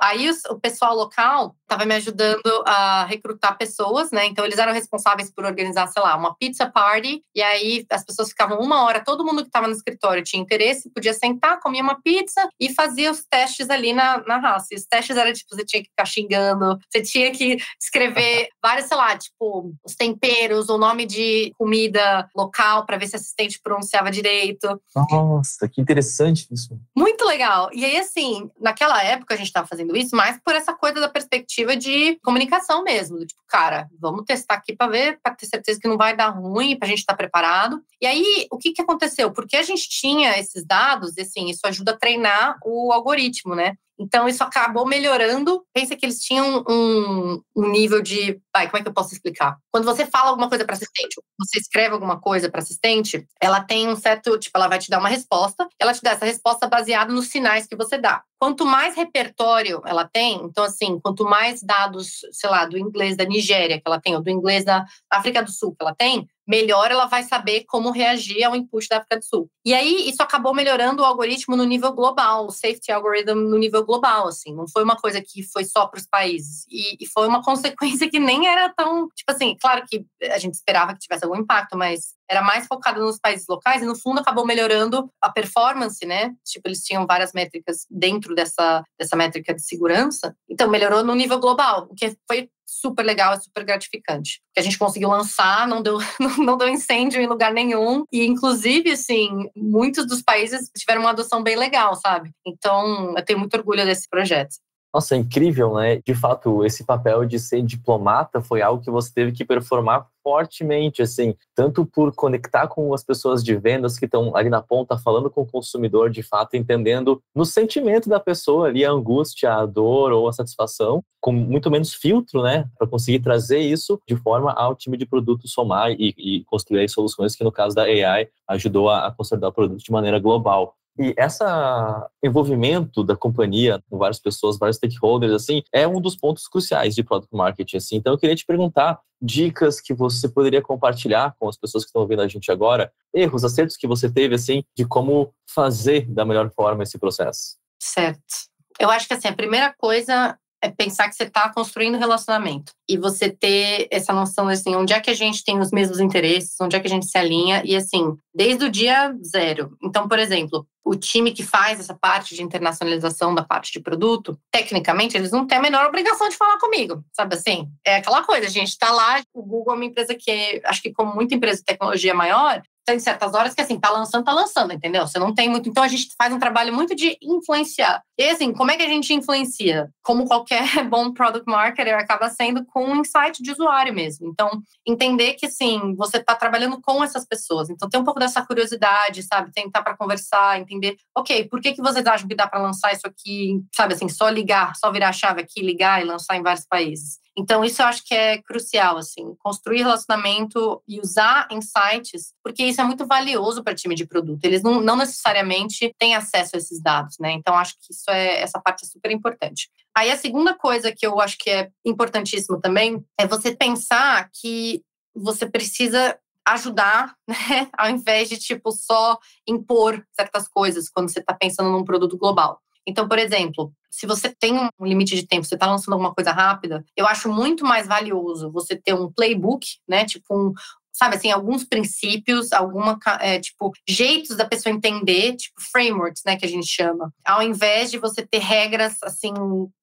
aí 0.00 0.30
o 0.48 0.58
pessoal 0.58 0.94
local 0.94 1.56
estava 1.70 1.84
me 1.84 1.94
ajudando 1.94 2.64
a 2.66 3.04
recrutar 3.04 3.56
pessoas, 3.56 4.10
né? 4.10 4.26
Então 4.26 4.44
eles 4.44 4.58
eram 4.58 4.72
responsáveis 4.72 5.30
por 5.30 5.44
organizar, 5.44 5.86
sei 5.86 6.02
lá, 6.02 6.16
uma 6.16 6.34
pizza 6.34 6.66
party. 6.66 7.22
E 7.34 7.40
aí 7.40 7.86
as 7.90 8.04
pessoas 8.04 8.30
ficavam 8.30 8.58
uma 8.58 8.84
hora, 8.84 9.04
todo 9.04 9.24
mundo 9.24 9.42
que 9.42 9.48
estava 9.48 9.68
no 9.68 9.72
escritório 9.72 10.22
tinha 10.24 10.42
interesse, 10.42 10.90
podia 10.90 11.14
sentar, 11.14 11.60
comia 11.60 11.82
uma 11.82 12.00
pizza 12.02 12.48
e 12.58 12.74
fazia 12.74 13.10
os 13.10 13.24
testes 13.24 13.70
ali 13.70 13.92
na, 13.92 14.18
na 14.26 14.38
raça. 14.38 14.68
E 14.72 14.76
os 14.76 14.84
testes 14.84 15.16
eram 15.16 15.32
tipo, 15.32 15.54
você 15.54 15.64
tinha 15.64 15.82
que 15.82 15.88
ficar 15.90 16.04
xingando, 16.04 16.78
você 16.88 17.02
tinha 17.02 17.30
que 17.30 17.58
escrever 17.80 18.48
vários, 18.60 18.86
sei 18.86 18.96
lá, 18.96 19.16
tipo, 19.16 19.72
os 19.84 19.94
temperos, 19.94 20.68
o 20.68 20.78
nome 20.78 21.06
de 21.06 21.52
comida 21.56 22.28
local 22.34 22.84
para 22.84 22.96
ver 22.96 23.06
se 23.06 23.14
a 23.14 23.18
assistente 23.18 23.60
pronunciava 23.62 24.10
direito. 24.10 24.80
Nossa, 24.94 25.68
que 25.68 25.80
interessante 25.80 26.48
isso. 26.50 26.76
Muito 26.96 27.24
legal. 27.24 27.70
E 27.72 27.84
aí, 27.84 27.96
assim, 27.96 28.50
naquela 28.60 29.02
época 29.04 29.29
a 29.32 29.36
gente 29.36 29.46
estava 29.46 29.66
fazendo 29.66 29.96
isso 29.96 30.14
mais 30.14 30.38
por 30.44 30.54
essa 30.54 30.72
coisa 30.74 31.00
da 31.00 31.08
perspectiva 31.08 31.30
perspectiva 31.30 31.76
de 31.76 32.18
comunicação 32.22 32.82
mesmo, 32.82 33.18
do 33.18 33.26
tipo, 33.26 33.42
cara, 33.48 33.88
vamos 33.98 34.24
testar 34.24 34.54
aqui 34.54 34.74
para 34.74 34.90
ver, 34.90 35.18
para 35.22 35.34
ter 35.34 35.46
certeza 35.46 35.78
que 35.80 35.88
não 35.88 35.96
vai 35.96 36.16
dar 36.16 36.28
ruim, 36.28 36.76
para 36.76 36.86
a 36.86 36.88
gente 36.88 37.00
estar 37.00 37.12
tá 37.12 37.16
preparado. 37.16 37.82
E 38.00 38.06
aí, 38.06 38.46
o 38.50 38.58
que, 38.58 38.72
que 38.72 38.82
aconteceu? 38.82 39.32
Porque 39.32 39.56
a 39.56 39.62
gente 39.62 39.88
tinha 39.88 40.38
esses 40.38 40.64
dados, 40.64 41.16
e 41.16 41.22
assim, 41.22 41.48
isso 41.48 41.60
ajuda 41.64 41.92
a 41.92 41.96
treinar 41.96 42.58
o 42.64 42.92
algoritmo, 42.92 43.54
né? 43.54 43.74
Então, 44.00 44.26
isso 44.26 44.42
acabou 44.42 44.86
melhorando. 44.86 45.62
Pensa 45.74 45.94
que 45.94 46.06
eles 46.06 46.20
tinham 46.20 46.64
um, 46.66 47.42
um 47.54 47.68
nível 47.68 48.00
de. 48.00 48.40
Como 48.50 48.76
é 48.78 48.82
que 48.82 48.88
eu 48.88 48.94
posso 48.94 49.12
explicar? 49.12 49.58
Quando 49.70 49.84
você 49.84 50.06
fala 50.06 50.30
alguma 50.30 50.48
coisa 50.48 50.64
para 50.64 50.74
assistente, 50.74 51.20
você 51.38 51.58
escreve 51.58 51.92
alguma 51.92 52.18
coisa 52.18 52.50
para 52.50 52.62
assistente, 52.62 53.26
ela 53.38 53.60
tem 53.60 53.88
um 53.88 53.94
certo. 53.94 54.38
Tipo, 54.38 54.56
ela 54.56 54.68
vai 54.68 54.78
te 54.78 54.88
dar 54.88 55.00
uma 55.00 55.08
resposta, 55.10 55.68
ela 55.78 55.92
te 55.92 56.02
dá 56.02 56.12
essa 56.12 56.24
resposta 56.24 56.66
baseada 56.66 57.12
nos 57.12 57.28
sinais 57.28 57.66
que 57.66 57.76
você 57.76 57.98
dá. 57.98 58.22
Quanto 58.38 58.64
mais 58.64 58.96
repertório 58.96 59.82
ela 59.84 60.08
tem, 60.10 60.42
então, 60.44 60.64
assim, 60.64 60.98
quanto 60.98 61.24
mais 61.24 61.62
dados, 61.62 62.20
sei 62.32 62.48
lá, 62.48 62.64
do 62.64 62.78
inglês 62.78 63.14
da 63.14 63.26
Nigéria 63.26 63.76
que 63.76 63.82
ela 63.86 64.00
tem, 64.00 64.16
ou 64.16 64.22
do 64.22 64.30
inglês 64.30 64.64
da 64.64 64.86
África 65.10 65.42
do 65.42 65.52
Sul 65.52 65.72
que 65.72 65.84
ela 65.84 65.94
tem, 65.94 66.26
melhor 66.50 66.90
ela 66.90 67.06
vai 67.06 67.22
saber 67.22 67.64
como 67.68 67.92
reagir 67.92 68.42
ao 68.42 68.56
input 68.56 68.88
da 68.88 68.96
África 68.96 69.18
do 69.18 69.24
Sul. 69.24 69.48
E 69.64 69.72
aí, 69.72 70.08
isso 70.08 70.20
acabou 70.20 70.52
melhorando 70.52 71.00
o 71.00 71.04
algoritmo 71.04 71.56
no 71.56 71.62
nível 71.62 71.92
global, 71.92 72.46
o 72.46 72.50
safety 72.50 72.90
algorithm 72.90 73.36
no 73.36 73.56
nível 73.56 73.84
global, 73.84 74.26
assim. 74.26 74.52
Não 74.52 74.66
foi 74.66 74.82
uma 74.82 74.96
coisa 74.96 75.22
que 75.22 75.44
foi 75.44 75.64
só 75.64 75.86
para 75.86 76.00
os 76.00 76.06
países. 76.06 76.66
E, 76.68 76.96
e, 77.00 77.06
foi 77.06 77.28
uma 77.28 77.40
consequência 77.44 78.10
que 78.10 78.18
nem 78.18 78.48
era 78.48 78.68
tão. 78.76 79.06
Tipo 79.14 79.30
assim, 79.30 79.56
claro 79.60 79.84
que 79.88 80.04
a 80.24 80.38
gente 80.38 80.54
esperava 80.54 80.92
que 80.92 80.98
tivesse 80.98 81.24
algum 81.24 81.36
impacto, 81.36 81.78
mas 81.78 82.14
era 82.28 82.42
mais 82.42 82.66
focado 82.66 83.00
nos 83.00 83.18
países 83.18 83.46
locais 83.48 83.82
e, 83.82 83.86
no 83.86 83.96
fundo, 83.96 84.18
acabou 84.18 84.44
melhorando 84.44 85.08
a 85.20 85.30
performance, 85.30 86.04
né? 86.04 86.34
Tipo, 86.44 86.68
eles 86.68 86.82
tinham 86.82 87.06
várias 87.06 87.32
métricas 87.32 87.86
dentro 87.88 88.34
dessa, 88.34 88.82
dessa 88.98 89.14
métrica 89.14 89.54
de 89.54 89.62
segurança. 89.62 90.34
Então, 90.48 90.68
melhorou 90.68 91.04
no 91.04 91.14
nível 91.14 91.38
global, 91.38 91.86
o 91.88 91.94
que 91.94 92.16
foi 92.26 92.48
super 92.70 93.04
legal 93.04 93.34
e 93.34 93.42
super 93.42 93.64
gratificante. 93.64 94.40
Que 94.54 94.60
a 94.60 94.62
gente 94.62 94.78
conseguiu 94.78 95.08
lançar, 95.08 95.66
não 95.66 95.82
deu, 95.82 95.98
não 96.38 96.56
deu 96.56 96.68
incêndio 96.68 97.20
em 97.20 97.26
lugar 97.26 97.52
nenhum. 97.52 98.04
E, 98.12 98.24
inclusive, 98.24 98.92
assim, 98.92 99.50
muitos 99.56 100.06
dos 100.06 100.22
países 100.22 100.70
tiveram 100.76 101.00
uma 101.00 101.10
adoção 101.10 101.42
bem 101.42 101.56
legal, 101.56 101.96
sabe? 101.96 102.30
Então, 102.46 103.14
eu 103.16 103.24
tenho 103.24 103.38
muito 103.38 103.54
orgulho 103.54 103.84
desse 103.84 104.08
projeto. 104.08 104.54
Nossa, 104.92 105.14
é 105.14 105.18
incrível, 105.18 105.74
né? 105.74 106.00
De 106.04 106.14
fato, 106.16 106.64
esse 106.64 106.84
papel 106.84 107.24
de 107.24 107.38
ser 107.38 107.62
diplomata 107.62 108.40
foi 108.40 108.60
algo 108.60 108.82
que 108.82 108.90
você 108.90 109.12
teve 109.12 109.30
que 109.30 109.44
performar 109.44 110.08
fortemente, 110.22 111.00
assim, 111.00 111.34
tanto 111.54 111.86
por 111.86 112.12
conectar 112.12 112.66
com 112.66 112.92
as 112.92 113.04
pessoas 113.04 113.42
de 113.42 113.56
vendas 113.56 113.96
que 113.96 114.04
estão 114.04 114.34
ali 114.36 114.50
na 114.50 114.60
ponta, 114.60 114.98
falando 114.98 115.30
com 115.30 115.42
o 115.42 115.46
consumidor, 115.46 116.10
de 116.10 116.22
fato, 116.24 116.56
entendendo 116.56 117.22
no 117.34 117.46
sentimento 117.46 118.08
da 118.08 118.18
pessoa 118.18 118.66
ali 118.66 118.84
a 118.84 118.90
angústia, 118.90 119.54
a 119.54 119.64
dor 119.64 120.10
ou 120.10 120.28
a 120.28 120.32
satisfação, 120.32 121.04
com 121.20 121.32
muito 121.32 121.70
menos 121.70 121.94
filtro, 121.94 122.42
né? 122.42 122.68
Para 122.76 122.88
conseguir 122.88 123.20
trazer 123.20 123.60
isso 123.60 124.00
de 124.08 124.16
forma 124.16 124.52
ao 124.52 124.74
time 124.74 124.96
de 124.96 125.06
produto 125.06 125.46
somar 125.46 125.92
e, 125.92 126.14
e 126.18 126.44
construir 126.46 126.88
soluções 126.88 127.36
que, 127.36 127.44
no 127.44 127.52
caso 127.52 127.76
da 127.76 127.82
AI, 127.84 128.28
ajudou 128.48 128.90
a, 128.90 129.06
a 129.06 129.12
consolidar 129.12 129.50
o 129.50 129.52
produto 129.52 129.82
de 129.82 129.92
maneira 129.92 130.18
global. 130.18 130.74
E 131.00 131.14
essa 131.16 132.06
envolvimento 132.22 133.02
da 133.02 133.16
companhia 133.16 133.82
com 133.88 133.96
várias 133.96 134.18
pessoas, 134.18 134.58
vários 134.58 134.76
stakeholders, 134.76 135.32
assim, 135.32 135.62
é 135.72 135.88
um 135.88 135.98
dos 135.98 136.14
pontos 136.14 136.46
cruciais 136.46 136.94
de 136.94 137.02
product 137.02 137.34
marketing, 137.34 137.78
assim. 137.78 137.96
Então 137.96 138.12
eu 138.12 138.18
queria 138.18 138.36
te 138.36 138.44
perguntar 138.44 139.00
dicas 139.20 139.80
que 139.80 139.94
você 139.94 140.28
poderia 140.28 140.60
compartilhar 140.60 141.34
com 141.38 141.48
as 141.48 141.56
pessoas 141.56 141.84
que 141.84 141.88
estão 141.88 142.02
ouvindo 142.02 142.20
a 142.20 142.28
gente 142.28 142.52
agora, 142.52 142.92
erros, 143.14 143.44
acertos 143.44 143.78
que 143.78 143.86
você 143.86 144.12
teve, 144.12 144.34
assim, 144.34 144.62
de 144.76 144.84
como 144.84 145.32
fazer 145.48 146.04
da 146.06 146.26
melhor 146.26 146.50
forma 146.50 146.82
esse 146.82 146.98
processo. 146.98 147.56
Certo. 147.80 148.50
Eu 148.78 148.90
acho 148.90 149.08
que 149.08 149.14
assim, 149.14 149.28
a 149.28 149.34
primeira 149.34 149.74
coisa 149.78 150.38
é 150.62 150.70
pensar 150.70 151.08
que 151.08 151.14
você 151.14 151.24
está 151.24 151.48
construindo 151.52 151.98
relacionamento 151.98 152.72
e 152.88 152.96
você 152.98 153.30
ter 153.30 153.88
essa 153.90 154.12
noção 154.12 154.48
assim, 154.48 154.74
onde 154.76 154.92
é 154.92 155.00
que 155.00 155.10
a 155.10 155.14
gente 155.14 155.44
tem 155.44 155.58
os 155.58 155.70
mesmos 155.70 156.00
interesses, 156.00 156.54
onde 156.60 156.76
é 156.76 156.80
que 156.80 156.86
a 156.86 156.90
gente 156.90 157.06
se 157.06 157.16
alinha 157.16 157.62
e 157.64 157.74
assim, 157.74 158.16
desde 158.34 158.64
o 158.64 158.70
dia 158.70 159.14
zero. 159.24 159.76
Então, 159.82 160.06
por 160.06 160.18
exemplo, 160.18 160.66
o 160.84 160.94
time 160.96 161.32
que 161.32 161.42
faz 161.42 161.78
essa 161.80 161.94
parte 161.94 162.34
de 162.34 162.42
internacionalização 162.42 163.34
da 163.34 163.44
parte 163.44 163.72
de 163.72 163.80
produto, 163.80 164.38
tecnicamente, 164.50 165.16
eles 165.16 165.30
não 165.30 165.46
têm 165.46 165.58
a 165.58 165.62
menor 165.62 165.86
obrigação 165.86 166.28
de 166.28 166.36
falar 166.36 166.58
comigo, 166.58 167.04
sabe 167.12 167.34
assim? 167.34 167.68
É 167.86 167.96
aquela 167.96 168.22
coisa, 168.24 168.46
a 168.46 168.50
gente 168.50 168.68
está 168.68 168.90
lá, 168.90 169.22
o 169.32 169.42
Google 169.42 169.74
é 169.74 169.76
uma 169.76 169.84
empresa 169.84 170.14
que, 170.14 170.60
acho 170.64 170.82
que 170.82 170.92
como 170.92 171.14
muita 171.14 171.34
empresa 171.34 171.58
de 171.58 171.64
tecnologia 171.64 172.14
maior, 172.14 172.62
tem 172.90 172.98
certas 172.98 173.34
horas 173.34 173.54
que 173.54 173.60
assim, 173.60 173.78
tá 173.78 173.88
lançando, 173.88 174.24
tá 174.24 174.32
lançando, 174.32 174.72
entendeu? 174.72 175.06
Você 175.06 175.18
não 175.18 175.32
tem 175.32 175.48
muito. 175.48 175.68
Então 175.68 175.82
a 175.82 175.88
gente 175.88 176.08
faz 176.18 176.32
um 176.32 176.40
trabalho 176.40 176.74
muito 176.74 176.94
de 176.94 177.16
influenciar. 177.22 178.02
E 178.18 178.24
assim, 178.24 178.52
como 178.52 178.70
é 178.72 178.76
que 178.76 178.82
a 178.82 178.88
gente 178.88 179.14
influencia? 179.14 179.88
Como 180.02 180.26
qualquer 180.26 180.82
bom 180.90 181.12
product 181.12 181.48
marketer 181.48 181.94
acaba 181.94 182.28
sendo 182.28 182.64
com 182.66 182.84
um 182.84 182.96
insight 182.96 183.40
de 183.40 183.52
usuário 183.52 183.94
mesmo. 183.94 184.28
Então, 184.28 184.60
entender 184.86 185.34
que 185.34 185.46
assim, 185.46 185.94
você 185.94 186.18
tá 186.18 186.34
trabalhando 186.34 186.80
com 186.80 187.02
essas 187.04 187.24
pessoas. 187.24 187.70
Então, 187.70 187.88
tem 187.88 188.00
um 188.00 188.04
pouco 188.04 188.18
dessa 188.18 188.44
curiosidade, 188.44 189.22
sabe? 189.22 189.52
Tentar 189.52 189.82
para 189.82 189.96
conversar, 189.96 190.58
entender, 190.58 190.96
ok, 191.16 191.48
por 191.48 191.60
que, 191.60 191.72
que 191.72 191.82
vocês 191.82 192.04
acham 192.06 192.26
que 192.26 192.34
dá 192.34 192.48
para 192.48 192.60
lançar 192.60 192.92
isso 192.92 193.06
aqui, 193.06 193.62
sabe 193.74 193.94
assim, 193.94 194.08
só 194.08 194.28
ligar, 194.28 194.74
só 194.74 194.90
virar 194.90 195.10
a 195.10 195.12
chave 195.12 195.40
aqui, 195.40 195.60
ligar 195.62 196.02
e 196.02 196.04
lançar 196.04 196.36
em 196.36 196.42
vários 196.42 196.66
países. 196.66 197.20
Então, 197.36 197.64
isso 197.64 197.80
eu 197.80 197.86
acho 197.86 198.04
que 198.04 198.14
é 198.14 198.38
crucial, 198.42 198.98
assim, 198.98 199.34
construir 199.38 199.78
relacionamento 199.78 200.82
e 200.86 201.00
usar 201.00 201.48
insights, 201.50 202.34
porque 202.42 202.64
isso 202.64 202.79
é 202.80 202.84
muito 202.84 203.06
valioso 203.06 203.62
para 203.62 203.74
time 203.74 203.94
de 203.94 204.06
produto. 204.06 204.44
Eles 204.44 204.62
não, 204.62 204.80
não 204.80 204.96
necessariamente 204.96 205.94
têm 205.98 206.14
acesso 206.14 206.56
a 206.56 206.58
esses 206.58 206.80
dados, 206.80 207.16
né? 207.18 207.32
Então, 207.32 207.54
acho 207.54 207.74
que 207.74 207.92
isso 207.92 208.10
é, 208.10 208.40
essa 208.40 208.60
parte 208.60 208.84
é 208.84 208.88
super 208.88 209.10
importante. 209.10 209.70
Aí, 209.96 210.10
a 210.10 210.16
segunda 210.16 210.54
coisa 210.54 210.92
que 210.92 211.06
eu 211.06 211.20
acho 211.20 211.36
que 211.38 211.50
é 211.50 211.70
importantíssimo 211.84 212.60
também 212.60 213.04
é 213.18 213.26
você 213.26 213.54
pensar 213.54 214.28
que 214.32 214.82
você 215.14 215.48
precisa 215.48 216.18
ajudar, 216.46 217.14
né? 217.26 217.68
Ao 217.76 217.90
invés 217.90 218.28
de, 218.28 218.38
tipo, 218.38 218.72
só 218.72 219.18
impor 219.46 220.04
certas 220.12 220.48
coisas 220.48 220.88
quando 220.88 221.10
você 221.10 221.20
está 221.20 221.34
pensando 221.34 221.70
num 221.70 221.84
produto 221.84 222.16
global. 222.16 222.60
Então, 222.86 223.06
por 223.06 223.18
exemplo, 223.18 223.72
se 223.90 224.06
você 224.06 224.34
tem 224.34 224.56
um 224.56 224.86
limite 224.86 225.14
de 225.14 225.26
tempo, 225.26 225.44
você 225.44 225.54
está 225.54 225.66
lançando 225.66 225.92
alguma 225.94 226.14
coisa 226.14 226.32
rápida, 226.32 226.84
eu 226.96 227.06
acho 227.06 227.30
muito 227.30 227.64
mais 227.64 227.86
valioso 227.86 228.50
você 228.50 228.74
ter 228.74 228.94
um 228.94 229.12
playbook, 229.12 229.66
né? 229.86 230.04
Tipo 230.04 230.34
um, 230.34 230.52
sabe 231.00 231.16
assim, 231.16 231.30
alguns 231.30 231.64
princípios, 231.64 232.52
alguma 232.52 232.98
é, 233.20 233.40
tipo 233.40 233.72
jeitos 233.88 234.36
da 234.36 234.44
pessoa 234.44 234.74
entender, 234.74 235.34
tipo 235.34 235.58
frameworks, 235.72 236.22
né, 236.26 236.36
que 236.36 236.44
a 236.44 236.48
gente 236.48 236.66
chama, 236.66 237.10
ao 237.24 237.42
invés 237.42 237.90
de 237.90 237.96
você 237.96 238.26
ter 238.26 238.38
regras 238.38 238.98
assim 239.02 239.32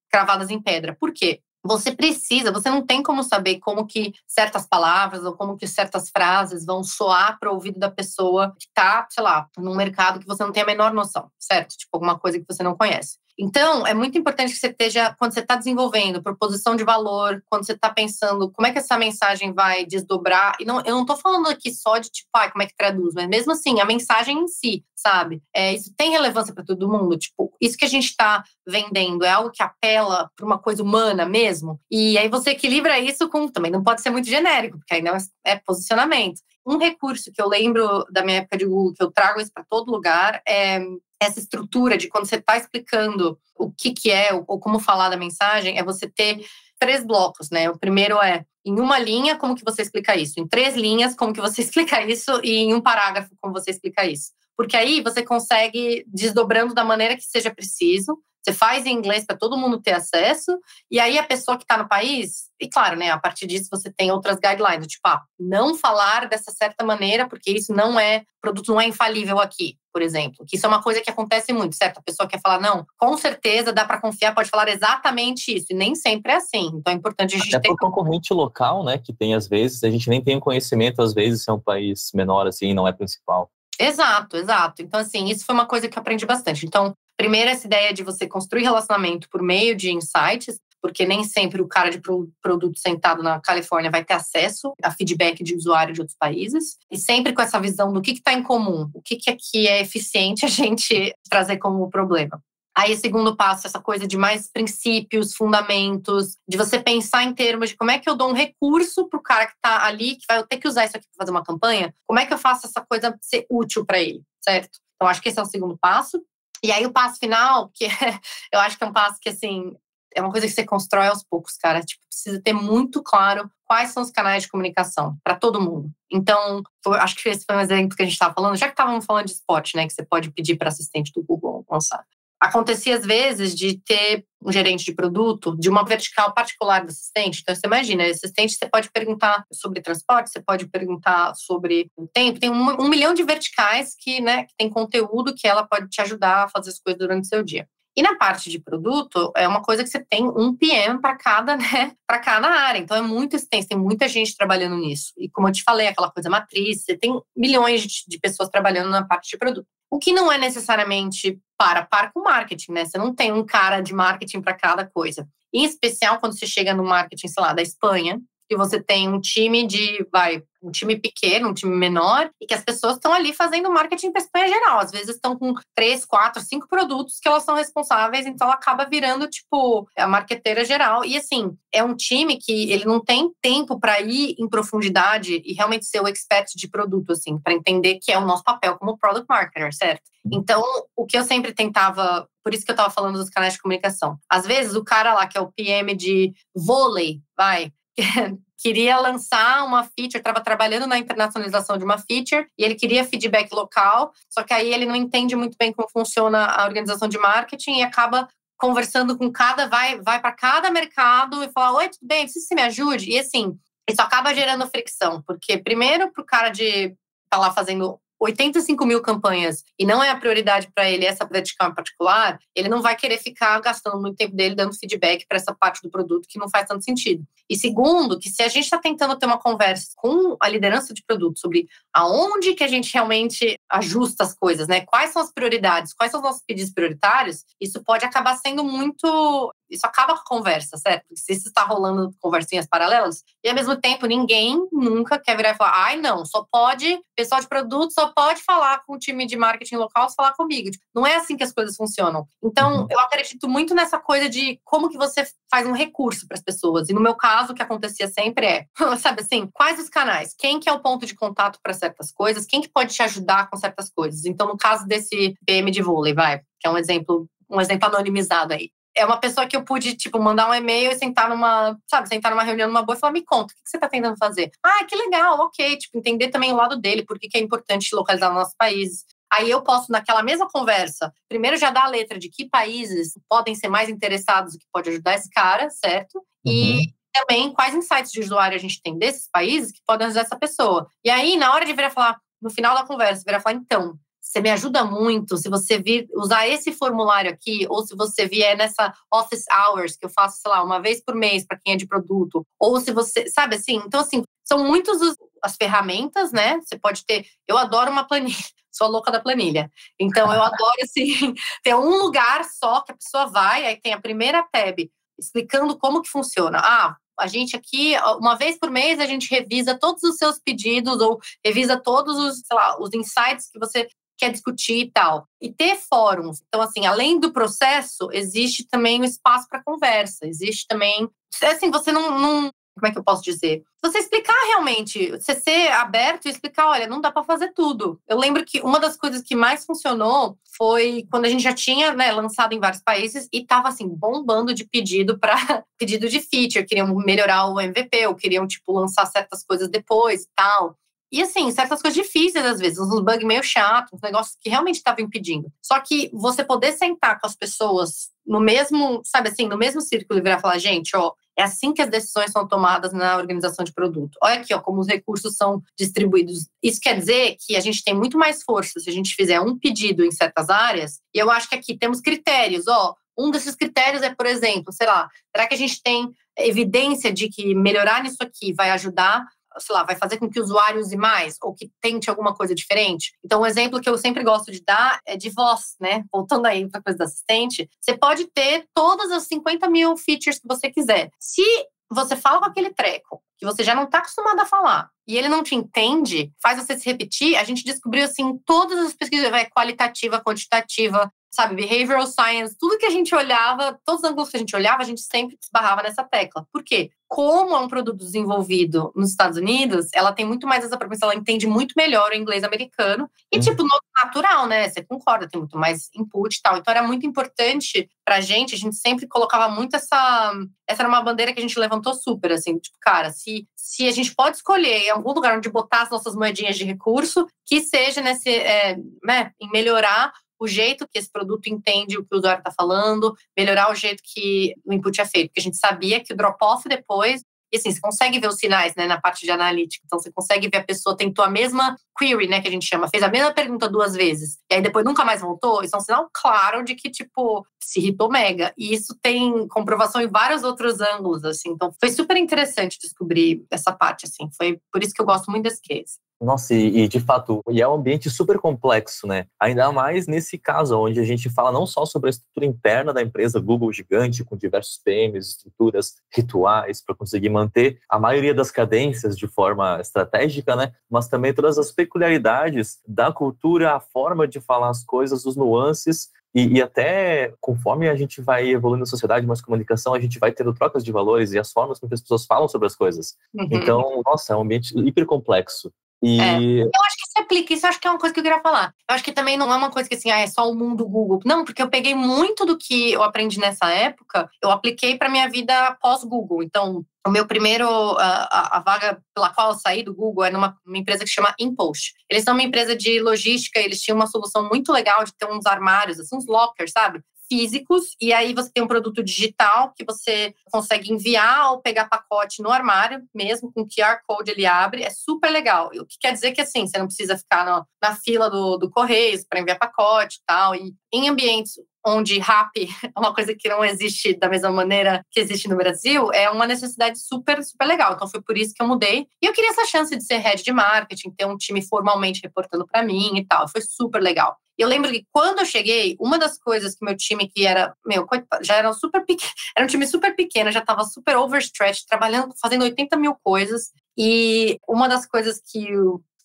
cravadas 0.08 0.48
em 0.48 0.62
pedra. 0.62 0.96
Por 0.98 1.12
quê? 1.12 1.40
Você 1.64 1.90
precisa, 1.90 2.52
você 2.52 2.70
não 2.70 2.86
tem 2.86 3.02
como 3.02 3.24
saber 3.24 3.58
como 3.58 3.84
que 3.84 4.12
certas 4.28 4.64
palavras 4.64 5.24
ou 5.24 5.34
como 5.36 5.56
que 5.56 5.66
certas 5.66 6.08
frases 6.08 6.64
vão 6.64 6.84
soar 6.84 7.36
para 7.40 7.50
o 7.50 7.54
ouvido 7.54 7.80
da 7.80 7.90
pessoa 7.90 8.54
que 8.56 8.66
está, 8.66 9.04
sei 9.10 9.24
lá, 9.24 9.48
num 9.58 9.74
mercado 9.74 10.20
que 10.20 10.26
você 10.26 10.44
não 10.44 10.52
tem 10.52 10.62
a 10.62 10.66
menor 10.66 10.94
noção, 10.94 11.30
certo? 11.36 11.76
Tipo, 11.76 11.90
alguma 11.94 12.16
coisa 12.16 12.38
que 12.38 12.46
você 12.48 12.62
não 12.62 12.76
conhece. 12.76 13.18
Então, 13.38 13.86
é 13.86 13.94
muito 13.94 14.18
importante 14.18 14.52
que 14.52 14.58
você 14.58 14.66
esteja, 14.66 15.14
quando 15.16 15.32
você 15.32 15.40
está 15.40 15.54
desenvolvendo 15.54 16.20
proposição 16.20 16.74
de 16.74 16.82
valor, 16.82 17.40
quando 17.48 17.64
você 17.64 17.72
está 17.72 17.88
pensando 17.88 18.50
como 18.50 18.66
é 18.66 18.72
que 18.72 18.78
essa 18.78 18.98
mensagem 18.98 19.52
vai 19.52 19.86
desdobrar, 19.86 20.56
e 20.58 20.64
não, 20.64 20.78
eu 20.80 20.94
não 20.96 21.02
estou 21.02 21.16
falando 21.16 21.46
aqui 21.46 21.72
só 21.72 21.98
de 21.98 22.10
tipo, 22.10 22.28
ah, 22.34 22.50
como 22.50 22.64
é 22.64 22.66
que 22.66 22.76
traduz, 22.76 23.14
mas 23.14 23.28
mesmo 23.28 23.52
assim, 23.52 23.80
a 23.80 23.84
mensagem 23.84 24.38
em 24.38 24.48
si, 24.48 24.84
sabe? 24.96 25.40
É, 25.54 25.72
isso 25.72 25.92
tem 25.96 26.10
relevância 26.10 26.52
para 26.52 26.64
todo 26.64 26.90
mundo, 26.90 27.16
tipo, 27.16 27.52
isso 27.60 27.76
que 27.78 27.84
a 27.84 27.88
gente 27.88 28.06
está 28.06 28.42
vendendo 28.66 29.24
é 29.24 29.30
algo 29.30 29.52
que 29.52 29.62
apela 29.62 30.28
para 30.34 30.44
uma 30.44 30.58
coisa 30.58 30.82
humana 30.82 31.24
mesmo, 31.24 31.80
e 31.88 32.18
aí 32.18 32.28
você 32.28 32.50
equilibra 32.50 32.98
isso 32.98 33.28
com, 33.28 33.46
também 33.46 33.70
não 33.70 33.84
pode 33.84 34.00
ser 34.00 34.10
muito 34.10 34.28
genérico, 34.28 34.78
porque 34.78 34.94
ainda 34.94 35.16
é 35.46 35.54
posicionamento. 35.54 36.40
Um 36.66 36.76
recurso 36.76 37.30
que 37.32 37.40
eu 37.40 37.48
lembro 37.48 38.04
da 38.10 38.22
minha 38.22 38.38
época 38.38 38.58
de 38.58 38.66
Google, 38.66 38.92
que 38.92 39.02
eu 39.02 39.10
trago 39.10 39.40
isso 39.40 39.52
para 39.54 39.64
todo 39.64 39.92
lugar, 39.92 40.42
é 40.46 40.80
essa 41.20 41.40
estrutura 41.40 41.96
de 41.96 42.08
quando 42.08 42.26
você 42.26 42.36
está 42.36 42.56
explicando 42.56 43.38
o 43.56 43.70
que, 43.70 43.92
que 43.92 44.10
é 44.10 44.32
ou 44.32 44.58
como 44.58 44.78
falar 44.78 45.08
da 45.08 45.16
mensagem, 45.16 45.78
é 45.78 45.82
você 45.82 46.08
ter 46.08 46.44
três 46.78 47.04
blocos, 47.04 47.50
né? 47.50 47.68
O 47.68 47.78
primeiro 47.78 48.20
é 48.22 48.44
em 48.68 48.80
uma 48.80 48.98
linha, 48.98 49.36
como 49.36 49.54
que 49.54 49.64
você 49.64 49.82
explica 49.82 50.16
isso? 50.16 50.38
Em 50.38 50.46
três 50.46 50.76
linhas, 50.76 51.14
como 51.14 51.32
que 51.32 51.40
você 51.40 51.62
explica 51.62 52.02
isso? 52.02 52.40
E 52.42 52.56
em 52.56 52.74
um 52.74 52.80
parágrafo, 52.80 53.30
como 53.40 53.52
você 53.52 53.70
explica 53.70 54.04
isso? 54.06 54.32
Porque 54.56 54.76
aí 54.76 55.00
você 55.00 55.22
consegue 55.22 56.04
desdobrando 56.08 56.74
da 56.74 56.84
maneira 56.84 57.16
que 57.16 57.22
seja 57.22 57.54
preciso, 57.54 58.18
você 58.48 58.52
faz 58.52 58.86
em 58.86 58.94
inglês 58.94 59.24
para 59.26 59.36
todo 59.36 59.58
mundo 59.58 59.80
ter 59.80 59.92
acesso, 59.92 60.58
e 60.90 60.98
aí 60.98 61.18
a 61.18 61.22
pessoa 61.22 61.56
que 61.56 61.64
está 61.64 61.76
no 61.76 61.88
país, 61.88 62.48
e 62.60 62.68
claro, 62.68 62.96
né, 62.96 63.10
a 63.10 63.18
partir 63.18 63.46
disso 63.46 63.68
você 63.70 63.92
tem 63.92 64.10
outras 64.10 64.36
guidelines, 64.36 64.86
tipo, 64.86 65.06
ah, 65.06 65.22
não 65.38 65.74
falar 65.74 66.26
dessa 66.28 66.50
certa 66.50 66.84
maneira, 66.84 67.28
porque 67.28 67.50
isso 67.50 67.74
não 67.74 68.00
é, 68.00 68.24
produto 68.40 68.72
não 68.72 68.80
é 68.80 68.86
infalível 68.86 69.38
aqui, 69.38 69.76
por 69.92 70.00
exemplo. 70.00 70.46
Que 70.46 70.56
isso 70.56 70.64
é 70.64 70.68
uma 70.68 70.82
coisa 70.82 71.00
que 71.00 71.10
acontece 71.10 71.52
muito, 71.52 71.76
certo? 71.76 71.98
A 71.98 72.02
pessoa 72.02 72.28
quer 72.28 72.40
falar, 72.40 72.60
não, 72.60 72.86
com 72.96 73.16
certeza 73.18 73.72
dá 73.72 73.84
para 73.84 74.00
confiar, 74.00 74.34
pode 74.34 74.48
falar 74.48 74.68
exatamente 74.68 75.54
isso, 75.54 75.66
e 75.70 75.74
nem 75.74 75.94
sempre 75.94 76.32
é 76.32 76.36
assim. 76.36 76.70
Então 76.74 76.92
é 76.92 76.96
importante 76.96 77.34
a 77.34 77.38
gente 77.38 77.54
Até 77.54 77.68
ter. 77.68 77.74
por 77.74 77.78
concorrente 77.78 78.32
local, 78.32 78.57
né, 78.84 78.98
que 78.98 79.12
tem 79.12 79.34
às 79.34 79.48
vezes, 79.48 79.84
a 79.84 79.90
gente 79.90 80.08
nem 80.08 80.22
tem 80.22 80.36
o 80.36 80.40
conhecimento, 80.40 81.00
às 81.00 81.14
vezes, 81.14 81.44
se 81.44 81.50
é 81.50 81.52
um 81.52 81.60
país 81.60 82.10
menor 82.14 82.46
assim, 82.46 82.74
não 82.74 82.86
é 82.86 82.92
principal. 82.92 83.50
Exato, 83.78 84.36
exato. 84.36 84.82
Então, 84.82 84.98
assim, 84.98 85.26
isso 85.26 85.44
foi 85.44 85.54
uma 85.54 85.66
coisa 85.66 85.88
que 85.88 85.96
eu 85.96 86.00
aprendi 86.00 86.26
bastante. 86.26 86.66
Então, 86.66 86.94
Primeiro, 87.18 87.50
essa 87.50 87.66
ideia 87.66 87.92
de 87.92 88.04
você 88.04 88.28
construir 88.28 88.62
relacionamento 88.62 89.28
por 89.28 89.42
meio 89.42 89.74
de 89.74 89.90
insights, 89.90 90.60
porque 90.80 91.04
nem 91.04 91.24
sempre 91.24 91.60
o 91.60 91.66
cara 91.66 91.90
de 91.90 92.00
produto 92.00 92.78
sentado 92.78 93.24
na 93.24 93.40
Califórnia 93.40 93.90
vai 93.90 94.04
ter 94.04 94.14
acesso 94.14 94.72
a 94.80 94.92
feedback 94.92 95.42
de 95.42 95.56
usuário 95.56 95.92
de 95.92 96.00
outros 96.00 96.16
países. 96.16 96.76
E 96.88 96.96
sempre 96.96 97.32
com 97.32 97.42
essa 97.42 97.58
visão 97.58 97.92
do 97.92 98.00
que 98.00 98.12
está 98.12 98.32
em 98.32 98.42
comum, 98.44 98.88
o 98.94 99.02
que, 99.02 99.16
que 99.16 99.30
aqui 99.30 99.66
é 99.66 99.80
eficiente 99.80 100.44
a 100.44 100.48
gente 100.48 101.12
trazer 101.28 101.56
como 101.56 101.90
problema. 101.90 102.40
Aí, 102.78 102.96
segundo 102.96 103.34
passo, 103.34 103.66
essa 103.66 103.80
coisa 103.80 104.06
de 104.06 104.16
mais 104.16 104.48
princípios, 104.48 105.34
fundamentos, 105.34 106.36
de 106.48 106.56
você 106.56 106.78
pensar 106.78 107.24
em 107.24 107.34
termos 107.34 107.70
de 107.70 107.76
como 107.76 107.90
é 107.90 107.98
que 107.98 108.08
eu 108.08 108.14
dou 108.14 108.30
um 108.30 108.32
recurso 108.32 109.08
para 109.08 109.18
o 109.18 109.22
cara 109.22 109.46
que 109.46 109.54
está 109.54 109.84
ali, 109.84 110.14
que 110.14 110.24
vai 110.30 110.46
ter 110.46 110.58
que 110.58 110.68
usar 110.68 110.84
isso 110.84 110.96
aqui 110.96 111.08
para 111.08 111.24
fazer 111.24 111.32
uma 111.32 111.42
campanha, 111.42 111.92
como 112.06 112.20
é 112.20 112.24
que 112.24 112.32
eu 112.32 112.38
faço 112.38 112.68
essa 112.68 112.80
coisa 112.88 113.18
ser 113.20 113.44
útil 113.50 113.84
para 113.84 113.98
ele, 113.98 114.22
certo? 114.40 114.78
Então, 114.94 115.08
acho 115.08 115.20
que 115.20 115.28
esse 115.28 115.40
é 115.40 115.42
o 115.42 115.46
segundo 115.46 115.76
passo. 115.76 116.22
E 116.62 116.70
aí 116.70 116.86
o 116.86 116.92
passo 116.92 117.18
final, 117.18 117.68
que 117.74 117.84
é, 117.84 117.90
eu 118.54 118.60
acho 118.60 118.78
que 118.78 118.84
é 118.84 118.86
um 118.86 118.92
passo 118.92 119.18
que 119.20 119.28
assim 119.28 119.74
é 120.14 120.22
uma 120.22 120.30
coisa 120.30 120.46
que 120.46 120.52
você 120.52 120.64
constrói 120.64 121.08
aos 121.08 121.24
poucos, 121.24 121.56
cara. 121.56 121.80
Tipo, 121.80 122.04
precisa 122.08 122.40
ter 122.40 122.52
muito 122.52 123.02
claro 123.02 123.50
quais 123.64 123.90
são 123.90 124.04
os 124.04 124.12
canais 124.12 124.44
de 124.44 124.48
comunicação 124.48 125.18
para 125.24 125.34
todo 125.34 125.60
mundo. 125.60 125.90
Então, 126.08 126.62
acho 126.94 127.16
que 127.16 127.28
esse 127.28 127.44
foi 127.44 127.56
um 127.56 127.60
exemplo 127.60 127.96
que 127.96 128.02
a 128.02 128.06
gente 128.06 128.14
estava 128.14 128.34
falando, 128.34 128.56
já 128.56 128.66
que 128.66 128.72
estávamos 128.72 129.04
falando 129.04 129.26
de 129.26 129.32
spot, 129.32 129.74
né, 129.74 129.84
que 129.84 129.92
você 129.92 130.04
pode 130.04 130.30
pedir 130.30 130.56
para 130.56 130.68
assistente 130.68 131.12
do 131.12 131.24
Google 131.24 131.64
lançar 131.68 132.04
acontecia 132.40 132.96
às 132.96 133.04
vezes 133.04 133.54
de 133.54 133.78
ter 133.78 134.24
um 134.40 134.52
gerente 134.52 134.84
de 134.84 134.94
produto 134.94 135.56
de 135.58 135.68
uma 135.68 135.84
vertical 135.84 136.32
particular 136.32 136.84
do 136.84 136.90
assistente. 136.90 137.40
Então, 137.42 137.54
você 137.54 137.66
imagina, 137.66 138.04
assistente, 138.04 138.54
você 138.54 138.68
pode 138.68 138.90
perguntar 138.90 139.44
sobre 139.52 139.80
transporte, 139.80 140.30
você 140.30 140.40
pode 140.40 140.68
perguntar 140.68 141.34
sobre 141.34 141.90
o 141.96 142.06
tempo. 142.06 142.38
Tem 142.38 142.50
um, 142.50 142.82
um 142.82 142.88
milhão 142.88 143.12
de 143.12 143.24
verticais 143.24 143.96
que, 143.98 144.20
né, 144.20 144.44
que 144.44 144.54
tem 144.56 144.70
conteúdo 144.70 145.34
que 145.34 145.46
ela 145.46 145.66
pode 145.66 145.88
te 145.88 146.00
ajudar 146.00 146.44
a 146.44 146.48
fazer 146.48 146.70
as 146.70 146.78
coisas 146.78 146.98
durante 146.98 147.24
o 147.24 147.28
seu 147.28 147.42
dia. 147.42 147.68
E 147.98 148.02
na 148.02 148.14
parte 148.14 148.48
de 148.48 148.60
produto, 148.60 149.32
é 149.36 149.48
uma 149.48 149.60
coisa 149.60 149.82
que 149.82 149.90
você 149.90 149.98
tem 149.98 150.24
um 150.24 150.56
PM 150.56 151.00
para 151.00 151.16
cada, 151.16 151.56
né, 151.58 151.92
para 152.06 152.20
cada 152.20 152.46
área. 152.46 152.78
Então 152.78 152.96
é 152.96 153.02
muito 153.02 153.34
extenso, 153.34 153.66
tem 153.66 153.76
muita 153.76 154.06
gente 154.06 154.36
trabalhando 154.36 154.76
nisso. 154.76 155.12
E 155.18 155.28
como 155.28 155.48
eu 155.48 155.52
te 155.52 155.64
falei, 155.64 155.88
aquela 155.88 156.08
coisa 156.08 156.30
matriz, 156.30 156.84
você 156.84 156.96
tem 156.96 157.20
milhões 157.36 157.82
de, 157.82 158.04
de 158.06 158.20
pessoas 158.20 158.48
trabalhando 158.50 158.90
na 158.90 159.04
parte 159.04 159.30
de 159.30 159.36
produto. 159.36 159.66
O 159.90 159.98
que 159.98 160.12
não 160.12 160.30
é 160.30 160.38
necessariamente 160.38 161.40
para 161.56 161.84
par 161.84 162.12
com 162.12 162.22
marketing, 162.22 162.72
né? 162.72 162.84
Você 162.84 162.98
não 162.98 163.14
tem 163.14 163.32
um 163.32 163.44
cara 163.44 163.80
de 163.80 163.94
marketing 163.94 164.40
para 164.40 164.54
cada 164.54 164.86
coisa. 164.86 165.26
Em 165.52 165.64
especial 165.64 166.18
quando 166.18 166.38
você 166.38 166.46
chega 166.46 166.74
no 166.74 166.84
marketing, 166.84 167.28
sei 167.28 167.42
lá, 167.42 167.52
da 167.52 167.62
Espanha, 167.62 168.20
que 168.48 168.56
você 168.56 168.82
tem 168.82 169.08
um 169.08 169.20
time 169.20 169.66
de, 169.66 170.06
vai, 170.10 170.42
um 170.62 170.70
time 170.70 170.98
pequeno, 170.98 171.48
um 171.48 171.54
time 171.54 171.76
menor, 171.76 172.30
e 172.40 172.46
que 172.46 172.54
as 172.54 172.64
pessoas 172.64 172.94
estão 172.94 173.12
ali 173.12 173.32
fazendo 173.32 173.70
marketing 173.70 174.10
para 174.10 174.22
Espanha 174.22 174.48
geral. 174.48 174.78
Às 174.80 174.90
vezes 174.90 175.10
estão 175.10 175.38
com 175.38 175.54
três, 175.74 176.04
quatro, 176.04 176.42
cinco 176.42 176.66
produtos 176.66 177.18
que 177.20 177.28
elas 177.28 177.44
são 177.44 177.54
responsáveis, 177.54 178.26
então 178.26 178.50
acaba 178.50 178.84
virando, 178.84 179.28
tipo, 179.28 179.86
a 179.96 180.06
marqueteira 180.06 180.64
geral. 180.64 181.04
E 181.04 181.16
assim, 181.16 181.56
é 181.72 181.82
um 181.82 181.94
time 181.94 182.38
que 182.38 182.72
ele 182.72 182.84
não 182.84 183.00
tem 183.00 183.30
tempo 183.42 183.78
para 183.78 184.00
ir 184.00 184.34
em 184.38 184.48
profundidade 184.48 185.42
e 185.44 185.52
realmente 185.52 185.86
ser 185.86 186.00
o 186.00 186.08
expert 186.08 186.48
de 186.56 186.68
produto, 186.68 187.12
assim, 187.12 187.38
para 187.38 187.52
entender 187.52 187.98
que 188.02 188.10
é 188.10 188.18
o 188.18 188.24
nosso 188.24 188.42
papel 188.42 188.76
como 188.78 188.98
product 188.98 189.26
marketer, 189.28 189.74
certo? 189.74 190.02
Então, 190.32 190.62
o 190.96 191.06
que 191.06 191.16
eu 191.16 191.24
sempre 191.24 191.52
tentava, 191.54 192.28
por 192.42 192.52
isso 192.52 192.64
que 192.64 192.70
eu 192.70 192.74
estava 192.74 192.90
falando 192.90 193.18
dos 193.18 193.30
canais 193.30 193.54
de 193.54 193.60
comunicação. 193.60 194.18
Às 194.28 194.46
vezes, 194.46 194.74
o 194.74 194.84
cara 194.84 195.14
lá, 195.14 195.26
que 195.26 195.38
é 195.38 195.40
o 195.40 195.52
PM 195.52 195.94
de 195.94 196.32
vôlei, 196.54 197.20
vai, 197.36 197.72
queria 198.58 198.98
lançar 198.98 199.64
uma 199.64 199.84
feature, 199.84 200.18
estava 200.18 200.40
trabalhando 200.40 200.86
na 200.86 200.98
internacionalização 200.98 201.78
de 201.78 201.84
uma 201.84 201.98
feature 201.98 202.46
e 202.58 202.64
ele 202.64 202.74
queria 202.74 203.04
feedback 203.04 203.52
local, 203.52 204.12
só 204.28 204.42
que 204.42 204.52
aí 204.52 204.72
ele 204.72 204.86
não 204.86 204.96
entende 204.96 205.36
muito 205.36 205.56
bem 205.58 205.72
como 205.72 205.88
funciona 205.88 206.44
a 206.46 206.64
organização 206.64 207.08
de 207.08 207.18
marketing 207.18 207.78
e 207.78 207.82
acaba 207.82 208.28
conversando 208.56 209.16
com 209.16 209.30
cada, 209.30 209.68
vai, 209.68 210.00
vai 210.00 210.20
para 210.20 210.32
cada 210.32 210.70
mercado 210.70 211.42
e 211.42 211.48
fala: 211.50 211.78
Oi, 211.78 211.88
tudo 211.88 212.06
bem? 212.06 212.24
Preciso 212.24 212.44
que 212.44 212.48
você 212.48 212.54
me 212.54 212.62
ajude? 212.62 213.10
E 213.10 213.18
assim, 213.18 213.56
isso 213.88 214.02
acaba 214.02 214.34
gerando 214.34 214.68
fricção, 214.68 215.22
porque 215.22 215.56
primeiro 215.56 216.12
para 216.12 216.22
o 216.22 216.26
cara 216.26 216.48
de 216.50 216.94
tá 217.30 217.38
lá 217.38 217.52
fazendo 217.52 218.00
85 218.20 218.84
mil 218.84 219.00
campanhas 219.00 219.62
e 219.78 219.86
não 219.86 220.02
é 220.02 220.10
a 220.10 220.16
prioridade 220.16 220.68
para 220.74 220.90
ele 220.90 221.04
essa 221.04 221.24
vertical 221.24 221.70
em 221.70 221.74
particular, 221.74 222.38
ele 222.54 222.68
não 222.68 222.82
vai 222.82 222.96
querer 222.96 223.18
ficar 223.18 223.60
gastando 223.60 224.00
muito 224.00 224.16
tempo 224.16 224.34
dele 224.34 224.54
dando 224.54 224.76
feedback 224.76 225.26
para 225.26 225.38
essa 225.38 225.54
parte 225.54 225.82
do 225.82 225.90
produto 225.90 226.26
que 226.28 226.38
não 226.38 226.48
faz 226.48 226.66
tanto 226.66 226.84
sentido. 226.84 227.24
E 227.48 227.56
segundo, 227.56 228.18
que 228.18 228.28
se 228.28 228.42
a 228.42 228.48
gente 228.48 228.64
está 228.64 228.78
tentando 228.78 229.16
ter 229.18 229.26
uma 229.26 229.38
conversa 229.38 229.88
com 229.96 230.36
a 230.40 230.48
liderança 230.48 230.92
de 230.92 231.02
produto 231.02 231.38
sobre 231.38 231.66
aonde 231.92 232.54
que 232.54 232.64
a 232.64 232.68
gente 232.68 232.92
realmente 232.92 233.58
ajusta 233.70 234.24
as 234.24 234.34
coisas, 234.34 234.68
né? 234.68 234.82
Quais 234.82 235.10
são 235.10 235.22
as 235.22 235.32
prioridades, 235.32 235.94
quais 235.94 236.10
são 236.10 236.20
os 236.20 236.26
nossos 236.26 236.42
pedidos 236.46 236.72
prioritários, 236.72 237.44
isso 237.60 237.82
pode 237.82 238.04
acabar 238.04 238.36
sendo 238.36 238.62
muito 238.62 239.54
isso 239.70 239.86
acaba 239.86 240.14
com 240.14 240.20
a 240.20 240.38
conversa, 240.38 240.76
certo? 240.76 241.02
Porque 241.02 241.20
se 241.20 241.32
isso 241.32 241.48
está 241.48 241.62
rolando 241.62 242.10
conversinhas 242.20 242.66
paralelas, 242.66 243.22
e 243.44 243.48
ao 243.48 243.54
mesmo 243.54 243.76
tempo 243.76 244.06
ninguém 244.06 244.66
nunca 244.72 245.18
quer 245.18 245.36
virar 245.36 245.50
e 245.50 245.54
falar, 245.54 245.84
ai 245.84 245.96
não, 245.96 246.24
só 246.24 246.46
pode, 246.50 247.00
pessoal 247.16 247.40
de 247.40 247.48
produto 247.48 247.92
só 247.92 248.12
pode 248.12 248.42
falar 248.42 248.82
com 248.84 248.94
o 248.94 248.98
time 248.98 249.26
de 249.26 249.36
marketing 249.36 249.76
local, 249.76 250.08
falar 250.14 250.32
comigo. 250.34 250.70
Tipo, 250.70 250.84
não 250.94 251.06
é 251.06 251.16
assim 251.16 251.36
que 251.36 251.42
as 251.42 251.52
coisas 251.52 251.76
funcionam. 251.76 252.26
Então, 252.42 252.82
uhum. 252.82 252.86
eu 252.90 253.00
acredito 253.00 253.48
muito 253.48 253.74
nessa 253.74 253.98
coisa 253.98 254.28
de 254.28 254.60
como 254.64 254.88
que 254.88 254.96
você 254.96 255.26
faz 255.50 255.66
um 255.66 255.72
recurso 255.72 256.26
para 256.26 256.36
as 256.36 256.42
pessoas. 256.42 256.88
E 256.88 256.92
no 256.92 257.00
meu 257.00 257.14
caso, 257.14 257.52
o 257.52 257.54
que 257.54 257.62
acontecia 257.62 258.08
sempre 258.08 258.46
é, 258.46 258.66
sabe 258.98 259.22
assim, 259.22 259.48
quais 259.52 259.80
os 259.80 259.88
canais? 259.88 260.34
Quem 260.38 260.60
que 260.60 260.68
é 260.68 260.72
o 260.72 260.80
ponto 260.80 261.06
de 261.06 261.14
contato 261.14 261.58
para 261.62 261.72
certas 261.72 262.12
coisas? 262.12 262.46
Quem 262.46 262.60
que 262.60 262.68
pode 262.68 262.94
te 262.94 263.02
ajudar 263.02 263.50
com 263.50 263.56
certas 263.56 263.90
coisas? 263.90 264.24
Então, 264.24 264.46
no 264.46 264.56
caso 264.56 264.86
desse 264.86 265.34
PM 265.46 265.70
de 265.70 265.82
vôlei, 265.82 266.14
vai, 266.14 266.40
que 266.60 266.66
é 266.66 266.70
um 266.70 266.78
exemplo 266.78 267.28
um 267.50 267.60
exemplo 267.62 267.88
anonimizado 267.88 268.52
aí 268.52 268.70
é 268.98 269.04
uma 269.04 269.16
pessoa 269.16 269.46
que 269.46 269.56
eu 269.56 269.64
pude, 269.64 269.96
tipo, 269.96 270.18
mandar 270.18 270.50
um 270.50 270.54
e-mail 270.54 270.90
e 270.90 270.96
sentar 270.96 271.28
numa, 271.28 271.78
sabe, 271.88 272.08
sentar 272.08 272.32
numa 272.32 272.42
reunião 272.42 272.66
numa 272.66 272.82
boa 272.82 272.96
e 272.96 273.00
falar, 273.00 273.12
me 273.12 273.24
conta, 273.24 273.54
o 273.54 273.56
que 273.64 273.70
você 273.70 273.78
tá 273.78 273.88
tentando 273.88 274.16
fazer? 274.18 274.50
Ah, 274.62 274.84
que 274.84 274.96
legal, 274.96 275.38
ok. 275.38 275.76
Tipo, 275.78 275.98
entender 275.98 276.28
também 276.28 276.52
o 276.52 276.56
lado 276.56 276.76
dele, 276.76 277.04
por 277.04 277.18
que 277.18 277.28
é 277.34 277.40
importante 277.40 277.94
localizar 277.94 278.28
no 278.28 278.34
nosso 278.34 278.54
país. 278.58 279.04
Aí 279.32 279.48
eu 279.50 279.62
posso, 279.62 279.92
naquela 279.92 280.22
mesma 280.22 280.48
conversa, 280.48 281.12
primeiro 281.28 281.56
já 281.56 281.70
dar 281.70 281.84
a 281.84 281.88
letra 281.88 282.18
de 282.18 282.28
que 282.28 282.48
países 282.48 283.12
podem 283.28 283.54
ser 283.54 283.68
mais 283.68 283.88
interessados 283.88 284.54
e 284.54 284.58
que 284.58 284.66
pode 284.72 284.90
ajudar 284.90 285.14
esse 285.14 285.30
cara, 285.30 285.70
certo? 285.70 286.16
Uhum. 286.44 286.52
E 286.52 286.94
também 287.12 287.52
quais 287.52 287.74
insights 287.74 288.10
de 288.10 288.20
usuário 288.20 288.56
a 288.56 288.60
gente 288.60 288.82
tem 288.82 288.98
desses 288.98 289.28
países 289.30 289.70
que 289.70 289.80
podem 289.86 290.06
ajudar 290.06 290.22
essa 290.22 290.38
pessoa. 290.38 290.88
E 291.04 291.10
aí, 291.10 291.36
na 291.36 291.52
hora 291.52 291.64
de 291.64 291.72
vir 291.72 291.84
a 291.84 291.90
falar, 291.90 292.18
no 292.40 292.50
final 292.50 292.74
da 292.74 292.86
conversa, 292.86 293.22
virar 293.24 293.40
falar, 293.40 293.56
então, 293.56 293.98
você 294.28 294.42
me 294.42 294.50
ajuda 294.50 294.84
muito 294.84 295.38
se 295.38 295.48
você 295.48 295.78
vir 295.78 296.06
usar 296.14 296.46
esse 296.46 296.70
formulário 296.70 297.30
aqui, 297.30 297.66
ou 297.70 297.82
se 297.82 297.96
você 297.96 298.26
vier 298.26 298.54
nessa 298.58 298.92
office 299.12 299.44
hours, 299.50 299.96
que 299.96 300.04
eu 300.04 300.10
faço, 300.10 300.38
sei 300.42 300.50
lá, 300.50 300.62
uma 300.62 300.80
vez 300.80 301.02
por 301.02 301.14
mês 301.14 301.46
para 301.46 301.58
quem 301.58 301.72
é 301.72 301.76
de 301.76 301.86
produto, 301.86 302.46
ou 302.60 302.78
se 302.78 302.92
você, 302.92 303.26
sabe 303.30 303.56
assim? 303.56 303.76
Então, 303.76 304.00
assim, 304.00 304.22
são 304.44 304.62
muitas 304.62 305.00
as 305.42 305.56
ferramentas, 305.56 306.30
né? 306.30 306.60
Você 306.60 306.78
pode 306.78 307.06
ter. 307.06 307.24
Eu 307.46 307.56
adoro 307.56 307.90
uma 307.90 308.04
planilha, 308.04 308.36
sou 308.70 308.86
a 308.86 308.90
louca 308.90 309.10
da 309.10 309.18
planilha. 309.18 309.70
Então, 309.98 310.30
eu 310.30 310.42
adoro, 310.42 310.76
assim, 310.82 311.34
ter 311.64 311.74
um 311.74 311.96
lugar 311.96 312.44
só 312.44 312.82
que 312.82 312.92
a 312.92 312.96
pessoa 312.96 313.26
vai, 313.26 313.66
aí 313.66 313.80
tem 313.80 313.94
a 313.94 314.00
primeira 314.00 314.42
tab 314.52 314.78
explicando 315.18 315.78
como 315.78 316.02
que 316.02 316.10
funciona. 316.10 316.60
Ah, 316.62 316.96
a 317.18 317.26
gente 317.26 317.56
aqui, 317.56 317.96
uma 318.20 318.36
vez 318.36 318.58
por 318.58 318.70
mês, 318.70 319.00
a 319.00 319.06
gente 319.06 319.28
revisa 319.30 319.76
todos 319.76 320.02
os 320.02 320.16
seus 320.16 320.38
pedidos 320.38 321.00
ou 321.00 321.18
revisa 321.44 321.76
todos 321.76 322.16
os, 322.16 322.42
sei 322.46 322.56
lá, 322.56 322.78
os 322.78 322.92
insights 322.92 323.50
que 323.50 323.58
você 323.58 323.88
quer 324.18 324.30
discutir 324.30 324.80
e 324.80 324.90
tal. 324.90 325.26
E 325.40 325.52
ter 325.52 325.76
fóruns. 325.76 326.42
Então, 326.48 326.60
assim, 326.60 326.84
além 326.84 327.18
do 327.18 327.32
processo, 327.32 328.08
existe 328.12 328.66
também 328.66 329.00
um 329.00 329.04
espaço 329.04 329.46
para 329.48 329.62
conversa. 329.62 330.26
Existe 330.26 330.66
também. 330.68 331.08
Assim, 331.42 331.70
você 331.70 331.92
não, 331.92 332.18
não. 332.18 332.50
Como 332.74 332.86
é 332.86 332.92
que 332.92 332.98
eu 332.98 333.04
posso 333.04 333.22
dizer? 333.22 333.64
Você 333.82 333.98
explicar 333.98 334.34
realmente, 334.46 335.10
você 335.12 335.34
ser 335.34 335.68
aberto 335.72 336.26
e 336.26 336.30
explicar, 336.30 336.68
olha, 336.68 336.86
não 336.86 337.00
dá 337.00 337.10
para 337.10 337.24
fazer 337.24 337.52
tudo. 337.52 338.00
Eu 338.08 338.16
lembro 338.16 338.44
que 338.44 338.60
uma 338.60 338.78
das 338.78 338.96
coisas 338.96 339.22
que 339.22 339.34
mais 339.34 339.64
funcionou 339.64 340.36
foi 340.56 341.04
quando 341.10 341.24
a 341.24 341.28
gente 341.28 341.42
já 341.42 341.52
tinha 341.52 341.92
né, 341.92 342.12
lançado 342.12 342.52
em 342.52 342.60
vários 342.60 342.82
países 342.82 343.28
e 343.32 343.44
tava 343.44 343.68
assim 343.68 343.88
bombando 343.88 344.54
de 344.54 344.64
pedido 344.64 345.18
para 345.18 345.34
pedido 345.78 346.08
de 346.08 346.20
feature, 346.20 346.66
queriam 346.66 346.92
melhorar 346.96 347.46
o 347.46 347.60
MVP, 347.60 348.06
ou 348.06 348.14
queriam 348.14 348.46
tipo 348.46 348.72
lançar 348.72 349.06
certas 349.06 349.44
coisas 349.44 349.68
depois 349.68 350.22
e 350.22 350.28
tal. 350.36 350.76
E 351.10 351.22
assim, 351.22 351.50
certas 351.50 351.80
coisas 351.80 351.96
difíceis 351.96 352.44
às 352.44 352.58
vezes, 352.58 352.78
uns 352.78 353.02
bugs 353.02 353.24
meio 353.24 353.42
chatos, 353.42 353.92
uns 353.94 354.02
negócios 354.02 354.36
que 354.40 354.50
realmente 354.50 354.76
estavam 354.76 355.04
impedindo. 355.04 355.50
Só 355.62 355.80
que 355.80 356.10
você 356.12 356.44
poder 356.44 356.72
sentar 356.72 357.18
com 357.18 357.26
as 357.26 357.34
pessoas 357.34 358.10
no 358.26 358.40
mesmo, 358.40 359.00
sabe 359.04 359.30
assim, 359.30 359.48
no 359.48 359.56
mesmo 359.56 359.80
círculo 359.80 360.20
e 360.20 360.22
virar 360.22 360.38
e 360.38 360.40
falar, 360.40 360.58
gente, 360.58 360.94
ó, 360.94 361.14
é 361.36 361.42
assim 361.42 361.72
que 361.72 361.80
as 361.80 361.88
decisões 361.88 362.30
são 362.30 362.46
tomadas 362.46 362.92
na 362.92 363.16
organização 363.16 363.64
de 363.64 363.72
produto. 363.72 364.18
Olha 364.22 364.40
aqui, 364.40 364.52
ó, 364.52 364.60
como 364.60 364.80
os 364.80 364.86
recursos 364.86 365.34
são 365.34 365.62
distribuídos. 365.78 366.46
Isso 366.62 366.80
quer 366.80 366.98
dizer 366.98 367.36
que 367.40 367.56
a 367.56 367.60
gente 367.60 367.82
tem 367.82 367.94
muito 367.94 368.18
mais 368.18 368.42
força 368.42 368.78
se 368.78 368.90
a 368.90 368.92
gente 368.92 369.14
fizer 369.14 369.40
um 369.40 369.56
pedido 369.56 370.04
em 370.04 370.10
certas 370.10 370.50
áreas. 370.50 371.00
E 371.14 371.18
eu 371.18 371.30
acho 371.30 371.48
que 371.48 371.54
aqui 371.54 371.78
temos 371.78 372.00
critérios, 372.00 372.66
ó. 372.66 372.94
Um 373.16 373.30
desses 373.30 373.54
critérios 373.54 374.02
é, 374.02 374.14
por 374.14 374.26
exemplo, 374.26 374.72
sei 374.72 374.86
lá, 374.86 375.08
será 375.34 375.48
que 375.48 375.54
a 375.54 375.58
gente 375.58 375.82
tem 375.82 376.12
evidência 376.36 377.12
de 377.12 377.28
que 377.28 377.54
melhorar 377.54 378.02
nisso 378.02 378.18
aqui 378.20 378.52
vai 378.52 378.70
ajudar 378.70 379.24
sei 379.60 379.74
lá, 379.74 379.82
vai 379.82 379.96
fazer 379.96 380.18
com 380.18 380.28
que 380.28 380.38
o 380.38 380.42
usuário 380.42 380.80
use 380.80 380.96
mais 380.96 381.36
ou 381.42 381.54
que 381.54 381.70
tente 381.80 382.08
alguma 382.08 382.34
coisa 382.34 382.54
diferente. 382.54 383.12
Então, 383.24 383.42
um 383.42 383.46
exemplo 383.46 383.80
que 383.80 383.88
eu 383.88 383.98
sempre 383.98 384.22
gosto 384.22 384.50
de 384.50 384.62
dar 384.62 385.00
é 385.06 385.16
de 385.16 385.30
voz, 385.30 385.76
né? 385.80 386.04
Voltando 386.12 386.46
aí 386.46 386.68
para 386.68 386.80
a 386.80 386.82
coisa 386.82 386.98
do 386.98 387.04
assistente, 387.04 387.68
você 387.80 387.96
pode 387.96 388.26
ter 388.26 388.66
todas 388.74 389.10
as 389.10 389.24
50 389.24 389.68
mil 389.68 389.96
features 389.96 390.38
que 390.38 390.48
você 390.48 390.70
quiser. 390.70 391.10
Se 391.18 391.42
você 391.90 392.16
fala 392.16 392.38
com 392.38 392.44
aquele 392.44 392.70
treco 392.70 393.22
que 393.38 393.46
você 393.46 393.62
já 393.62 393.74
não 393.74 393.84
está 393.84 393.98
acostumado 393.98 394.40
a 394.40 394.46
falar 394.46 394.90
e 395.06 395.16
ele 395.16 395.28
não 395.28 395.42
te 395.42 395.54
entende, 395.54 396.32
faz 396.42 396.58
você 396.58 396.76
se 396.76 396.84
repetir. 396.84 397.36
A 397.36 397.44
gente 397.44 397.64
descobriu 397.64 398.04
assim 398.04 398.36
todas 398.44 398.78
as 398.78 398.92
pesquisas, 398.92 399.30
vai 399.30 399.48
qualitativa, 399.48 400.22
quantitativa, 400.22 401.10
sabe, 401.30 401.54
behavioral 401.54 402.06
science, 402.06 402.56
tudo 402.58 402.78
que 402.78 402.86
a 402.86 402.90
gente 402.90 403.14
olhava, 403.14 403.78
todos 403.84 404.02
os 404.02 404.10
ângulos 404.10 404.30
que 404.30 404.36
a 404.36 404.40
gente 404.40 404.56
olhava, 404.56 404.82
a 404.82 404.86
gente 404.86 405.00
sempre 405.00 405.38
esbarrava 405.42 405.82
nessa 405.82 406.02
tecla. 406.02 406.46
Por 406.52 406.62
quê? 406.62 406.90
Como 407.06 407.54
é 407.54 407.58
um 407.58 407.68
produto 407.68 407.98
desenvolvido 407.98 408.92
nos 408.94 409.10
Estados 409.10 409.38
Unidos, 409.38 409.86
ela 409.94 410.12
tem 410.12 410.26
muito 410.26 410.46
mais 410.46 410.64
essa 410.64 410.76
propensão, 410.76 411.10
ela 411.10 411.18
entende 411.18 411.46
muito 411.46 411.74
melhor 411.76 412.10
o 412.10 412.14
inglês 412.14 412.44
americano. 412.44 413.10
E, 413.32 413.36
uhum. 413.36 413.42
tipo, 413.42 413.64
natural, 413.96 414.46
né? 414.46 414.68
Você 414.68 414.82
concorda, 414.82 415.28
tem 415.28 415.40
muito 415.40 415.56
mais 415.56 415.88
input 415.94 416.36
e 416.36 416.42
tal. 416.42 416.56
Então, 416.56 416.70
era 416.70 416.82
muito 416.82 417.06
importante 417.06 417.88
pra 418.04 418.20
gente, 418.20 418.54
a 418.54 418.58
gente 418.58 418.76
sempre 418.76 419.06
colocava 419.06 419.48
muito 419.48 419.74
essa. 419.76 420.32
Essa 420.68 420.82
era 420.82 420.88
uma 420.88 421.02
bandeira 421.02 421.32
que 421.32 421.38
a 421.38 421.42
gente 421.42 421.58
levantou 421.58 421.94
super, 421.94 422.32
assim, 422.32 422.58
tipo, 422.58 422.76
cara, 422.80 423.10
se, 423.10 423.46
se 423.56 423.88
a 423.88 423.90
gente 423.90 424.14
pode 424.14 424.36
escolher 424.36 424.86
em 424.86 424.90
algum 424.90 425.12
lugar 425.12 425.36
onde 425.36 425.48
botar 425.48 425.82
as 425.82 425.90
nossas 425.90 426.14
moedinhas 426.14 426.56
de 426.56 426.64
recurso, 426.64 427.26
que 427.46 427.60
seja 427.60 428.02
nesse, 428.02 428.28
é, 428.28 428.76
né, 429.02 429.32
em 429.40 429.50
melhorar 429.50 430.12
o 430.38 430.46
jeito 430.46 430.86
que 430.86 430.98
esse 430.98 431.10
produto 431.10 431.46
entende 431.48 431.98
o 431.98 432.04
que 432.04 432.14
o 432.14 432.18
usuário 432.18 432.40
está 432.40 432.50
falando, 432.50 433.14
melhorar 433.36 433.70
o 433.70 433.74
jeito 433.74 434.02
que 434.04 434.54
o 434.64 434.72
input 434.72 435.00
é 435.00 435.04
feito. 435.04 435.28
Porque 435.28 435.40
a 435.40 435.42
gente 435.42 435.56
sabia 435.56 436.02
que 436.02 436.12
o 436.12 436.16
drop-off 436.16 436.68
depois, 436.68 437.22
e 437.52 437.56
assim, 437.56 437.70
você 437.70 437.80
consegue 437.80 438.20
ver 438.20 438.28
os 438.28 438.36
sinais 438.36 438.74
né, 438.76 438.86
na 438.86 439.00
parte 439.00 439.24
de 439.24 439.30
analítica. 439.30 439.82
Então, 439.86 439.98
você 439.98 440.12
consegue 440.12 440.48
ver 440.48 440.58
a 440.58 440.64
pessoa 440.64 440.96
tentou 440.96 441.24
a 441.24 441.30
mesma 441.30 441.76
query, 441.98 442.28
né, 442.28 442.40
que 442.40 442.48
a 442.48 442.50
gente 442.50 442.66
chama, 442.66 442.88
fez 442.88 443.02
a 443.02 443.08
mesma 443.08 443.32
pergunta 443.32 443.68
duas 443.68 443.94
vezes, 443.94 444.38
e 444.50 444.54
aí 444.54 444.62
depois 444.62 444.84
nunca 444.84 445.04
mais 445.04 445.20
voltou. 445.20 445.62
Isso 445.62 445.74
é 445.74 445.78
um 445.78 445.82
sinal 445.82 446.08
claro 446.12 446.62
de 446.62 446.74
que, 446.74 446.90
tipo, 446.90 447.44
se 447.60 447.80
irritou 447.80 448.10
mega. 448.10 448.52
E 448.56 448.72
isso 448.72 448.96
tem 449.02 449.46
comprovação 449.48 450.00
em 450.00 450.08
vários 450.08 450.42
outros 450.42 450.80
ângulos, 450.80 451.24
assim. 451.24 451.50
Então, 451.50 451.72
foi 451.78 451.90
super 451.90 452.16
interessante 452.16 452.78
descobrir 452.80 453.44
essa 453.50 453.72
parte, 453.72 454.06
assim. 454.06 454.28
Foi 454.36 454.60
por 454.72 454.82
isso 454.82 454.94
que 454.94 455.02
eu 455.02 455.06
gosto 455.06 455.30
muito 455.30 455.44
desse 455.44 455.60
case. 455.60 455.98
Nossa, 456.20 456.52
e, 456.52 456.80
e, 456.80 456.88
de 456.88 456.98
fato, 456.98 457.40
e 457.48 457.62
é 457.62 457.68
um 457.68 457.74
ambiente 457.74 458.10
super 458.10 458.38
complexo, 458.38 459.06
né? 459.06 459.26
Ainda 459.40 459.70
mais 459.70 460.08
nesse 460.08 460.36
caso, 460.36 460.76
onde 460.76 460.98
a 460.98 461.04
gente 461.04 461.30
fala 461.30 461.52
não 461.52 461.64
só 461.64 461.86
sobre 461.86 462.08
a 462.08 462.10
estrutura 462.10 462.44
interna 462.44 462.92
da 462.92 463.00
empresa 463.00 463.38
Google 463.38 463.72
gigante, 463.72 464.24
com 464.24 464.36
diversos 464.36 464.78
temas, 464.78 465.28
estruturas 465.28 465.94
rituais 466.12 466.82
para 466.84 466.96
conseguir 466.96 467.28
manter 467.28 467.78
a 467.88 468.00
maioria 468.00 468.34
das 468.34 468.50
cadências 468.50 469.16
de 469.16 469.28
forma 469.28 469.78
estratégica, 469.80 470.56
né? 470.56 470.72
Mas 470.90 471.06
também 471.06 471.32
todas 471.32 471.56
as 471.56 471.70
peculiaridades 471.88 472.78
da 472.86 473.10
cultura, 473.10 473.74
a 473.74 473.80
forma 473.80 474.28
de 474.28 474.40
falar 474.40 474.68
as 474.68 474.84
coisas, 474.84 475.24
os 475.24 475.34
nuances 475.36 476.10
e, 476.34 476.58
e, 476.58 476.62
até 476.62 477.32
conforme 477.40 477.88
a 477.88 477.96
gente 477.96 478.20
vai 478.20 478.48
evoluindo 478.48 478.80
na 478.80 478.86
sociedade, 478.86 479.26
mais 479.26 479.40
comunicação, 479.40 479.94
a 479.94 480.00
gente 480.00 480.18
vai 480.18 480.30
tendo 480.30 480.52
trocas 480.52 480.84
de 480.84 480.92
valores 480.92 481.32
e 481.32 481.38
as 481.38 481.50
formas 481.50 481.78
com 481.78 481.88
que 481.88 481.94
as 481.94 482.02
pessoas 482.02 482.26
falam 482.26 482.46
sobre 482.46 482.66
as 482.66 482.76
coisas. 482.76 483.16
Uhum. 483.34 483.48
Então, 483.50 484.02
nossa, 484.04 484.34
é 484.34 484.36
um 484.36 484.42
ambiente 484.42 484.78
hiper 484.78 485.06
complexo. 485.06 485.72
E... 486.02 486.20
É. 486.20 486.62
Eu 486.62 486.70
acho 486.84 486.96
aplica, 487.18 487.52
isso 487.52 487.66
acho 487.66 487.80
que 487.80 487.86
é 487.86 487.90
uma 487.90 487.98
coisa 487.98 488.12
que 488.12 488.20
eu 488.20 488.24
queria 488.24 488.40
falar. 488.40 488.74
Eu 488.88 488.94
acho 488.94 489.04
que 489.04 489.12
também 489.12 489.36
não 489.36 489.52
é 489.52 489.56
uma 489.56 489.70
coisa 489.70 489.88
que 489.88 489.94
assim, 489.94 490.10
ah, 490.10 490.18
é 490.18 490.26
só 490.26 490.50
o 490.50 490.54
mundo 490.54 490.86
Google. 490.86 491.20
Não, 491.24 491.44
porque 491.44 491.62
eu 491.62 491.68
peguei 491.68 491.94
muito 491.94 492.44
do 492.44 492.56
que 492.56 492.92
eu 492.92 493.02
aprendi 493.02 493.38
nessa 493.38 493.70
época, 493.70 494.28
eu 494.42 494.50
apliquei 494.50 494.96
para 494.96 495.08
minha 495.08 495.28
vida 495.28 495.76
pós-Google. 495.80 496.42
Então, 496.42 496.84
o 497.06 497.10
meu 497.10 497.26
primeiro, 497.26 497.66
a, 497.98 498.58
a, 498.58 498.60
vaga 498.60 499.00
pela 499.14 499.30
qual 499.30 499.52
eu 499.52 499.58
saí 499.58 499.82
do 499.82 499.94
Google 499.94 500.24
é 500.24 500.30
numa 500.30 500.56
empresa 500.74 501.04
que 501.04 501.10
chama 501.10 501.34
Impost. 501.38 501.94
Eles 502.10 502.24
são 502.24 502.34
uma 502.34 502.42
empresa 502.42 502.76
de 502.76 503.00
logística, 503.00 503.58
eles 503.58 503.80
tinham 503.80 503.96
uma 503.96 504.06
solução 504.06 504.48
muito 504.48 504.72
legal 504.72 505.04
de 505.04 505.12
ter 505.16 505.26
uns 505.26 505.46
armários, 505.46 505.98
assim, 505.98 506.16
uns 506.16 506.26
lockers, 506.26 506.72
sabe? 506.72 507.00
Físicos, 507.28 507.96
e 508.00 508.12
aí 508.12 508.32
você 508.32 508.50
tem 508.52 508.62
um 508.62 508.68
produto 508.68 509.02
digital 509.02 509.72
que 509.76 509.84
você 509.84 510.34
consegue 510.50 510.92
enviar 510.92 511.52
ou 511.52 511.60
pegar 511.60 511.88
pacote 511.88 512.42
no 512.42 512.50
armário, 512.50 513.02
mesmo 513.14 513.52
com 513.52 513.66
QR 513.66 514.00
Code 514.06 514.30
ele 514.30 514.46
abre, 514.46 514.82
é 514.82 514.90
super 514.90 515.30
legal. 515.30 515.70
O 515.74 515.86
que 515.86 515.98
quer 516.00 516.12
dizer 516.12 516.32
que 516.32 516.40
assim, 516.40 516.66
você 516.66 516.78
não 516.78 516.86
precisa 516.86 517.16
ficar 517.16 517.44
no, 517.44 517.66
na 517.82 517.94
fila 517.94 518.30
do, 518.30 518.56
do 518.56 518.70
Correios 518.70 519.24
para 519.28 519.40
enviar 519.40 519.58
pacote 519.58 520.16
e 520.16 520.22
tal. 520.26 520.54
E 520.54 520.74
em 520.92 521.08
ambientes 521.08 521.54
onde 521.88 522.18
RAP 522.18 522.52
é 522.94 522.98
uma 522.98 523.14
coisa 523.14 523.34
que 523.34 523.48
não 523.48 523.64
existe 523.64 524.14
da 524.14 524.28
mesma 524.28 524.50
maneira 524.50 525.04
que 525.10 525.20
existe 525.20 525.48
no 525.48 525.56
Brasil, 525.56 526.12
é 526.12 526.30
uma 526.30 526.46
necessidade 526.46 526.98
super, 526.98 527.42
super 527.42 527.66
legal. 527.66 527.94
Então 527.94 528.08
foi 528.08 528.20
por 528.20 528.36
isso 528.36 528.54
que 528.54 528.62
eu 528.62 528.66
mudei. 528.66 529.06
E 529.22 529.26
eu 529.26 529.32
queria 529.32 529.50
essa 529.50 529.66
chance 529.66 529.94
de 529.94 530.04
ser 530.04 530.18
head 530.18 530.42
de 530.42 530.52
marketing, 530.52 531.10
ter 531.10 531.26
um 531.26 531.36
time 531.36 531.62
formalmente 531.62 532.20
reportando 532.22 532.66
para 532.66 532.82
mim 532.82 533.16
e 533.16 533.24
tal. 533.24 533.48
Foi 533.48 533.60
super 533.60 534.02
legal. 534.02 534.36
Eu 534.58 534.66
lembro 534.66 534.90
que 534.90 535.06
quando 535.12 535.38
eu 535.38 535.46
cheguei, 535.46 535.96
uma 536.00 536.18
das 536.18 536.36
coisas 536.36 536.74
que 536.74 536.84
meu 536.84 536.96
time, 536.96 537.28
que 537.28 537.46
era, 537.46 537.72
meu, 537.86 538.04
já 538.42 538.56
era 538.56 538.72
super 538.72 539.04
pequeno, 539.04 539.30
era 539.56 539.64
um 539.64 539.68
time 539.68 539.86
super 539.86 540.16
pequeno, 540.16 540.50
já 540.50 540.58
estava 540.58 540.82
super 540.82 541.16
overstretched, 541.16 541.86
trabalhando, 541.86 542.34
fazendo 542.40 542.62
80 542.62 542.96
mil 542.96 543.14
coisas. 543.22 543.70
E 543.96 544.58
uma 544.68 544.88
das 544.88 545.06
coisas 545.06 545.40
que 545.40 545.68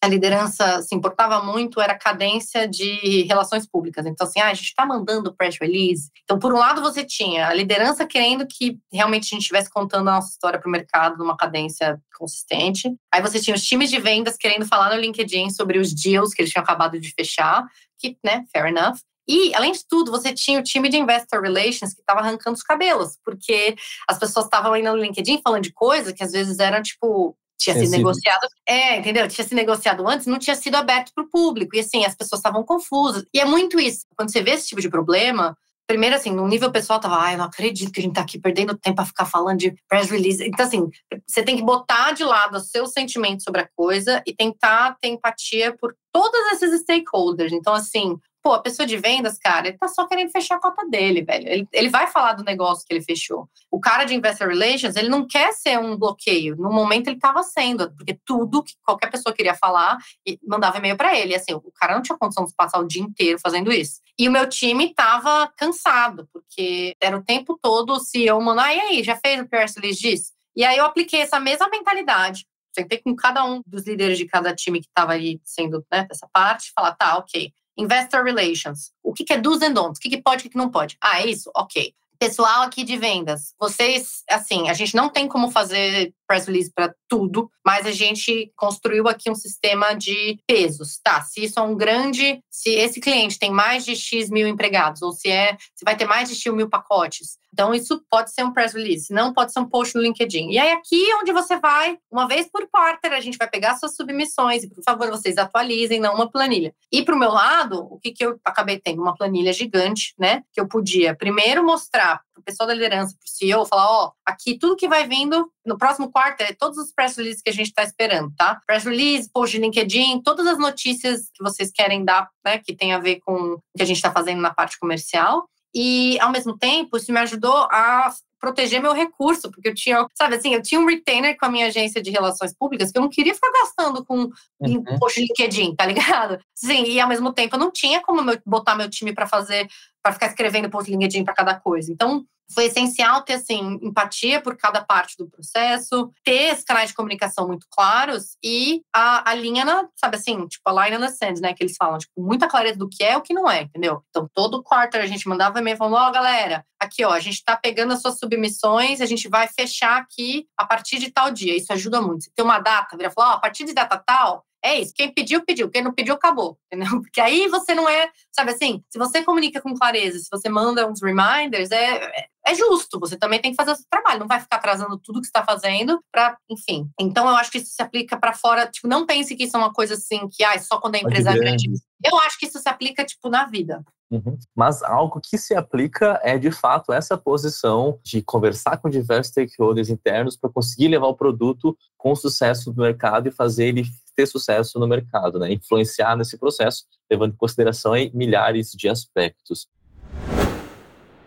a 0.04 0.08
liderança 0.08 0.82
se 0.82 0.94
importava 0.94 1.42
muito 1.42 1.80
era 1.80 1.94
a 1.94 1.98
cadência 1.98 2.68
de 2.68 3.24
relações 3.24 3.66
públicas. 3.66 4.06
Então, 4.06 4.28
assim, 4.28 4.42
ah, 4.42 4.50
a 4.50 4.54
gente 4.54 4.68
está 4.68 4.86
mandando 4.86 5.34
press 5.34 5.58
release. 5.58 6.10
Então, 6.26 6.38
por 6.38 6.54
um 6.54 6.58
lado, 6.58 6.82
você 6.82 7.06
tinha 7.06 7.48
a 7.48 7.54
liderança 7.54 8.06
querendo 8.06 8.46
que 8.46 8.78
realmente 8.92 9.24
a 9.24 9.30
gente 9.30 9.44
estivesse 9.44 9.70
contando 9.70 10.10
a 10.10 10.16
nossa 10.16 10.32
história 10.32 10.60
para 10.60 10.68
o 10.68 10.72
mercado 10.72 11.18
numa 11.18 11.38
cadência 11.38 11.98
consistente. 12.18 12.94
Aí 13.14 13.22
você 13.22 13.40
tinha 13.40 13.56
os 13.56 13.64
times 13.64 13.90
de 13.90 13.98
vendas 13.98 14.36
querendo 14.36 14.66
falar 14.66 14.94
no 14.94 15.00
LinkedIn 15.00 15.50
sobre 15.52 15.80
os 15.80 15.94
deals 15.94 16.34
que 16.34 16.42
eles 16.42 16.52
tinham 16.52 16.64
acabado 16.64 17.00
de 17.00 17.10
fechar, 17.14 17.66
que, 17.98 18.18
né, 18.26 18.44
fair 18.52 18.66
enough. 18.66 18.98
E, 19.26 19.56
além 19.56 19.72
de 19.72 19.88
tudo, 19.88 20.12
você 20.12 20.34
tinha 20.34 20.60
o 20.60 20.64
time 20.64 20.90
de 20.90 20.98
Investor 20.98 21.42
Relations 21.42 21.94
que 21.94 22.02
estava 22.02 22.20
arrancando 22.20 22.58
os 22.58 22.64
cabelos, 22.64 23.18
porque 23.24 23.74
as 24.06 24.20
pessoas 24.20 24.46
estavam 24.46 24.76
indo 24.76 24.92
no 24.92 25.02
LinkedIn 25.02 25.40
falando 25.42 25.64
de 25.64 25.72
coisas 25.72 26.12
que 26.12 26.24
às 26.24 26.34
vezes 26.34 26.60
eram, 26.60 26.82
tipo, 26.82 27.38
tinha 27.64 27.80
sido 27.80 27.92
negociado. 27.92 28.48
É, 28.68 28.98
entendeu? 28.98 29.28
Tinha 29.28 29.48
sido 29.48 29.56
negociado 29.56 30.08
antes, 30.08 30.28
não 30.28 30.38
tinha 30.38 30.56
sido 30.56 30.76
aberto 30.76 31.12
para 31.16 31.24
o 31.24 31.30
público. 31.30 31.76
E 31.76 31.80
assim, 31.80 32.06
as 32.06 32.16
pessoas 32.16 32.40
estavam 32.40 32.64
confusas. 32.64 33.26
E 33.34 33.40
é 33.40 33.46
muito 33.46 33.80
isso. 33.80 34.06
Quando 34.16 34.32
você 34.32 34.42
vê 34.42 34.52
esse 34.52 34.68
tipo 34.68 34.82
de 34.82 34.90
problema, 34.90 35.58
primeiro, 35.88 36.16
assim, 36.16 36.32
no 36.32 36.48
nível 36.48 36.72
pessoal, 36.72 37.00
tava, 37.00 37.18
ai, 37.18 37.38
não 37.38 37.46
acredito 37.46 37.92
que 37.92 38.00
a 38.00 38.04
gente 38.04 38.16
tá 38.16 38.22
aqui 38.22 38.40
perdendo 38.40 38.78
tempo 38.78 38.98
para 38.98 39.06
ficar 39.06 39.26
falando 39.26 39.60
de 39.60 39.76
press 39.88 40.10
release. 40.10 40.44
Então, 40.44 40.66
assim, 40.66 40.90
você 41.26 41.44
tem 41.44 41.56
que 41.56 41.64
botar 41.64 42.12
de 42.12 42.24
lado 42.24 42.58
os 42.58 42.70
seus 42.70 42.92
sentimentos 42.92 43.44
sobre 43.44 43.62
a 43.62 43.70
coisa 43.76 44.22
e 44.26 44.36
tentar 44.36 44.98
ter 45.00 45.10
empatia 45.10 45.76
por 45.78 45.96
todos 46.12 46.52
esses 46.52 46.82
stakeholders. 46.82 47.54
Então, 47.54 47.74
assim, 47.74 48.18
Pô, 48.44 48.52
a 48.52 48.62
pessoa 48.62 48.86
de 48.86 48.98
vendas, 48.98 49.40
cara, 49.40 49.70
ele 49.70 49.78
tá 49.78 49.88
só 49.88 50.06
querendo 50.06 50.30
fechar 50.30 50.56
a 50.56 50.60
cota 50.60 50.86
dele, 50.90 51.24
velho. 51.24 51.48
Ele, 51.48 51.68
ele 51.72 51.90
vai 51.90 52.08
falar 52.08 52.34
do 52.34 52.44
negócio 52.44 52.86
que 52.86 52.94
ele 52.94 53.02
fechou. 53.02 53.48
O 53.72 53.80
cara 53.80 54.04
de 54.04 54.14
Investor 54.14 54.50
Relations, 54.50 54.98
ele 54.98 55.08
não 55.08 55.26
quer 55.26 55.54
ser 55.54 55.80
um 55.80 55.96
bloqueio. 55.96 56.58
No 56.58 56.70
momento 56.70 57.08
ele 57.08 57.16
estava 57.16 57.42
sendo, 57.42 57.90
porque 57.96 58.20
tudo 58.26 58.62
que 58.62 58.74
qualquer 58.84 59.10
pessoa 59.10 59.34
queria 59.34 59.56
falar, 59.56 59.98
mandava 60.46 60.78
e-mail 60.78 60.98
para 60.98 61.18
ele. 61.18 61.32
E, 61.32 61.36
assim, 61.36 61.54
o 61.54 61.72
cara 61.74 61.96
não 61.96 62.02
tinha 62.02 62.18
condição 62.18 62.44
de 62.44 62.54
passar 62.54 62.80
o 62.80 62.88
dia 62.88 63.02
inteiro 63.02 63.40
fazendo 63.40 63.72
isso. 63.72 64.02
E 64.20 64.28
o 64.28 64.32
meu 64.32 64.48
time 64.50 64.88
estava 64.88 65.50
cansado, 65.56 66.28
porque 66.34 66.98
era 67.02 67.18
o 67.18 67.24
tempo 67.24 67.58
todo 67.62 67.94
o 67.94 68.00
CEO 68.00 68.42
mandando, 68.42 68.68
ah, 68.68 68.74
e 68.74 68.80
aí, 68.80 69.04
já 69.04 69.16
fez 69.16 69.40
o 69.40 69.48
press 69.48 69.76
release 69.78 70.02
disso? 70.02 70.32
E 70.54 70.66
aí 70.66 70.78
eu 70.78 70.86
apliquei 70.86 71.22
essa 71.22 71.40
mesma 71.40 71.70
mentalidade. 71.70 72.46
Sentei 72.76 72.98
com 72.98 73.16
cada 73.16 73.46
um 73.46 73.62
dos 73.66 73.88
líderes 73.88 74.18
de 74.18 74.26
cada 74.26 74.54
time 74.54 74.82
que 74.82 74.88
estava 74.88 75.14
ali 75.14 75.40
sendo 75.44 75.86
né, 75.92 76.06
dessa 76.10 76.28
parte, 76.34 76.72
falar, 76.76 76.94
tá, 76.96 77.18
ok. 77.18 77.54
Investor 77.78 78.24
Relations. 78.24 78.92
O 79.02 79.14
que, 79.14 79.24
que 79.24 79.34
é 79.34 79.38
do's 79.38 79.62
and 79.62 79.74
don'ts? 79.74 79.98
O 79.98 80.02
que, 80.02 80.10
que 80.10 80.22
pode 80.22 80.46
e 80.46 80.48
o 80.48 80.50
que 80.50 80.58
não 80.58 80.70
pode? 80.70 80.98
Ah, 81.02 81.22
é 81.22 81.28
isso? 81.28 81.52
Ok. 81.56 81.94
Pessoal 82.20 82.62
aqui 82.62 82.84
de 82.84 82.96
vendas, 82.96 83.54
vocês, 83.60 84.24
assim, 84.30 84.70
a 84.70 84.74
gente 84.74 84.96
não 84.96 85.10
tem 85.10 85.28
como 85.28 85.52
fazer 85.52 86.14
press 86.28 86.46
release 86.46 86.72
para 86.74 86.94
tudo, 87.08 87.50
mas 87.66 87.86
a 87.86 87.92
gente 87.92 88.52
construiu 88.56 89.08
aqui 89.08 89.30
um 89.30 89.36
sistema 89.36 89.94
de 89.94 90.38
pesos, 90.48 91.00
tá? 91.04 91.22
Se 91.22 91.44
isso 91.44 91.60
é 91.60 91.64
um 91.64 91.76
grande, 91.76 92.40
se 92.50 92.72
esse 92.72 93.00
cliente 93.00 93.40
tem 93.40 93.52
mais 93.52 93.86
de 93.86 93.96
X 93.96 94.30
mil 94.30 94.48
empregados, 94.48 95.02
ou 95.02 95.12
se 95.12 95.30
é, 95.30 95.56
se 95.76 95.86
vai 95.86 95.96
ter 95.96 96.06
mais 96.06 96.30
de 96.30 96.36
X 96.36 96.54
mil 96.54 96.70
pacotes. 96.70 97.38
Então, 97.54 97.72
isso 97.72 98.04
pode 98.10 98.34
ser 98.34 98.44
um 98.44 98.52
press 98.52 98.74
release, 98.74 99.14
não 99.14 99.32
pode 99.32 99.54
ser 99.54 99.60
um 99.60 99.70
post 99.70 99.96
no 99.96 100.02
LinkedIn. 100.02 100.50
E 100.50 100.58
aí, 100.58 100.72
aqui 100.72 101.12
é 101.12 101.18
onde 101.18 101.32
você 101.32 101.58
vai, 101.60 102.00
uma 102.12 102.28
vez 102.28 102.50
por 102.52 102.68
quarter, 102.68 103.14
a 103.14 103.20
gente 103.20 103.38
vai 103.38 103.48
pegar 103.48 103.76
suas 103.76 103.96
submissões, 103.96 104.64
e 104.64 104.70
por 104.70 104.84
favor, 104.84 105.08
vocês 105.10 105.38
atualizem, 105.38 106.00
não 106.00 106.16
uma 106.16 106.30
planilha. 106.30 106.74
E 106.92 107.04
para 107.04 107.16
o 107.16 107.20
meu 107.20 107.30
lado, 107.30 107.88
o 107.92 108.00
que, 108.00 108.12
que 108.12 108.26
eu 108.26 108.40
acabei 108.44 108.80
tendo? 108.80 109.04
Uma 109.04 109.16
planilha 109.16 109.54
gigante, 109.54 110.16
né? 110.18 110.42
Que 110.52 110.60
eu 110.60 110.68
podia 110.68 111.16
primeiro 111.16 111.64
mostrar 111.64 112.22
para 112.34 112.42
o 112.42 112.44
pessoal 112.44 112.68
da 112.68 112.74
liderança, 112.74 113.16
para 113.16 113.26
o 113.26 113.30
CEO, 113.30 113.66
falar: 113.66 113.90
ó, 113.90 114.12
aqui 114.26 114.58
tudo 114.58 114.76
que 114.76 114.88
vai 114.88 115.08
vindo 115.08 115.50
no 115.66 115.78
próximo 115.78 116.12
quarto 116.12 116.42
é 116.42 116.54
todos 116.54 116.78
os 116.78 116.92
press 116.92 117.16
releases 117.16 117.42
que 117.42 117.50
a 117.50 117.54
gente 117.54 117.68
está 117.68 117.84
esperando, 117.84 118.34
tá? 118.36 118.60
Press 118.66 118.84
release, 118.84 119.30
post 119.32 119.56
de 119.56 119.62
LinkedIn, 119.62 120.22
todas 120.24 120.48
as 120.48 120.58
notícias 120.58 121.30
que 121.34 121.44
vocês 121.44 121.72
querem 121.72 122.04
dar, 122.04 122.30
né, 122.46 122.58
que 122.58 122.76
tem 122.76 122.94
a 122.94 123.00
ver 123.00 123.20
com 123.26 123.34
o 123.34 123.60
que 123.78 123.84
a 123.84 123.86
gente 123.86 123.98
está 123.98 124.12
fazendo 124.12 124.42
na 124.42 124.54
parte 124.54 124.78
comercial. 124.80 125.48
E, 125.76 126.20
ao 126.20 126.32
mesmo 126.32 126.58
tempo, 126.58 126.98
isso 126.98 127.12
me 127.12 127.20
ajudou 127.20 127.68
a 127.72 128.14
proteger 128.44 128.82
meu 128.82 128.92
recurso, 128.92 129.50
porque 129.50 129.70
eu 129.70 129.74
tinha, 129.74 130.06
sabe 130.14 130.36
assim, 130.36 130.54
eu 130.54 130.62
tinha 130.62 130.80
um 130.80 130.86
retainer 130.86 131.38
com 131.38 131.46
a 131.46 131.50
minha 131.50 131.68
agência 131.68 132.02
de 132.02 132.12
relações 132.12 132.54
públicas 132.54 132.92
que 132.92 132.98
eu 132.98 133.02
não 133.02 133.10
queria 133.10 133.34
ficar 133.34 133.50
gastando 133.54 134.04
com 134.04 134.30
uhum. 134.60 134.84
post 135.00 135.18
LinkedIn, 135.22 135.74
tá 135.76 135.86
ligado? 135.86 136.38
Sim, 136.54 136.84
e 136.84 137.00
ao 137.00 137.08
mesmo 137.08 137.32
tempo 137.32 137.56
eu 137.56 137.60
não 137.60 137.72
tinha 137.72 138.02
como 138.02 138.22
meu, 138.22 138.38
botar 138.46 138.76
meu 138.76 138.90
time 138.90 139.14
para 139.14 139.26
fazer, 139.26 139.66
para 140.04 140.14
ficar 140.14 140.28
escrevendo 140.28 140.70
post 140.70 140.92
LinkedIn 140.92 141.24
para 141.24 141.34
cada 141.34 141.56
coisa. 141.60 141.92
Então, 141.92 142.26
foi 142.54 142.66
essencial 142.66 143.22
ter 143.22 143.34
assim 143.34 143.80
empatia 143.82 144.42
por 144.42 144.56
cada 144.58 144.84
parte 144.84 145.16
do 145.18 145.28
processo, 145.30 146.12
ter 146.24 146.52
esses 146.52 146.64
canais 146.64 146.90
de 146.90 146.96
comunicação 146.96 147.48
muito 147.48 147.66
claros 147.70 148.38
e 148.44 148.82
a, 148.94 149.32
a 149.32 149.34
linha 149.34 149.64
na, 149.66 149.88
sabe 149.96 150.18
assim, 150.18 150.46
tipo 150.48 150.70
a 150.70 150.86
line 150.86 150.98
on 150.98 151.02
the 151.02 151.10
sand, 151.10 151.40
né, 151.42 151.54
que 151.54 151.64
eles 151.64 151.76
falam, 151.78 151.98
tipo, 151.98 152.22
muita 152.22 152.48
clareza 152.48 152.78
do 152.78 152.90
que 152.90 153.04
é 153.04 153.14
e 153.14 153.16
o 153.16 153.22
que 153.22 153.34
não 153.34 153.50
é, 153.50 153.64
entendeu? 153.64 154.04
Então, 154.10 154.28
todo 154.34 154.62
quarto 154.62 154.98
a 154.98 155.06
gente 155.06 155.28
mandava 155.28 155.60
e-mail 155.60 155.78
falando, 155.78 155.96
ó, 155.96 156.10
oh, 156.10 156.12
galera, 156.12 156.66
aqui, 156.80 157.04
ó, 157.04 157.12
a 157.12 157.20
gente 157.20 157.44
tá 157.44 157.56
pegando 157.56 157.94
as 157.94 158.02
suas 158.02 158.20
submissões, 158.20 159.02
a 159.02 159.06
gente 159.06 159.28
vai 159.30 159.48
fechar 159.48 159.98
aqui 159.98 160.46
a 160.58 160.66
partir 160.66 161.00
de 161.00 161.12
tal 161.12 161.32
dia. 161.32 161.56
Isso 161.56 161.72
ajuda 161.72 162.02
muito. 162.02 162.26
Se 162.26 162.32
tem 162.36 162.44
uma 162.44 162.60
data, 162.60 162.98
vira 162.98 163.10
falar, 163.10 163.30
ó, 163.30 163.34
oh, 163.34 163.36
a 163.38 163.40
partir 163.40 163.64
de 163.64 163.74
data 163.74 163.98
tal, 163.98 164.46
é 164.64 164.80
isso. 164.80 164.94
Quem 164.96 165.14
pediu, 165.14 165.44
pediu. 165.44 165.70
Quem 165.70 165.84
não 165.84 165.94
pediu, 165.94 166.14
acabou. 166.14 166.58
Entendeu? 166.72 166.90
Porque 167.02 167.20
aí 167.20 167.48
você 167.50 167.76
não 167.76 167.88
é, 167.88 168.10
sabe 168.32 168.52
assim, 168.52 168.82
se 168.90 168.98
você 168.98 169.22
comunica 169.22 169.62
com 169.62 169.74
clareza, 169.74 170.20
se 170.20 170.30
você 170.32 170.48
manda 170.48 170.90
uns 170.90 171.02
reminders, 171.02 171.70
é, 171.72 171.96
é, 171.96 172.26
é 172.48 172.56
justo. 172.56 173.00
Você 173.00 173.18
também 173.18 173.42
tem 173.42 173.52
que 173.52 173.58
fazer 173.58 173.72
o 173.72 173.76
seu 173.76 173.86
trabalho. 173.90 174.22
Não 174.22 174.28
vai 174.28 174.40
ficar 174.40 174.56
atrasando 174.56 174.98
tudo 174.98 175.20
que 175.20 175.28
está 175.28 175.44
fazendo 175.44 176.02
para, 176.12 176.38
enfim. 176.50 176.90
Então 177.00 177.28
eu 177.28 177.36
acho 177.36 177.52
que 177.52 177.58
isso 177.58 177.72
se 177.72 177.82
aplica 177.82 178.18
para 178.18 178.34
fora. 178.34 178.68
Tipo, 178.68 178.88
não 178.88 179.06
pense 179.06 179.36
que 179.36 179.44
isso 179.44 179.58
é 179.58 179.60
uma 179.60 179.74
coisa 179.74 179.96
assim 179.96 180.30
que 180.32 180.44
ah, 180.44 180.58
só 180.60 180.80
quando 180.80 180.96
a 180.96 181.00
empresa 181.00 181.32
é 181.32 181.38
grande. 181.38 181.70
Eu 182.04 182.18
acho 182.20 182.40
que 182.40 182.46
isso 182.46 182.60
se 182.60 182.70
aplica 182.70 183.04
tipo 183.04 183.30
na 183.30 183.46
vida. 183.46 183.84
Uhum. 184.14 184.38
Mas 184.56 184.84
algo 184.84 185.20
que 185.20 185.40
se 185.40 185.56
aplica 185.56 186.20
é 186.22 186.38
de 186.38 186.52
fato 186.52 186.94
essa 186.94 187.18
posição 187.18 188.00
de 188.04 188.22
conversar 188.22 188.78
com 188.78 188.88
diversos 188.88 189.32
stakeholders 189.32 189.90
internos 189.90 190.38
para 190.38 190.52
conseguir 190.52 190.88
levar 190.88 191.08
o 191.08 191.16
produto 191.16 191.76
com 191.98 192.16
sucesso 192.16 192.72
no 192.72 192.84
mercado 192.84 193.28
e 193.28 193.32
fazer 193.32 193.66
ele 193.66 193.86
ter 194.16 194.28
sucesso 194.28 194.80
no 194.80 194.88
mercado, 194.88 195.40
né? 195.40 195.52
influenciar 195.52 196.16
nesse 196.16 196.38
processo, 196.38 196.86
levando 197.10 197.34
em 197.34 197.38
consideração 197.38 197.94
milhares 198.14 198.72
de 198.74 198.88
aspectos. 198.88 199.68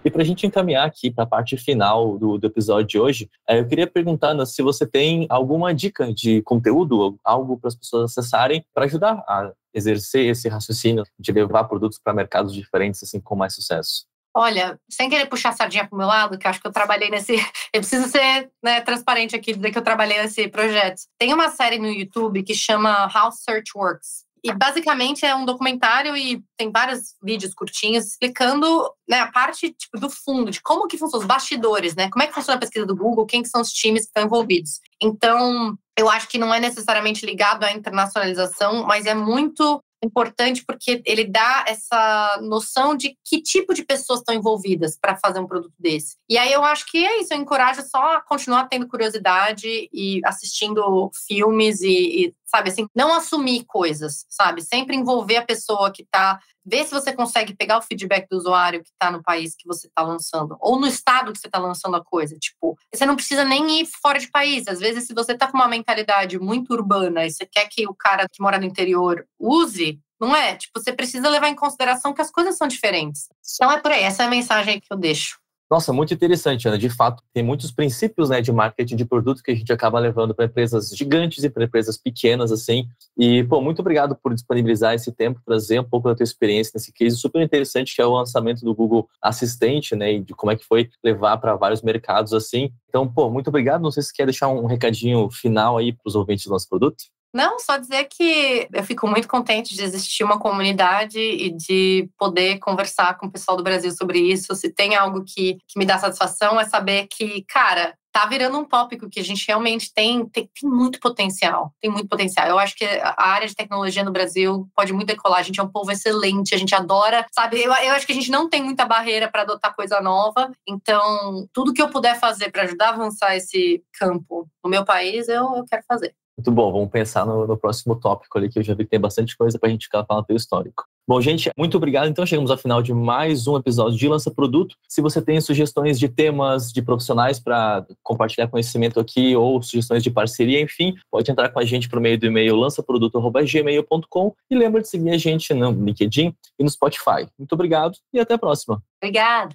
E 0.05 0.11
para 0.11 0.22
a 0.22 0.24
gente 0.24 0.47
encaminhar 0.47 0.87
aqui 0.87 1.11
para 1.11 1.24
a 1.24 1.26
parte 1.26 1.57
final 1.57 2.16
do, 2.16 2.39
do, 2.39 2.47
episódio 2.47 2.87
de 2.87 2.97
hoje, 3.01 3.28
é, 3.49 3.59
eu 3.59 3.66
queria 3.66 3.89
perguntar 3.89 4.47
se 4.47 4.62
você 4.62 4.87
tem 4.87 5.26
alguma 5.28 5.74
dica 5.74 6.14
de 6.14 6.41
conteúdo, 6.43 7.18
algo 7.24 7.59
para 7.59 7.66
as 7.66 7.74
pessoas 7.74 8.12
acessarem 8.12 8.64
para 8.72 8.84
ajudar 8.84 9.24
a 9.26 9.53
exercer 9.77 10.27
esse 10.27 10.49
raciocínio 10.49 11.05
de 11.18 11.31
levar 11.31 11.64
produtos 11.64 12.01
para 12.03 12.14
mercados 12.14 12.55
diferentes 12.55 13.03
assim 13.03 13.20
com 13.20 13.37
mais 13.37 13.55
sucesso. 13.55 14.07
Olha, 14.39 14.79
sem 14.91 15.09
querer 15.09 15.27
puxar 15.27 15.51
a 15.51 15.53
sardinha 15.53 15.87
para 15.87 15.95
o 15.95 15.99
meu 15.99 16.07
lado, 16.07 16.39
que 16.39 16.47
eu 16.47 16.51
acho 16.51 16.61
que 16.61 16.66
eu 16.66 16.72
trabalhei 16.72 17.09
nesse. 17.09 17.37
Eu 17.72 17.81
preciso 17.81 18.07
ser 18.09 18.51
né, 18.62 18.81
transparente 18.83 19.35
aqui, 19.35 19.55
dizer 19.55 19.70
que 19.70 19.79
eu 19.79 19.83
trabalhei 19.83 20.20
nesse 20.22 20.49
projeto. 20.49 21.03
Tem 21.18 21.33
uma 21.35 21.51
série 21.51 21.79
no 21.79 21.89
YouTube 21.89 22.43
que 22.43 22.55
chama 22.55 23.07
How 23.07 23.31
Search 23.31 23.72
Works. 23.77 24.26
E 24.47 24.55
basicamente 24.55 25.26
é 25.26 25.34
um 25.34 25.44
documentário 25.44 26.16
e 26.16 26.42
tem 26.57 26.70
vários 26.70 27.14
vídeos 27.22 27.53
curtinhos 27.53 28.07
explicando 28.07 28.90
né, 29.09 29.20
a 29.20 29.30
parte 29.30 29.72
tipo, 29.72 29.99
do 29.99 30.09
fundo, 30.09 30.51
de 30.51 30.61
como 30.61 30.86
que 30.86 30.97
funcionam 30.97 31.22
os 31.22 31.26
bastidores, 31.26 31.94
né? 31.94 32.09
Como 32.11 32.22
é 32.22 32.26
que 32.26 32.34
funciona 32.34 32.57
a 32.57 32.61
pesquisa 32.61 32.86
do 32.86 32.97
Google, 32.97 33.26
quem 33.26 33.42
que 33.42 33.49
são 33.49 33.61
os 33.61 33.72
times 33.72 34.03
que 34.03 34.09
estão 34.09 34.24
envolvidos. 34.24 34.80
Então, 35.03 35.76
eu 35.99 36.09
acho 36.09 36.28
que 36.28 36.38
não 36.38 36.53
é 36.53 36.61
necessariamente 36.61 37.26
ligado 37.26 37.64
à 37.64 37.72
internacionalização, 37.72 38.84
mas 38.84 39.07
é 39.07 39.14
muito 39.14 39.82
importante 40.03 40.64
porque 40.66 41.03
ele 41.05 41.24
dá 41.24 41.64
essa 41.66 42.38
noção 42.42 42.97
de 42.97 43.16
que 43.24 43.42
tipo 43.42 43.74
de 43.74 43.84
pessoas 43.84 44.20
estão 44.20 44.34
envolvidas 44.34 44.97
para 44.99 45.16
fazer 45.16 45.40
um 45.40 45.47
produto 45.47 45.74
desse. 45.78 46.16
E 46.28 46.38
aí 46.38 46.53
eu 46.53 46.64
acho 46.64 46.86
que 46.86 47.05
é 47.05 47.20
isso, 47.20 47.32
eu 47.32 47.38
encorajo 47.38 47.82
só 47.82 48.16
a 48.16 48.20
continuar 48.20 48.68
tendo 48.68 48.88
curiosidade 48.88 49.88
e 49.92 50.20
assistindo 50.24 51.11
filmes 51.26 51.80
e, 51.80 51.88
e 52.26 52.34
sabe 52.47 52.70
assim, 52.70 52.86
não 52.94 53.12
assumir 53.12 53.64
coisas, 53.66 54.24
sabe? 54.28 54.62
Sempre 54.62 54.97
envolver 54.97 55.36
a 55.36 55.44
pessoa 55.44 55.90
que 55.92 56.03
está 56.03 56.38
ver 56.66 56.84
se 56.84 56.90
você 56.90 57.12
consegue 57.12 57.55
pegar 57.55 57.78
o 57.78 57.82
feedback 57.82 58.26
do 58.28 58.36
usuário 58.36 58.82
que 58.82 58.90
está 58.90 59.09
no 59.09 59.22
país 59.22 59.55
que 59.57 59.68
você 59.68 59.86
está 59.86 60.03
lançando, 60.03 60.57
ou 60.61 60.80
no 60.80 60.86
estado 60.86 61.32
que 61.32 61.38
você 61.38 61.47
está 61.47 61.61
lançando 61.61 61.94
a 61.97 62.05
coisa. 62.05 62.36
Tipo, 62.36 62.76
você 62.92 63.07
não 63.07 63.14
precisa 63.14 63.44
nem 63.44 63.80
ir 63.80 63.86
fora 64.03 64.18
de 64.18 64.28
país. 64.28 64.66
Às 64.66 64.80
vezes, 64.80 65.07
se 65.07 65.14
você 65.14 65.32
está 65.32 65.47
com 65.47 65.57
uma 65.57 65.68
mentalidade 65.68 66.38
muito 66.40 66.72
urbana 66.72 67.24
e 67.24 67.30
você 67.30 67.47
quer 67.47 67.68
que 67.68 67.86
o 67.86 67.94
cara 67.94 68.26
que 68.28 68.42
mora 68.42 68.59
no 68.59 68.64
interior 68.64 69.24
use, 69.38 70.01
não 70.20 70.34
é? 70.34 70.57
Tipo, 70.57 70.80
você 70.80 70.92
precisa 70.92 71.28
levar 71.28 71.49
em 71.49 71.55
consideração 71.55 72.12
que 72.12 72.22
as 72.22 72.32
coisas 72.32 72.57
são 72.57 72.66
diferentes. 72.66 73.28
Então 73.55 73.70
é 73.70 73.78
por 73.80 73.92
aí, 73.92 74.03
essa 74.03 74.24
é 74.24 74.26
a 74.26 74.30
mensagem 74.30 74.80
que 74.80 74.86
eu 74.90 74.97
deixo. 74.97 75.38
Nossa, 75.69 75.93
muito 75.93 76.14
interessante, 76.14 76.69
Ana. 76.69 76.79
De 76.79 76.89
fato, 76.89 77.25
tem 77.33 77.43
muitos 77.43 77.73
princípios 77.73 78.31
né, 78.31 78.41
de 78.41 78.53
marketing 78.53 78.95
de 78.95 79.05
produto 79.05 79.43
que 79.43 79.51
a 79.51 79.55
gente 79.55 79.73
acaba 79.73 79.99
levando 79.99 80.33
para 80.33 80.45
empresas 80.45 80.91
gigantes 80.91 81.43
e 81.43 81.51
para 81.51 81.64
empresas 81.64 81.99
pequenas, 81.99 82.53
assim. 82.53 82.89
E, 83.19 83.43
pô, 83.43 83.61
muito 83.61 83.81
obrigado 83.81 84.14
por 84.14 84.33
disponibilizar 84.33 84.95
esse 84.95 85.11
tempo, 85.11 85.43
trazer 85.45 85.81
um 85.81 85.85
pouco 85.85 86.09
da 86.09 86.14
tua 86.14 86.23
experiência 86.23 86.71
nesse 86.75 86.93
case 86.93 87.17
super 87.17 87.43
interessante, 87.43 87.97
que 87.97 88.01
é 88.01 88.07
o 88.07 88.12
lançamento 88.14 88.64
do 88.64 88.73
Google 88.73 89.09
Assistente, 89.21 89.97
né, 89.97 90.14
e 90.14 90.21
de 90.21 90.35
como 90.35 90.53
é 90.53 90.57
que 90.57 90.64
foi 90.64 90.89
levar 91.03 91.37
para 91.39 91.57
vários 91.57 91.83
mercados, 91.83 92.33
assim. 92.33 92.71
Então, 92.89 93.07
pô, 93.12 93.29
muito 93.29 93.49
obrigado. 93.49 93.83
Não 93.83 93.91
sei 93.91 94.05
se 94.05 94.12
quer 94.12 94.27
deixar 94.27 94.47
um 94.47 94.67
recadinho 94.67 95.29
final 95.31 95.79
aí 95.79 95.93
para 95.93 96.03
os 96.07 96.14
ouvintes 96.14 96.47
do 96.47 96.51
nosso 96.51 96.69
produto. 96.69 96.97
Não, 97.37 97.59
só 97.59 97.76
dizer 97.76 98.05
que 98.05 98.66
eu 98.72 98.82
fico 98.82 99.07
muito 99.07 99.28
contente 99.28 99.74
de 99.74 99.82
existir 99.82 100.24
uma 100.24 100.39
comunidade 100.39 101.20
e 101.20 101.55
de 101.55 102.09
poder 102.16 102.59
conversar 102.61 103.18
com 103.18 103.26
o 103.26 103.30
pessoal 103.30 103.59
do 103.59 103.62
Brasil 103.62 103.93
sobre 103.93 104.18
isso. 104.18 104.55
Se 104.55 104.72
tem 104.72 104.95
algo 104.95 105.22
que, 105.22 105.59
que 105.68 105.78
me 105.78 105.84
dá 105.84 105.99
satisfação, 105.99 106.59
é 106.59 106.64
saber 106.64 107.07
que, 107.11 107.45
cara, 107.47 107.95
tá 108.11 108.24
virando 108.24 108.57
um 108.57 108.64
tópico 108.64 109.11
que 109.11 109.20
a 109.20 109.22
gente 109.22 109.47
realmente 109.47 109.93
tem, 109.93 110.24
tem, 110.30 110.49
tem, 110.59 110.70
muito 110.70 110.99
potencial. 110.99 111.74
Tem 111.78 111.91
muito 111.91 112.09
potencial. 112.09 112.49
Eu 112.49 112.59
acho 112.59 112.74
que 112.74 112.87
a 112.87 113.28
área 113.28 113.47
de 113.47 113.55
tecnologia 113.55 114.03
no 114.03 114.12
Brasil 114.12 114.66
pode 114.74 114.95
muito 114.95 115.09
decolar. 115.09 115.41
A 115.41 115.43
gente 115.43 115.61
é 115.61 115.62
um 115.62 115.70
povo 115.70 115.93
excelente, 115.93 116.55
a 116.55 116.59
gente 116.59 116.74
adora, 116.74 117.26
sabe? 117.32 117.59
Eu, 117.59 117.70
eu 117.70 117.93
acho 117.93 118.07
que 118.07 118.12
a 118.12 118.16
gente 118.16 118.30
não 118.30 118.49
tem 118.49 118.62
muita 118.62 118.87
barreira 118.87 119.30
para 119.30 119.43
adotar 119.43 119.76
coisa 119.76 120.01
nova. 120.01 120.51
Então, 120.66 121.47
tudo 121.53 121.74
que 121.74 121.82
eu 121.82 121.91
puder 121.91 122.18
fazer 122.18 122.51
para 122.51 122.62
ajudar 122.62 122.87
a 122.87 122.95
avançar 122.95 123.37
esse 123.37 123.84
campo 123.93 124.49
no 124.64 124.70
meu 124.70 124.87
país, 124.87 125.28
eu, 125.28 125.55
eu 125.55 125.66
quero 125.66 125.82
fazer. 125.87 126.14
Muito 126.37 126.53
bom, 126.53 126.70
vamos 126.70 126.91
pensar 126.91 127.24
no, 127.24 127.47
no, 127.47 127.57
próximo 127.57 127.97
tópico 127.97 128.37
ali, 128.37 128.51
que 128.51 128.59
eu 128.59 128.62
já 128.62 128.74
vi 128.74 128.84
que 128.84 128.91
tem 128.91 129.01
bastante 129.01 129.37
coisa 129.37 129.59
para 129.59 129.68
a 129.68 129.72
gente 129.72 129.84
ficar 129.84 130.05
falando 130.05 130.26
do 130.26 130.37
histórico. 130.37 130.84
Bom, 131.09 131.20
gente, 131.20 131.51
muito 131.57 131.76
obrigado. 131.76 132.09
Então, 132.09 132.26
chegamos 132.26 132.51
ao 132.51 132.59
final 132.59 132.82
de 132.82 132.93
mais 132.93 133.47
um 133.47 133.57
episódio 133.57 133.97
de 133.97 134.09
Lança 134.09 134.30
Produto. 134.30 134.74
Se 134.89 135.01
você 135.01 135.22
tem 135.22 135.41
sugestões 135.41 135.99
de 135.99 136.09
temas, 136.09 136.72
de 136.72 136.82
profissionais 136.82 137.39
para 137.39 137.87
compartilhar 138.03 138.49
conhecimento 138.49 139.01
aqui 139.01 139.34
ou 139.34 139.62
sugestões 139.62 140.03
de 140.03 140.11
parceria, 140.11 140.61
enfim, 140.61 140.95
pode 141.11 141.30
entrar 141.30 141.49
com 141.49 141.61
a 141.61 141.64
gente 141.64 141.89
por 141.89 142.01
meio 142.01 142.18
do 142.18 142.26
e-mail 142.26 142.57
lançaproduto.gmail.com 142.57 144.34
e 144.51 144.55
lembra 144.57 144.82
de 144.82 144.89
seguir 144.89 145.11
a 145.11 145.18
gente 145.18 145.55
no 145.55 145.70
LinkedIn 145.70 146.34
e 146.59 146.64
no 146.64 146.68
Spotify. 146.68 147.28
Muito 147.39 147.53
obrigado 147.53 147.97
e 148.12 148.20
até 148.20 148.34
a 148.34 148.39
próxima. 148.39 148.82
Obrigada. 149.01 149.55